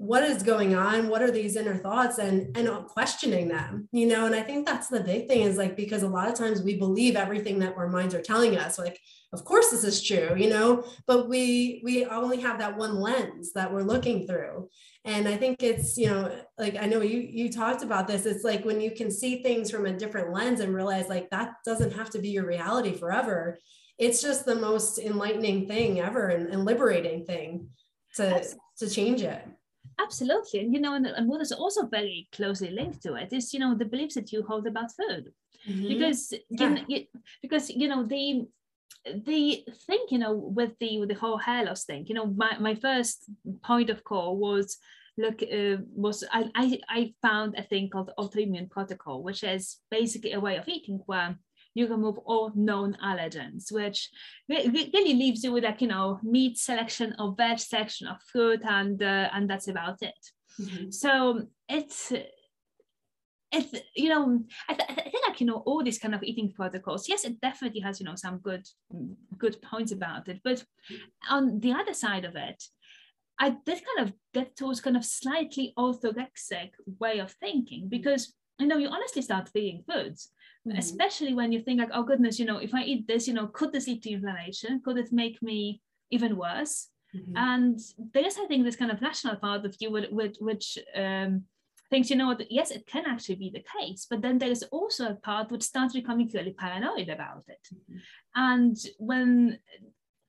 what 0.00 0.22
is 0.22 0.42
going 0.42 0.74
on? 0.74 1.10
What 1.10 1.20
are 1.20 1.30
these 1.30 1.56
inner 1.56 1.76
thoughts? 1.76 2.16
And 2.16 2.56
and 2.56 2.70
questioning 2.86 3.48
them 3.48 3.86
you 3.92 4.06
know? 4.06 4.24
And 4.24 4.34
i 4.34 4.40
think 4.40 4.66
that's 4.66 4.88
the 4.88 5.00
big 5.00 5.28
thing 5.28 5.42
is 5.42 5.58
like 5.58 5.76
because 5.76 6.02
a 6.02 6.08
lot 6.08 6.26
of 6.26 6.34
times 6.34 6.62
we 6.62 6.78
believe 6.78 7.16
everything 7.16 7.58
that 7.58 7.76
our 7.76 7.86
minds 7.86 8.14
are 8.14 8.22
telling 8.22 8.56
us 8.56 8.78
like 8.78 8.98
of 9.34 9.44
course 9.44 9.70
this 9.70 9.84
is 9.84 10.02
true 10.02 10.34
you 10.36 10.48
know? 10.48 10.84
But 11.06 11.28
we 11.28 11.82
we 11.84 12.06
only 12.06 12.40
have 12.40 12.58
that 12.60 12.78
one 12.78 12.94
lens 12.94 13.52
that 13.52 13.70
we're 13.70 13.82
looking 13.82 14.26
through. 14.26 14.70
And 15.04 15.28
i 15.28 15.36
think 15.36 15.62
it's 15.62 15.98
you 15.98 16.08
know 16.08 16.34
like 16.58 16.76
i 16.80 16.86
know 16.86 17.02
you 17.02 17.20
you 17.20 17.52
talked 17.52 17.82
about 17.82 18.08
this. 18.08 18.24
It's 18.24 18.44
like 18.44 18.64
when 18.64 18.80
you 18.80 18.92
can 18.92 19.10
see 19.10 19.42
things 19.42 19.70
from 19.70 19.84
a 19.84 19.92
different 19.92 20.32
lens 20.32 20.60
and 20.60 20.74
realize 20.74 21.08
like 21.10 21.28
that 21.28 21.56
doesn't 21.66 21.92
have 21.92 22.08
to 22.10 22.20
be 22.20 22.30
your 22.30 22.46
reality 22.46 22.94
forever. 22.94 23.58
It's 23.98 24.22
just 24.22 24.46
the 24.46 24.54
most 24.54 24.98
enlightening 24.98 25.68
thing 25.68 26.00
ever 26.00 26.28
and, 26.28 26.48
and 26.48 26.64
liberating 26.64 27.26
thing 27.26 27.68
to 28.16 28.42
to 28.78 28.88
change 28.88 29.20
it 29.20 29.44
Absolutely. 30.02 30.60
And, 30.60 30.72
you 30.74 30.80
know, 30.80 30.94
and, 30.94 31.06
and 31.06 31.28
what 31.28 31.40
is 31.40 31.52
also 31.52 31.86
very 31.86 32.28
closely 32.32 32.70
linked 32.70 33.02
to 33.02 33.14
it 33.14 33.32
is, 33.32 33.52
you 33.52 33.60
know, 33.60 33.74
the 33.74 33.84
beliefs 33.84 34.14
that 34.14 34.32
you 34.32 34.42
hold 34.42 34.66
about 34.66 34.92
food. 34.92 35.32
Mm-hmm. 35.68 35.88
Because, 35.88 36.32
yeah. 36.48 36.76
you 36.88 36.98
know, 36.98 37.04
because, 37.42 37.70
you 37.70 37.88
know, 37.88 38.04
the, 38.04 38.46
the 39.04 39.64
thing, 39.86 40.04
you 40.10 40.18
know, 40.18 40.34
with 40.34 40.72
the 40.78 40.98
with 40.98 41.08
the 41.08 41.14
whole 41.14 41.38
hair 41.38 41.64
loss 41.64 41.84
thing, 41.84 42.06
you 42.06 42.14
know, 42.14 42.26
my, 42.26 42.58
my 42.58 42.74
first 42.74 43.24
point 43.64 43.90
of 43.90 44.04
call 44.04 44.36
was 44.36 44.78
look 45.18 45.42
uh, 45.42 45.76
was 45.94 46.24
I, 46.32 46.50
I 46.54 46.80
I 46.88 47.14
found 47.22 47.58
a 47.58 47.62
thing 47.62 47.90
called 47.90 48.10
autoimmune 48.18 48.70
protocol, 48.70 49.22
which 49.22 49.42
is 49.42 49.78
basically 49.90 50.32
a 50.32 50.40
way 50.40 50.56
of 50.56 50.68
eating 50.68 51.00
where 51.06 51.38
you 51.74 51.86
remove 51.86 52.18
all 52.18 52.52
known 52.54 52.96
allergens, 53.02 53.70
which 53.70 54.10
really 54.48 55.14
leaves 55.14 55.44
you 55.44 55.52
with 55.52 55.64
like, 55.64 55.80
you 55.80 55.88
know, 55.88 56.18
meat 56.22 56.58
selection 56.58 57.14
or 57.18 57.34
veg 57.36 57.58
section 57.58 58.06
of 58.06 58.16
fruit 58.32 58.60
and, 58.64 59.02
uh, 59.02 59.28
and 59.32 59.48
that's 59.48 59.68
about 59.68 60.02
it. 60.02 60.14
Mm-hmm. 60.60 60.90
So 60.90 61.46
it's, 61.68 62.12
it's 63.52 63.74
you 63.96 64.08
know 64.08 64.40
I, 64.68 64.74
th- 64.74 64.90
I, 64.90 64.94
think 64.94 65.26
like 65.26 65.40
you 65.40 65.46
know 65.46 65.62
all 65.66 65.82
these 65.82 65.98
kind 65.98 66.14
of 66.14 66.22
eating 66.22 66.52
protocols 66.52 67.08
yes 67.08 67.24
it 67.24 67.40
definitely 67.40 67.80
has 67.80 68.00
you 68.00 68.06
know 68.06 68.14
some 68.14 68.38
good 68.38 68.66
good 69.38 69.60
points 69.62 69.92
about 69.92 70.28
it 70.28 70.40
but 70.44 70.64
on 71.28 71.60
the 71.60 71.72
other 71.72 71.92
side 71.92 72.24
of 72.24 72.36
it 72.36 72.62
i 73.38 73.50
did 73.50 73.82
kind 73.96 74.08
of 74.08 74.12
get 74.32 74.56
towards 74.56 74.80
kind 74.80 74.96
of 74.96 75.04
slightly 75.04 75.72
orthorexic 75.76 76.70
way 77.00 77.18
of 77.18 77.32
thinking 77.32 77.88
because 77.88 78.34
you 78.58 78.66
know 78.66 78.78
you 78.78 78.88
honestly 78.88 79.22
start 79.22 79.48
feeding 79.48 79.82
foods 79.90 80.30
mm-hmm. 80.66 80.78
especially 80.78 81.34
when 81.34 81.52
you 81.52 81.60
think 81.60 81.80
like, 81.80 81.90
oh 81.92 82.02
goodness, 82.02 82.38
you 82.38 82.46
know, 82.46 82.58
if 82.58 82.74
I 82.74 82.82
eat 82.82 83.06
this, 83.06 83.26
you 83.28 83.34
know, 83.34 83.48
could 83.48 83.72
this 83.72 83.86
lead 83.86 84.02
to 84.02 84.10
inflammation? 84.10 84.80
Could 84.84 84.98
it 84.98 85.12
make 85.12 85.42
me 85.42 85.80
even 86.10 86.36
worse? 86.36 86.88
Mm-hmm. 87.14 87.36
And 87.36 87.78
there's, 88.14 88.38
I 88.38 88.46
think, 88.46 88.64
this 88.64 88.76
kind 88.76 88.92
of 88.92 89.02
rational 89.02 89.36
part 89.36 89.64
of 89.64 89.74
you, 89.80 89.90
which, 89.90 90.36
which 90.40 90.78
um, 90.94 91.44
thinks, 91.90 92.08
you 92.08 92.16
know 92.16 92.28
what, 92.28 92.50
yes, 92.50 92.70
it 92.70 92.86
can 92.86 93.04
actually 93.06 93.34
be 93.34 93.50
the 93.50 93.64
case, 93.80 94.06
but 94.08 94.22
then 94.22 94.38
there 94.38 94.50
is 94.50 94.62
also 94.70 95.08
a 95.08 95.14
part 95.14 95.50
which 95.50 95.64
starts 95.64 95.94
becoming 95.94 96.30
really 96.32 96.52
paranoid 96.52 97.08
about 97.08 97.44
it. 97.48 97.66
Mm-hmm. 97.74 97.96
And 98.36 98.76
when 98.98 99.58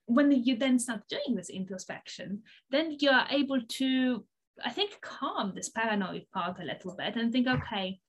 when 0.06 0.32
you 0.32 0.56
then 0.56 0.78
start 0.78 1.02
doing 1.08 1.36
this 1.36 1.48
introspection, 1.48 2.42
then 2.70 2.96
you 2.98 3.10
are 3.10 3.26
able 3.30 3.60
to, 3.60 4.24
I 4.64 4.70
think, 4.70 5.00
calm 5.00 5.52
this 5.54 5.68
paranoid 5.68 6.26
part 6.34 6.60
a 6.60 6.64
little 6.64 6.94
bit 6.96 7.16
and 7.16 7.32
think, 7.32 7.46
okay, 7.46 8.00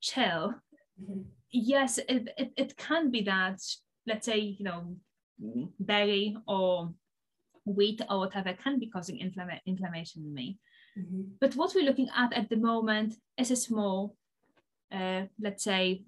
chill. 0.00 0.54
Mm-hmm. 1.02 1.22
Yes, 1.50 1.98
it, 1.98 2.28
it, 2.36 2.52
it 2.56 2.76
can 2.76 3.10
be 3.10 3.22
that, 3.22 3.60
let's 4.06 4.26
say, 4.26 4.38
you 4.38 4.64
know, 4.64 4.96
berry 5.78 6.36
or 6.46 6.92
wheat 7.64 8.00
or 8.08 8.18
whatever 8.18 8.52
can 8.52 8.78
be 8.78 8.88
causing 8.88 9.18
inflama- 9.18 9.60
inflammation 9.66 10.22
in 10.22 10.34
me. 10.34 10.58
Mm-hmm. 10.98 11.22
But 11.40 11.56
what 11.56 11.74
we're 11.74 11.84
looking 11.84 12.08
at 12.14 12.32
at 12.32 12.48
the 12.50 12.56
moment 12.56 13.14
is 13.36 13.50
a 13.50 13.56
small, 13.56 14.16
uh, 14.92 15.22
let's 15.40 15.64
say, 15.64 16.04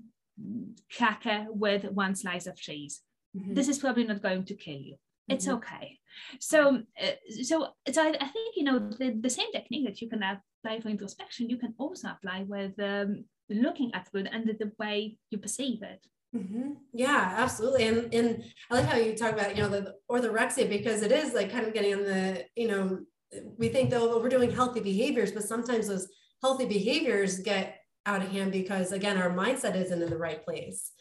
cracker 0.96 1.46
with 1.48 1.84
one 1.84 2.14
slice 2.14 2.46
of 2.46 2.56
cheese. 2.56 3.02
Mm-hmm. 3.36 3.54
This 3.54 3.68
is 3.68 3.78
probably 3.78 4.04
not 4.04 4.22
going 4.22 4.44
to 4.44 4.54
kill 4.54 4.78
you. 4.78 4.96
It's 5.28 5.46
mm-hmm. 5.46 5.56
okay. 5.56 5.98
So, 6.38 6.82
uh, 7.02 7.10
so, 7.42 7.68
so 7.92 8.02
I, 8.02 8.08
I, 8.08 8.28
think 8.28 8.56
you 8.56 8.64
know 8.64 8.78
the, 8.78 9.18
the 9.20 9.28
same 9.28 9.50
technique 9.52 9.86
that 9.86 10.00
you 10.00 10.08
can 10.08 10.22
apply 10.22 10.80
for 10.80 10.88
introspection, 10.88 11.50
you 11.50 11.58
can 11.58 11.74
also 11.78 12.08
apply 12.08 12.44
with 12.46 12.78
um, 12.78 13.24
looking 13.48 13.94
at 13.94 14.10
food 14.10 14.28
and 14.30 14.46
the, 14.46 14.72
way 14.78 15.18
you 15.30 15.38
perceive 15.38 15.82
it. 15.82 16.06
Mm-hmm. 16.34 16.72
Yeah, 16.92 17.34
absolutely. 17.36 17.86
And 17.86 18.12
and 18.12 18.44
I 18.70 18.74
like 18.74 18.86
how 18.86 18.96
you 18.96 19.14
talk 19.14 19.32
about 19.32 19.56
you 19.56 19.62
know 19.62 19.68
the 19.68 19.94
orthorexia 20.10 20.68
because 20.68 21.02
it 21.02 21.12
is 21.12 21.32
like 21.32 21.50
kind 21.50 21.66
of 21.66 21.72
getting 21.72 21.94
on 21.94 22.04
the 22.04 22.44
you 22.56 22.68
know 22.68 23.00
we 23.56 23.68
think 23.68 23.90
though 23.90 24.18
we're 24.18 24.28
doing 24.28 24.50
healthy 24.50 24.80
behaviors, 24.80 25.32
but 25.32 25.44
sometimes 25.44 25.88
those 25.88 26.08
healthy 26.42 26.66
behaviors 26.66 27.38
get 27.38 27.78
out 28.04 28.22
of 28.22 28.30
hand 28.30 28.52
because 28.52 28.92
again 28.92 29.16
our 29.16 29.30
mindset 29.30 29.76
isn't 29.76 30.02
in 30.02 30.10
the 30.10 30.18
right 30.18 30.44
place. 30.44 30.92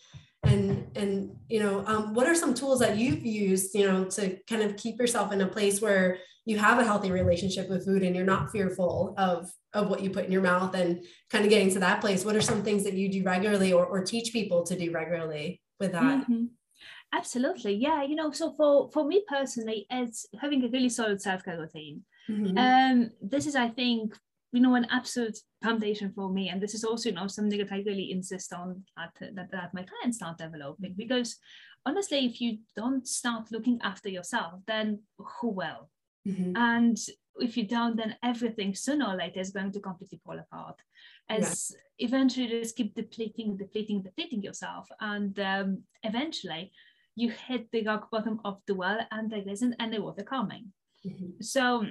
And 0.45 0.85
and 0.95 1.35
you 1.47 1.59
know 1.59 1.85
um, 1.85 2.13
what 2.13 2.27
are 2.27 2.35
some 2.35 2.53
tools 2.53 2.79
that 2.79 2.97
you've 2.97 3.25
used 3.25 3.75
you 3.75 3.87
know 3.87 4.05
to 4.05 4.37
kind 4.47 4.61
of 4.61 4.77
keep 4.77 4.99
yourself 4.99 5.31
in 5.31 5.41
a 5.41 5.47
place 5.47 5.81
where 5.81 6.19
you 6.45 6.59
have 6.59 6.79
a 6.79 6.83
healthy 6.83 7.11
relationship 7.11 7.69
with 7.69 7.85
food 7.85 8.03
and 8.03 8.15
you're 8.15 8.25
not 8.25 8.51
fearful 8.51 9.13
of 9.17 9.51
of 9.73 9.89
what 9.89 10.01
you 10.01 10.09
put 10.09 10.25
in 10.25 10.31
your 10.31 10.41
mouth 10.41 10.73
and 10.75 11.03
kind 11.29 11.43
of 11.43 11.49
getting 11.49 11.71
to 11.71 11.79
that 11.79 12.01
place 12.01 12.23
what 12.23 12.35
are 12.35 12.41
some 12.41 12.63
things 12.63 12.83
that 12.83 12.93
you 12.93 13.11
do 13.11 13.23
regularly 13.23 13.73
or, 13.73 13.85
or 13.85 14.03
teach 14.03 14.31
people 14.31 14.63
to 14.63 14.77
do 14.77 14.91
regularly 14.91 15.61
with 15.79 15.91
that 15.91 16.21
mm-hmm. 16.21 16.45
absolutely 17.13 17.73
yeah 17.73 18.03
you 18.03 18.15
know 18.15 18.31
so 18.31 18.53
for 18.53 18.89
for 18.91 19.05
me 19.05 19.23
personally 19.27 19.85
it's 19.89 20.25
having 20.39 20.63
a 20.63 20.69
really 20.69 20.89
solid 20.89 21.21
self-care 21.21 21.59
routine 21.59 22.01
mm-hmm. 22.29 22.57
um 22.57 23.09
this 23.21 23.45
is 23.45 23.55
i 23.55 23.67
think 23.67 24.15
you 24.51 24.61
know 24.61 24.75
an 24.75 24.87
absolute 24.89 25.37
foundation 25.65 26.11
for 26.15 26.29
me 26.29 26.49
and 26.49 26.61
this 26.61 26.73
is 26.73 26.83
also 26.83 27.09
you 27.09 27.15
know 27.15 27.27
something 27.27 27.59
that 27.59 27.71
i 27.71 27.83
really 27.85 28.11
insist 28.11 28.53
on 28.53 28.83
at, 28.97 29.13
that, 29.35 29.49
that 29.51 29.73
my 29.73 29.83
clients 29.83 30.17
start 30.17 30.37
developing 30.37 30.93
because 30.97 31.37
honestly 31.85 32.25
if 32.25 32.39
you 32.41 32.57
don't 32.75 33.07
start 33.07 33.51
looking 33.51 33.79
after 33.83 34.09
yourself 34.09 34.53
then 34.67 34.99
who 35.17 35.49
will 35.49 35.89
mm-hmm. 36.27 36.55
and 36.55 36.97
if 37.39 37.57
you 37.57 37.67
don't, 37.67 37.97
then 37.97 38.15
everything 38.23 38.73
sooner 38.73 39.05
or 39.05 39.15
later 39.15 39.39
is 39.39 39.51
going 39.51 39.71
to 39.71 39.79
completely 39.79 40.19
fall 40.23 40.39
apart. 40.39 40.75
As 41.29 41.71
yeah. 41.71 42.07
eventually 42.07 42.47
you 42.47 42.61
just 42.61 42.75
keep 42.75 42.95
depleting, 42.95 43.57
depleting, 43.57 44.03
depleting 44.03 44.41
yourself, 44.41 44.87
and 44.99 45.37
um, 45.39 45.83
eventually 46.03 46.71
you 47.15 47.31
hit 47.31 47.71
the 47.71 47.83
rock 47.83 48.09
bottom 48.11 48.39
of 48.45 48.61
the 48.67 48.75
well, 48.75 48.99
and 49.11 49.29
there 49.29 49.47
isn't 49.47 49.75
any 49.79 49.99
water 49.99 50.23
coming. 50.23 50.71
Mm-hmm. 51.05 51.41
So. 51.41 51.85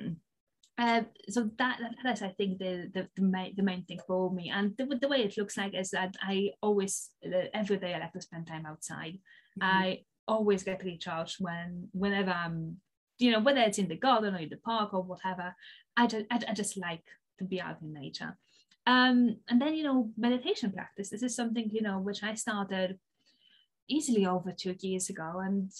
Uh, 0.77 1.03
so 1.29 1.51
that, 1.57 1.79
that 2.03 2.17
is, 2.17 2.23
I 2.23 2.31
think, 2.31 2.59
the 2.59 2.91
the, 2.93 3.09
the, 3.15 3.23
main, 3.23 3.55
the 3.57 3.63
main 3.63 3.85
thing 3.85 4.01
for 4.07 4.33
me. 4.33 4.51
And 4.51 4.77
the, 4.77 4.87
the 5.01 5.09
way 5.09 5.23
it 5.23 5.39
looks 5.39 5.57
like 5.57 5.75
is 5.75 5.91
that 5.91 6.17
I 6.21 6.51
always, 6.61 7.11
uh, 7.25 7.47
every 7.53 7.77
day, 7.77 7.95
I 7.95 8.01
like 8.01 8.13
to 8.13 8.21
spend 8.21 8.47
time 8.47 8.67
outside. 8.67 9.19
Mm-hmm. 9.61 9.63
I 9.63 10.01
always 10.27 10.65
get 10.65 10.83
recharged 10.83 11.37
when 11.39 11.89
whenever 11.93 12.31
I'm 12.31 12.81
you 13.19 13.31
know, 13.31 13.41
whether 13.41 13.61
it's 13.61 13.79
in 13.79 13.89
the 13.89 13.97
garden 13.97 14.35
or 14.35 14.39
in 14.39 14.49
the 14.49 14.57
park 14.57 14.93
or 14.93 15.03
whatever, 15.03 15.55
I 15.97 16.07
just, 16.07 16.27
I, 16.31 16.41
I 16.49 16.55
just 16.55 16.77
like 16.77 17.05
to 17.39 17.45
be 17.45 17.61
out 17.61 17.81
in 17.83 17.93
nature. 17.93 18.37
Um, 18.87 19.37
and 19.49 19.61
then, 19.61 19.75
you 19.75 19.85
know, 19.85 20.11
meditation 20.17 20.73
practice. 20.73 21.11
This 21.11 21.23
is 21.23 21.35
something, 21.35 21.71
you 21.73 21.83
know, 21.83 21.99
which 21.99 22.23
I 22.23 22.35
started 22.35 22.99
easily 23.89 24.27
over 24.27 24.53
two 24.53 24.75
years 24.81 25.09
ago. 25.09 25.41
And 25.43 25.71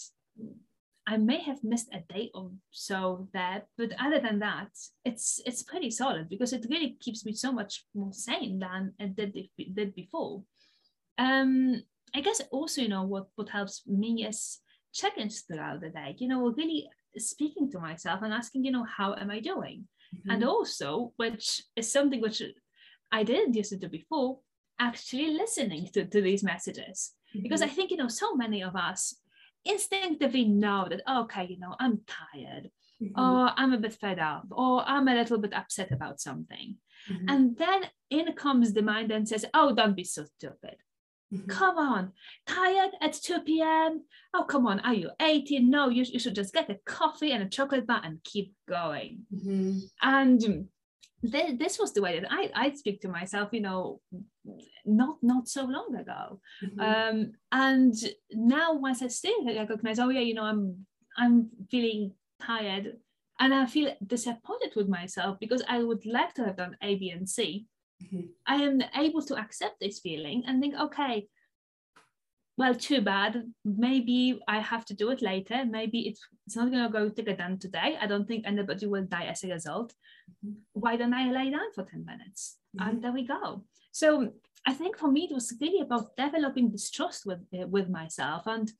I 1.07 1.17
may 1.17 1.39
have 1.41 1.63
missed 1.63 1.89
a 1.93 2.01
day 2.13 2.31
or 2.33 2.51
so 2.71 3.27
there, 3.33 3.63
but 3.77 3.93
other 3.99 4.19
than 4.19 4.39
that, 4.39 4.69
it's 5.03 5.39
it's 5.45 5.63
pretty 5.63 5.91
solid 5.91 6.29
because 6.29 6.51
it 6.51 6.65
really 6.69 6.97
keeps 6.99 7.25
me 7.25 7.33
so 7.33 7.51
much 7.51 7.85
more 7.93 8.11
sane 8.11 8.59
than 8.59 8.93
it 8.97 9.15
did, 9.15 9.49
did 9.75 9.93
before. 9.93 10.43
Um, 11.17 11.83
I 12.13 12.21
guess 12.21 12.41
also, 12.51 12.81
you 12.81 12.87
know, 12.87 13.03
what, 13.03 13.27
what 13.35 13.49
helps 13.49 13.83
me 13.85 14.25
is 14.25 14.59
check-ins 14.93 15.41
throughout 15.41 15.81
the 15.81 15.89
day. 15.89 16.15
You 16.17 16.27
know, 16.27 16.53
really 16.57 16.89
speaking 17.17 17.69
to 17.71 17.79
myself 17.79 18.21
and 18.23 18.33
asking, 18.33 18.65
you 18.65 18.71
know, 18.71 18.85
how 18.85 19.13
am 19.13 19.29
I 19.29 19.39
doing? 19.39 19.87
Mm-hmm. 20.15 20.31
And 20.31 20.43
also, 20.43 21.13
which 21.17 21.61
is 21.75 21.91
something 21.91 22.21
which 22.21 22.41
I 23.11 23.23
didn't 23.23 23.55
used 23.55 23.71
to 23.71 23.77
do 23.77 23.89
before, 23.89 24.39
actually 24.79 25.31
listening 25.31 25.89
to, 25.93 26.05
to 26.05 26.21
these 26.21 26.43
messages. 26.43 27.11
Mm-hmm. 27.35 27.43
Because 27.43 27.61
I 27.61 27.67
think, 27.67 27.91
you 27.91 27.97
know, 27.97 28.07
so 28.07 28.35
many 28.35 28.63
of 28.63 28.75
us 28.75 29.15
instinctively 29.65 30.45
know 30.45 30.87
that, 30.89 31.01
okay, 31.09 31.45
you 31.45 31.59
know, 31.59 31.75
I'm 31.79 32.01
tired, 32.07 32.69
mm-hmm. 33.01 33.19
or 33.19 33.51
I'm 33.55 33.73
a 33.73 33.77
bit 33.77 33.93
fed 33.93 34.19
up, 34.19 34.45
or 34.51 34.83
I'm 34.87 35.07
a 35.07 35.15
little 35.15 35.37
bit 35.37 35.53
upset 35.53 35.91
about 35.91 36.21
something. 36.21 36.77
Mm-hmm. 37.11 37.29
And 37.29 37.57
then 37.57 37.85
in 38.09 38.33
comes 38.33 38.73
the 38.73 38.81
mind 38.81 39.11
and 39.11 39.27
says, 39.27 39.45
oh, 39.53 39.73
don't 39.73 39.95
be 39.95 40.03
so 40.03 40.25
stupid. 40.37 40.77
Mm-hmm. 41.33 41.49
Come 41.49 41.77
on, 41.77 42.11
tired 42.45 42.91
at 43.01 43.13
2 43.13 43.41
p.m. 43.41 44.03
Oh, 44.33 44.43
come 44.43 44.67
on, 44.67 44.79
are 44.81 44.93
you 44.93 45.09
18? 45.19 45.69
No, 45.69 45.89
you, 45.89 46.03
you 46.03 46.19
should 46.19 46.35
just 46.35 46.53
get 46.53 46.69
a 46.69 46.77
coffee 46.85 47.31
and 47.31 47.43
a 47.43 47.49
chocolate 47.49 47.87
bar 47.87 48.01
and 48.03 48.23
keep 48.23 48.53
going. 48.69 49.25
Mm-hmm. 49.33 49.79
And 50.01 50.67
th- 51.31 51.59
this 51.59 51.79
was 51.79 51.93
the 51.93 52.01
way 52.01 52.19
that 52.19 52.31
I, 52.31 52.51
I 52.55 52.73
speak 52.73 53.01
to 53.01 53.07
myself, 53.07 53.49
you 53.51 53.61
know, 53.61 54.01
not 54.85 55.17
not 55.21 55.47
so 55.47 55.65
long 55.65 55.95
ago. 55.95 56.39
Mm-hmm. 56.63 56.79
Um, 56.79 57.31
and 57.51 57.93
now 58.31 58.73
once 58.73 59.01
I 59.01 59.07
still 59.07 59.47
I 59.47 59.55
recognize, 59.55 59.99
oh 59.99 60.09
yeah, 60.09 60.21
you 60.21 60.33
know, 60.33 60.43
I'm 60.43 60.85
I'm 61.17 61.49
feeling 61.71 62.13
tired 62.41 62.97
and 63.39 63.53
I 63.53 63.65
feel 63.65 63.93
disappointed 64.05 64.73
with 64.75 64.87
myself 64.87 65.37
because 65.39 65.63
I 65.67 65.83
would 65.83 66.05
like 66.05 66.33
to 66.35 66.45
have 66.45 66.57
done 66.57 66.77
A, 66.81 66.95
B, 66.95 67.09
and 67.09 67.27
C 67.27 67.67
mm-hmm. 68.03 68.27
I 68.47 68.55
am 68.55 68.81
able 68.95 69.21
to 69.23 69.37
accept 69.37 69.79
this 69.79 69.99
feeling 69.99 70.43
and 70.47 70.61
think, 70.61 70.75
okay, 70.75 71.27
well, 72.57 72.73
too 72.73 73.01
bad. 73.01 73.43
Maybe 73.65 74.39
I 74.47 74.59
have 74.59 74.85
to 74.85 74.93
do 74.93 75.11
it 75.11 75.21
later. 75.21 75.65
Maybe 75.65 76.07
it's, 76.07 76.21
it's 76.47 76.55
not 76.55 76.71
going 76.71 76.83
to 76.83 76.89
go 76.89 77.09
to 77.09 77.21
get 77.21 77.37
done 77.37 77.59
today. 77.59 77.97
I 77.99 78.07
don't 78.07 78.27
think 78.27 78.45
anybody 78.45 78.85
will 78.85 79.03
die 79.03 79.25
as 79.25 79.43
a 79.43 79.49
result. 79.49 79.93
Mm-hmm. 80.45 80.53
Why 80.73 80.95
don't 80.95 81.13
I 81.13 81.31
lay 81.31 81.51
down 81.51 81.73
for 81.73 81.83
10 81.83 82.05
minutes? 82.05 82.57
Mm-hmm. 82.77 82.89
And 82.89 83.03
there 83.03 83.11
we 83.11 83.27
go. 83.27 83.65
So 83.91 84.31
I 84.65 84.73
think 84.73 84.97
for 84.97 85.11
me, 85.11 85.27
it 85.29 85.33
was 85.33 85.53
really 85.59 85.81
about 85.81 86.15
developing 86.15 86.71
this 86.71 86.89
trust 86.89 87.25
with, 87.25 87.39
uh, 87.53 87.67
with 87.67 87.89
myself 87.89 88.43
and 88.45 88.71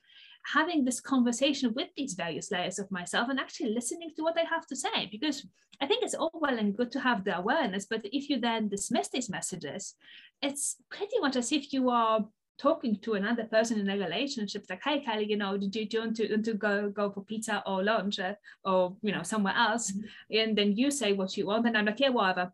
having 0.53 0.85
this 0.85 1.01
conversation 1.01 1.73
with 1.73 1.89
these 1.97 2.13
various 2.13 2.51
layers 2.51 2.79
of 2.79 2.89
myself 2.91 3.27
and 3.29 3.39
actually 3.39 3.73
listening 3.73 4.11
to 4.15 4.23
what 4.23 4.37
I 4.37 4.43
have 4.43 4.65
to 4.67 4.75
say. 4.75 5.09
Because 5.11 5.45
I 5.81 5.85
think 5.85 6.03
it's 6.03 6.15
all 6.15 6.31
well 6.33 6.57
and 6.57 6.77
good 6.77 6.91
to 6.93 6.99
have 7.01 7.25
the 7.25 7.37
awareness, 7.37 7.87
but 7.89 8.05
if 8.05 8.29
you 8.29 8.39
then 8.39 8.69
dismiss 8.69 9.09
these 9.09 9.29
messages, 9.29 9.95
it's 10.41 10.77
pretty 10.89 11.19
much 11.19 11.35
as 11.35 11.51
if 11.51 11.73
you 11.73 11.89
are 11.89 12.25
talking 12.57 12.97
to 12.97 13.13
another 13.13 13.43
person 13.43 13.79
in 13.79 13.89
a 13.89 13.97
relationship 13.97 14.65
like 14.69 14.81
hey 14.83 14.99
kelly 15.01 15.25
you 15.29 15.37
know 15.37 15.57
do 15.57 15.65
you, 15.65 15.85
do 15.85 15.97
you 15.97 15.99
want 16.03 16.15
to, 16.15 16.29
want 16.29 16.45
to 16.45 16.53
go 16.53 16.89
go 16.89 17.11
for 17.11 17.21
pizza 17.23 17.61
or 17.65 17.83
lunch 17.83 18.19
uh, 18.19 18.33
or 18.63 18.95
you 19.01 19.11
know 19.11 19.23
somewhere 19.23 19.55
else 19.55 19.91
mm-hmm. 19.91 20.37
and 20.37 20.57
then 20.57 20.75
you 20.75 20.89
say 20.89 21.13
what 21.13 21.35
you 21.35 21.45
want 21.47 21.67
and 21.67 21.77
i'm 21.77 21.85
like 21.85 21.99
yeah 21.99 22.09
whatever 22.09 22.51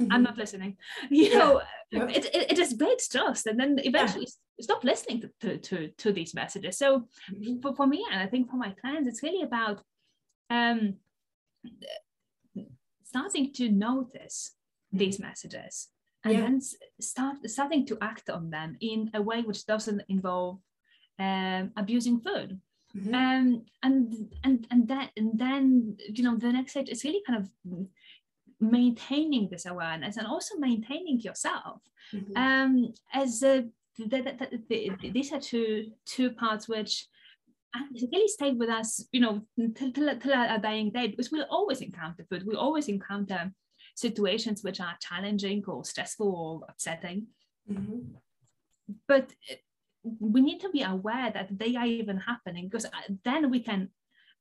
mm-hmm. 0.00 0.12
i'm 0.12 0.22
not 0.22 0.36
listening 0.36 0.76
you 1.10 1.26
yeah. 1.26 1.38
know 1.38 1.62
yeah. 1.90 2.06
It, 2.08 2.24
it, 2.26 2.52
it 2.52 2.58
is 2.58 2.74
great 2.74 3.02
trust 3.10 3.46
and 3.46 3.58
then 3.58 3.78
eventually 3.82 4.26
yeah 4.26 4.44
stop 4.60 4.82
listening 4.82 5.20
to, 5.20 5.30
to, 5.40 5.58
to, 5.58 5.88
to 5.88 6.12
these 6.12 6.34
messages. 6.34 6.78
So 6.78 7.04
mm-hmm. 7.32 7.60
for, 7.60 7.74
for 7.74 7.86
me, 7.86 8.04
and 8.10 8.20
I 8.20 8.26
think 8.26 8.50
for 8.50 8.56
my 8.56 8.70
clients, 8.80 9.08
it's 9.08 9.22
really 9.22 9.42
about 9.42 9.82
um, 10.50 10.96
starting 13.04 13.52
to 13.54 13.68
notice 13.70 14.52
mm-hmm. 14.88 14.98
these 14.98 15.20
messages 15.20 15.88
and 16.28 16.38
yeah. 16.38 16.40
then 16.42 16.60
start 17.00 17.36
starting 17.46 17.86
to 17.86 17.98
act 18.00 18.30
on 18.30 18.50
them 18.50 18.76
in 18.80 19.10
a 19.14 19.22
way 19.22 19.42
which 19.42 19.66
doesn't 19.66 20.02
involve 20.08 20.58
um, 21.18 21.72
abusing 21.76 22.20
food. 22.20 22.60
Mm-hmm. 22.96 23.14
Um, 23.14 23.64
and 23.82 24.14
and 24.44 24.66
and 24.70 24.88
then 24.88 25.08
and 25.16 25.38
then 25.38 25.96
you 26.08 26.24
know 26.24 26.36
the 26.36 26.52
next 26.52 26.72
stage 26.72 26.88
is 26.88 27.04
really 27.04 27.22
kind 27.26 27.38
of 27.42 27.50
maintaining 28.60 29.48
this 29.50 29.66
awareness 29.66 30.16
and 30.16 30.26
also 30.26 30.56
maintaining 30.58 31.20
yourself 31.20 31.80
mm-hmm. 32.12 32.36
um, 32.36 32.92
as 33.12 33.42
a 33.42 33.66
that, 33.98 34.24
that, 34.24 34.38
that, 34.38 35.12
these 35.12 35.32
are 35.32 35.40
two 35.40 35.92
two 36.06 36.30
parts 36.30 36.68
which 36.68 37.06
really 38.12 38.28
stay 38.28 38.52
with 38.52 38.70
us, 38.70 39.06
you 39.12 39.20
know, 39.20 39.42
till, 39.76 39.92
till, 39.92 40.18
till 40.18 40.34
our 40.34 40.58
dying 40.58 40.90
day, 40.90 41.08
because 41.08 41.30
we'll 41.30 41.46
always 41.50 41.80
encounter 41.80 42.24
food. 42.28 42.44
We 42.46 42.54
always 42.54 42.88
encounter 42.88 43.52
situations 43.98 44.62
which 44.62 44.80
are 44.80 44.96
challenging 45.00 45.64
or 45.66 45.84
stressful 45.84 46.30
or 46.42 46.66
upsetting. 46.68 47.26
Mm-hmm. 47.70 47.98
But 49.06 49.32
we 50.20 50.40
need 50.40 50.60
to 50.60 50.70
be 50.70 50.82
aware 50.82 51.30
that 51.30 51.58
they 51.58 51.76
are 51.76 51.86
even 51.86 52.18
happening 52.18 52.68
because 52.68 52.86
uh, 52.86 53.08
then 53.24 53.50
we 53.50 53.60
can 53.60 53.90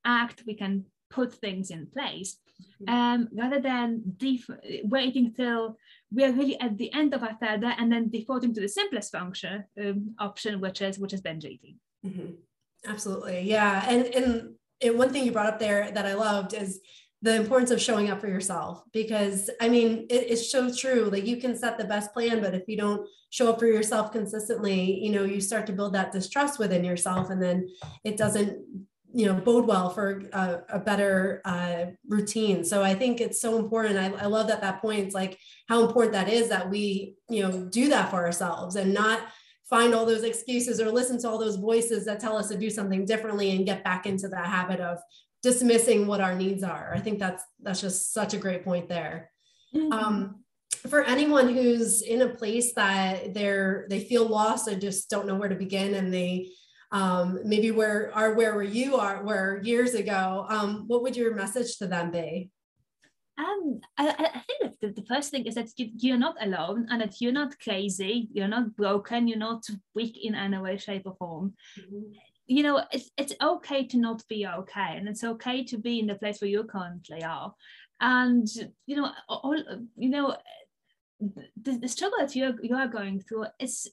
act, 0.05 0.43
we 0.45 0.53
can 0.53 0.85
put 1.09 1.33
things 1.33 1.71
in 1.71 1.87
place 1.87 2.37
mm-hmm. 2.81 2.93
um, 2.93 3.29
rather 3.33 3.59
than 3.59 4.01
def- 4.17 4.59
waiting 4.83 5.33
till 5.33 5.77
we 6.13 6.23
are 6.23 6.31
really 6.31 6.59
at 6.59 6.77
the 6.77 6.93
end 6.93 7.13
of 7.13 7.23
our 7.23 7.35
third 7.41 7.63
and 7.63 7.91
then 7.91 8.09
defaulting 8.09 8.53
to 8.53 8.61
the 8.61 8.69
simplest 8.69 9.11
function 9.11 9.63
um, 9.81 10.15
option, 10.19 10.61
which 10.61 10.81
is 10.81 10.99
which 10.99 11.13
is 11.13 11.21
binge 11.21 11.45
eating. 11.45 11.77
Mm-hmm. 12.05 12.31
Absolutely, 12.85 13.41
yeah. 13.41 13.85
And, 13.89 14.05
and 14.17 14.55
and 14.81 14.97
one 14.97 15.11
thing 15.11 15.25
you 15.25 15.31
brought 15.31 15.51
up 15.53 15.59
there 15.59 15.91
that 15.91 16.05
I 16.05 16.13
loved 16.13 16.53
is 16.53 16.79
the 17.21 17.35
importance 17.35 17.71
of 17.71 17.81
showing 17.81 18.09
up 18.09 18.21
for 18.21 18.27
yourself 18.27 18.83
because 18.93 19.49
I 19.59 19.69
mean 19.69 20.05
it, 20.09 20.29
it's 20.29 20.51
so 20.51 20.73
true. 20.73 21.09
Like 21.11 21.25
you 21.25 21.37
can 21.37 21.55
set 21.55 21.77
the 21.77 21.85
best 21.85 22.13
plan, 22.13 22.41
but 22.41 22.53
if 22.53 22.63
you 22.67 22.77
don't 22.77 23.07
show 23.29 23.49
up 23.49 23.59
for 23.59 23.65
yourself 23.65 24.11
consistently, 24.11 24.99
you 25.03 25.11
know, 25.11 25.23
you 25.23 25.41
start 25.41 25.65
to 25.67 25.73
build 25.73 25.93
that 25.93 26.11
distrust 26.11 26.59
within 26.59 26.83
yourself, 26.83 27.29
and 27.29 27.41
then 27.41 27.67
it 28.03 28.17
doesn't 28.17 28.63
you 29.13 29.25
know 29.25 29.33
bode 29.33 29.65
well 29.65 29.89
for 29.89 30.23
a, 30.33 30.59
a 30.69 30.79
better 30.79 31.41
uh, 31.45 31.85
routine 32.09 32.63
so 32.63 32.83
i 32.83 32.93
think 32.93 33.21
it's 33.21 33.39
so 33.39 33.57
important 33.57 33.97
I, 33.97 34.23
I 34.23 34.25
love 34.25 34.47
that 34.47 34.59
that 34.61 34.81
points 34.81 35.15
like 35.15 35.39
how 35.69 35.81
important 35.85 36.11
that 36.11 36.27
is 36.27 36.49
that 36.49 36.69
we 36.69 37.15
you 37.29 37.41
know 37.41 37.69
do 37.69 37.87
that 37.87 38.09
for 38.09 38.17
ourselves 38.17 38.75
and 38.75 38.93
not 38.93 39.21
find 39.69 39.93
all 39.93 40.05
those 40.05 40.23
excuses 40.23 40.79
or 40.79 40.91
listen 40.91 41.19
to 41.19 41.29
all 41.29 41.37
those 41.37 41.57
voices 41.57 42.05
that 42.05 42.19
tell 42.19 42.37
us 42.37 42.49
to 42.49 42.57
do 42.57 42.69
something 42.69 43.05
differently 43.05 43.51
and 43.51 43.65
get 43.65 43.83
back 43.83 44.05
into 44.05 44.27
that 44.27 44.45
habit 44.45 44.79
of 44.79 44.97
dismissing 45.43 46.07
what 46.07 46.21
our 46.21 46.35
needs 46.35 46.63
are 46.63 46.91
i 46.95 46.99
think 46.99 47.19
that's 47.19 47.43
that's 47.61 47.81
just 47.81 48.13
such 48.13 48.33
a 48.33 48.37
great 48.37 48.63
point 48.63 48.89
there 48.89 49.31
mm-hmm. 49.75 49.91
um, 49.91 50.43
for 50.87 51.03
anyone 51.03 51.53
who's 51.53 52.01
in 52.01 52.21
a 52.21 52.29
place 52.29 52.73
that 52.73 53.33
they're 53.33 53.85
they 53.89 53.99
feel 53.99 54.25
lost 54.25 54.67
and 54.67 54.81
just 54.81 55.09
don't 55.09 55.27
know 55.27 55.35
where 55.35 55.49
to 55.49 55.55
begin 55.55 55.95
and 55.95 56.13
they 56.13 56.49
um, 56.91 57.39
maybe 57.43 57.71
where 57.71 58.11
are 58.15 58.33
where 58.33 58.55
were 58.55 58.63
you 58.63 58.95
are 58.95 59.23
were 59.23 59.61
years 59.63 59.93
ago 59.93 60.45
um, 60.49 60.85
what 60.87 61.03
would 61.03 61.17
your 61.17 61.35
message 61.35 61.77
to 61.77 61.87
them 61.87 62.11
be 62.11 62.49
um, 63.37 63.81
I, 63.97 64.31
I 64.33 64.41
think 64.47 64.79
the, 64.81 65.01
the 65.01 65.05
first 65.05 65.29
thing 65.29 65.45
is 65.45 65.55
that 65.55 65.69
you, 65.77 65.89
you're 65.97 66.17
not 66.17 66.35
alone 66.41 66.87
and 66.89 67.01
that 67.01 67.21
you're 67.21 67.31
not 67.31 67.59
crazy, 67.59 68.29
you're 68.31 68.47
not 68.47 68.75
broken, 68.75 69.27
you're 69.27 69.37
not 69.37 69.63
weak 69.93 70.17
in 70.23 70.33
any 70.33 70.57
way, 70.57 70.77
shape, 70.77 71.03
or 71.05 71.15
form. 71.19 71.53
Mm-hmm. 71.79 72.13
You 72.47 72.63
know, 72.63 72.83
it's, 72.91 73.11
it's 73.17 73.33
okay 73.41 73.85
to 73.87 73.97
not 73.97 74.23
be 74.27 74.47
okay, 74.47 74.95
and 74.95 75.07
it's 75.07 75.23
okay 75.23 75.63
to 75.65 75.77
be 75.77 75.99
in 75.99 76.07
the 76.07 76.15
place 76.15 76.41
where 76.41 76.49
you 76.49 76.63
currently 76.63 77.23
are. 77.23 77.53
And 77.99 78.47
you 78.85 78.95
know, 78.95 79.11
all 79.27 79.57
you 79.95 80.09
know, 80.09 80.37
the, 81.19 81.77
the 81.77 81.87
struggle 81.87 82.17
that 82.19 82.35
you're 82.35 82.55
you 82.61 82.75
are 82.75 82.87
going 82.87 83.19
through 83.21 83.45
is 83.59 83.89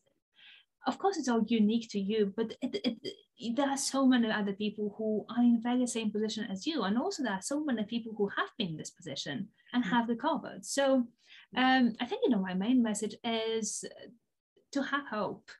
of 0.86 0.98
course 0.98 1.16
it's 1.16 1.28
all 1.28 1.42
unique 1.46 1.88
to 1.90 1.98
you 1.98 2.32
but 2.36 2.52
it, 2.61 2.74
it, 2.84 2.98
it, 3.38 3.57
there 3.57 3.68
are 3.68 3.76
so 3.76 4.07
many 4.07 4.30
other 4.30 4.52
people 4.52 4.94
who 4.98 5.24
are 5.34 5.42
in 5.42 5.61
very 5.62 5.86
same 5.86 6.11
position 6.11 6.46
as 6.50 6.66
you 6.66 6.82
and 6.82 6.98
also 6.98 7.22
there 7.22 7.32
are 7.32 7.42
so 7.42 7.64
many 7.64 7.84
people 7.84 8.12
who 8.16 8.28
have 8.36 8.48
been 8.59 8.68
in 8.68 8.76
this 8.76 8.90
position 8.90 9.48
and 9.72 9.84
mm. 9.84 9.88
have 9.88 10.09
recovered 10.09 10.64
so 10.64 11.07
um, 11.57 11.94
i 12.00 12.07
think 12.07 12.20
you 12.24 12.30
know 12.30 12.40
my 12.40 12.55
main 12.55 12.82
message 12.82 13.14
is 13.24 13.84
to 14.72 14.82
have 14.82 15.07
hope 15.09 15.50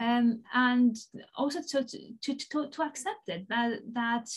um, 0.00 0.42
and 0.52 0.96
also 1.36 1.60
to, 1.62 1.84
to, 1.84 2.34
to, 2.34 2.68
to 2.68 2.82
accept 2.82 3.28
it 3.28 3.46
that, 3.48 3.80
that 3.92 4.28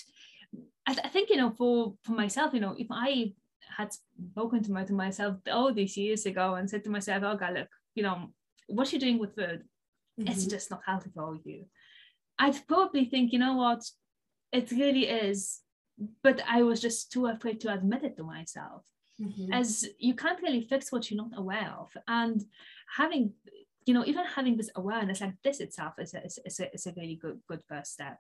I, 0.87 0.93
th- 0.93 1.05
I 1.05 1.09
think 1.09 1.29
you 1.29 1.37
know 1.37 1.51
for 1.51 1.95
for 2.03 2.13
myself 2.13 2.53
you 2.53 2.59
know 2.59 2.75
if 2.77 2.87
i 2.89 3.33
had 3.77 3.91
spoken 3.93 4.63
to, 4.63 4.71
my, 4.71 4.83
to 4.85 4.93
myself 4.93 5.35
all 5.51 5.73
these 5.73 5.97
years 5.97 6.25
ago 6.25 6.55
and 6.55 6.69
said 6.69 6.83
to 6.85 6.89
myself 6.89 7.23
oh 7.23 7.35
god 7.35 7.53
look 7.53 7.67
you 7.95 8.03
know 8.03 8.29
what's 8.67 8.93
you're 8.93 8.99
doing 8.99 9.19
with 9.19 9.35
food 9.35 9.63
mm-hmm. 10.19 10.27
it's 10.27 10.45
just 10.45 10.71
not 10.71 10.81
healthy 10.85 11.09
for 11.13 11.37
you 11.43 11.65
i'd 12.39 12.67
probably 12.67 13.05
think 13.05 13.33
you 13.33 13.39
know 13.39 13.55
what 13.55 13.83
it 14.51 14.71
really 14.71 15.07
is 15.07 15.59
but 16.23 16.41
i 16.47 16.61
was 16.63 16.79
just 16.79 17.11
too 17.11 17.27
afraid 17.27 17.59
to 17.59 17.73
admit 17.73 18.03
it 18.03 18.15
to 18.15 18.23
myself 18.23 18.83
mm-hmm. 19.21 19.51
as 19.51 19.87
you 19.99 20.13
can't 20.13 20.41
really 20.41 20.61
fix 20.61 20.91
what 20.91 21.11
you're 21.11 21.21
not 21.21 21.37
aware 21.37 21.73
of 21.77 21.89
and 22.07 22.43
having 22.95 23.33
you 23.88 23.93
know 23.93 24.05
even 24.05 24.25
having 24.25 24.57
this 24.57 24.69
awareness 24.75 25.21
like 25.21 25.33
this 25.43 25.59
itself 25.59 25.93
is 25.99 26.13
a, 26.13 26.25
is 26.25 26.59
a, 26.59 26.73
is 26.73 26.85
a 26.85 26.93
really 26.95 27.15
good 27.15 27.39
good 27.47 27.61
first 27.67 27.93
step 27.93 28.19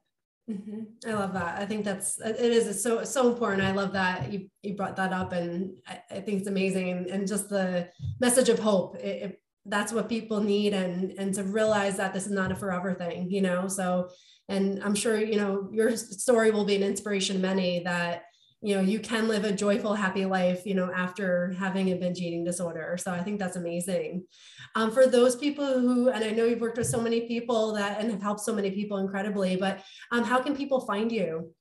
Mm-hmm. 0.49 1.09
I 1.09 1.13
love 1.13 1.33
that. 1.33 1.61
I 1.61 1.65
think 1.65 1.83
that's 1.83 2.21
it 2.21 2.39
is 2.39 2.81
so 2.81 3.03
so 3.03 3.29
important. 3.29 3.63
I 3.63 3.73
love 3.73 3.91
that 3.91 4.31
you 4.31 4.47
you 4.61 4.75
brought 4.75 4.95
that 4.95 5.11
up, 5.11 5.33
and 5.33 5.73
I, 5.85 6.01
I 6.09 6.19
think 6.21 6.39
it's 6.39 6.47
amazing. 6.47 6.89
And, 6.89 7.07
and 7.07 7.27
just 7.27 7.49
the 7.49 7.89
message 8.21 8.47
of 8.47 8.57
hope. 8.57 8.95
It, 8.95 9.23
it, 9.23 9.41
that's 9.67 9.91
what 9.91 10.09
people 10.09 10.39
need 10.39 10.73
and 10.73 11.11
and 11.17 11.33
to 11.33 11.43
realize 11.43 11.97
that 11.97 12.13
this 12.13 12.25
is 12.25 12.31
not 12.31 12.51
a 12.51 12.55
forever 12.55 12.93
thing 12.93 13.29
you 13.29 13.41
know 13.41 13.67
so 13.67 14.07
and 14.47 14.81
i'm 14.81 14.95
sure 14.95 15.19
you 15.19 15.35
know 15.35 15.69
your 15.73 15.95
story 15.97 16.51
will 16.51 16.63
be 16.63 16.75
an 16.75 16.83
inspiration 16.83 17.35
to 17.35 17.41
many 17.41 17.83
that 17.83 18.23
you 18.61 18.75
know 18.75 18.81
you 18.81 18.99
can 18.99 19.27
live 19.27 19.43
a 19.43 19.51
joyful 19.51 19.93
happy 19.93 20.25
life 20.25 20.65
you 20.65 20.73
know 20.73 20.91
after 20.91 21.53
having 21.59 21.91
a 21.91 21.95
binge 21.95 22.19
eating 22.19 22.43
disorder. 22.43 22.97
So 22.99 23.11
i 23.11 23.21
think 23.21 23.39
that's 23.39 23.55
amazing. 23.55 24.23
Um, 24.75 24.91
for 24.91 25.05
those 25.07 25.35
people 25.35 25.79
who 25.79 26.09
and 26.09 26.23
i 26.23 26.31
know 26.31 26.45
you've 26.45 26.61
worked 26.61 26.77
with 26.77 26.87
so 26.87 27.01
many 27.01 27.21
people 27.21 27.73
that 27.73 27.99
and 27.99 28.11
have 28.11 28.21
helped 28.21 28.41
so 28.41 28.53
many 28.53 28.71
people 28.71 28.97
incredibly 28.97 29.55
but 29.55 29.83
um, 30.11 30.23
how 30.23 30.41
can 30.41 30.55
people 30.55 30.81
find 30.81 31.11
you? 31.11 31.53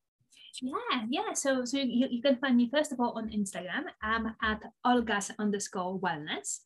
Yeah 0.62 1.02
yeah. 1.10 1.32
So 1.34 1.64
so 1.64 1.76
you, 1.78 2.08
you 2.10 2.22
can 2.22 2.36
find 2.36 2.56
me 2.56 2.70
first 2.72 2.92
of 2.92 3.00
all 3.00 3.12
on 3.18 3.28
instagram 3.28 3.84
um, 4.02 4.34
at 4.42 4.62
olgas 4.86 5.30
underscore 5.38 6.00
wellness 6.00 6.60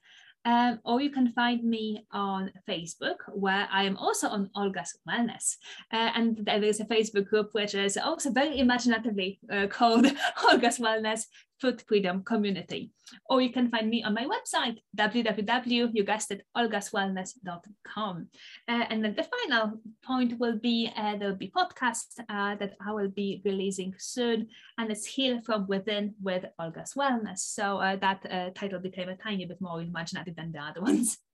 um, 0.44 0.80
or 0.84 1.00
you 1.00 1.10
can 1.10 1.32
find 1.32 1.62
me 1.62 2.06
on 2.12 2.50
Facebook, 2.68 3.16
where 3.28 3.68
I 3.70 3.84
am 3.84 3.96
also 3.96 4.28
on 4.28 4.50
Olga's 4.56 4.98
Wellness. 5.08 5.56
Uh, 5.92 6.10
and 6.14 6.38
there 6.44 6.62
is 6.62 6.80
a 6.80 6.84
Facebook 6.84 7.28
group 7.28 7.50
which 7.52 7.74
is 7.74 7.96
also 7.96 8.30
very 8.30 8.58
imaginatively 8.58 9.38
uh, 9.52 9.66
called 9.66 10.06
Olga's 10.50 10.78
Wellness 10.78 11.26
Food 11.60 11.82
Freedom 11.86 12.22
Community. 12.22 12.90
Or 13.28 13.40
you 13.40 13.52
can 13.52 13.70
find 13.70 13.90
me 13.90 14.02
on 14.02 14.14
my 14.14 14.24
website, 14.24 14.78
www, 14.96 15.90
you 15.92 16.04
guessed 16.04 16.30
it, 16.30 16.42
olgaswellness.com. 16.56 18.28
Uh, 18.68 18.84
and 18.88 19.04
then 19.04 19.14
the 19.14 19.24
final 19.24 19.80
point 20.02 20.38
will 20.38 20.58
be 20.58 20.90
uh, 20.96 21.16
there 21.16 21.28
will 21.28 21.36
be 21.36 21.50
podcasts 21.50 22.18
uh, 22.28 22.54
that 22.56 22.74
I 22.84 22.92
will 22.92 23.08
be 23.08 23.42
releasing 23.44 23.94
soon, 23.98 24.48
and 24.78 24.90
it's 24.90 25.06
Heal 25.06 25.40
from 25.42 25.66
Within 25.66 26.14
with 26.22 26.44
Olga's 26.58 26.94
Wellness. 26.94 27.40
So 27.40 27.78
uh, 27.78 27.96
that 27.96 28.26
uh, 28.30 28.50
title 28.54 28.78
became 28.78 29.08
a 29.08 29.16
tiny 29.16 29.44
bit 29.44 29.60
more 29.60 29.82
imaginative 29.82 30.36
than 30.36 30.52
the 30.52 30.60
other 30.60 30.80
ones. 30.80 31.18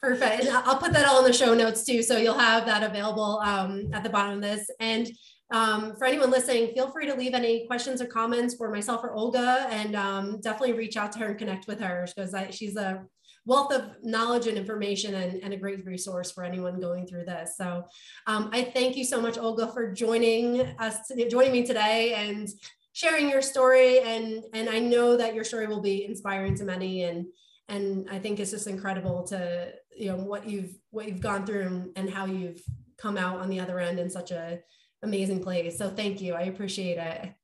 Perfect. 0.00 0.46
I'll 0.46 0.78
put 0.78 0.92
that 0.92 1.06
all 1.06 1.20
in 1.20 1.30
the 1.30 1.36
show 1.36 1.54
notes 1.54 1.84
too. 1.84 2.02
So 2.02 2.16
you'll 2.16 2.38
have 2.38 2.66
that 2.66 2.82
available 2.82 3.40
um, 3.44 3.90
at 3.92 4.02
the 4.02 4.10
bottom 4.10 4.36
of 4.36 4.42
this. 4.42 4.68
And 4.78 5.10
um, 5.50 5.94
for 5.96 6.06
anyone 6.06 6.30
listening, 6.30 6.74
feel 6.74 6.90
free 6.90 7.06
to 7.06 7.14
leave 7.14 7.34
any 7.34 7.66
questions 7.66 8.02
or 8.02 8.06
comments 8.06 8.54
for 8.54 8.70
myself 8.70 9.04
or 9.04 9.12
Olga, 9.12 9.66
and 9.70 9.94
um, 9.94 10.40
definitely 10.40 10.72
reach 10.72 10.96
out 10.96 11.12
to 11.12 11.18
her 11.20 11.26
and 11.26 11.38
connect 11.38 11.66
with 11.66 11.80
her 11.80 12.06
because 12.14 12.34
she's 12.54 12.76
a 12.76 13.04
wealth 13.44 13.72
of 13.72 13.96
knowledge 14.02 14.48
and 14.48 14.58
information 14.58 15.14
and, 15.14 15.42
and, 15.42 15.54
a 15.54 15.56
great 15.56 15.86
resource 15.86 16.32
for 16.32 16.42
anyone 16.42 16.80
going 16.80 17.06
through 17.06 17.24
this. 17.24 17.56
So 17.56 17.84
um, 18.26 18.50
I 18.52 18.64
thank 18.64 18.96
you 18.96 19.04
so 19.04 19.20
much, 19.20 19.38
Olga, 19.38 19.68
for 19.68 19.92
joining 19.92 20.62
us, 20.80 20.96
joining 21.30 21.52
me 21.52 21.64
today 21.64 22.14
and 22.14 22.48
sharing 22.92 23.30
your 23.30 23.42
story. 23.42 24.00
And, 24.00 24.42
and 24.52 24.68
I 24.68 24.80
know 24.80 25.16
that 25.16 25.32
your 25.32 25.44
story 25.44 25.68
will 25.68 25.80
be 25.80 26.04
inspiring 26.04 26.56
to 26.56 26.64
many. 26.64 27.04
And, 27.04 27.26
and 27.68 28.08
I 28.10 28.18
think 28.18 28.40
it's 28.40 28.50
just 28.50 28.66
incredible 28.66 29.22
to, 29.28 29.70
you 29.96 30.08
know, 30.08 30.16
what 30.16 30.48
you've, 30.48 30.74
what 30.90 31.06
you've 31.06 31.20
gone 31.20 31.46
through 31.46 31.66
and, 31.66 31.88
and 31.94 32.10
how 32.10 32.26
you've 32.26 32.60
come 32.98 33.16
out 33.16 33.38
on 33.38 33.48
the 33.48 33.60
other 33.60 33.78
end 33.78 34.00
in 34.00 34.10
such 34.10 34.32
a, 34.32 34.58
amazing 35.02 35.42
place. 35.42 35.78
So 35.78 35.90
thank 35.90 36.20
you. 36.20 36.34
I 36.34 36.42
appreciate 36.42 36.98
it. 36.98 37.34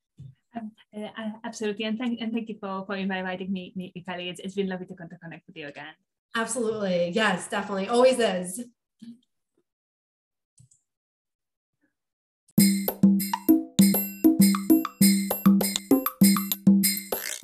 Um, 0.56 0.72
uh, 0.94 1.08
absolutely, 1.44 1.86
and 1.86 1.98
thank 1.98 2.20
and 2.20 2.32
thank 2.32 2.48
you 2.48 2.58
for 2.60 2.84
for 2.84 2.94
inviting 2.94 3.52
me, 3.52 3.72
me 3.74 3.92
Kelly. 4.06 4.28
It's, 4.28 4.40
it's 4.40 4.54
been 4.54 4.68
lovely 4.68 4.86
to 4.86 4.94
connect 4.94 5.46
with 5.46 5.56
you 5.56 5.68
again. 5.68 5.94
Absolutely, 6.36 7.10
yes, 7.10 7.48
definitely, 7.48 7.88
always 7.88 8.18
is. 8.18 8.64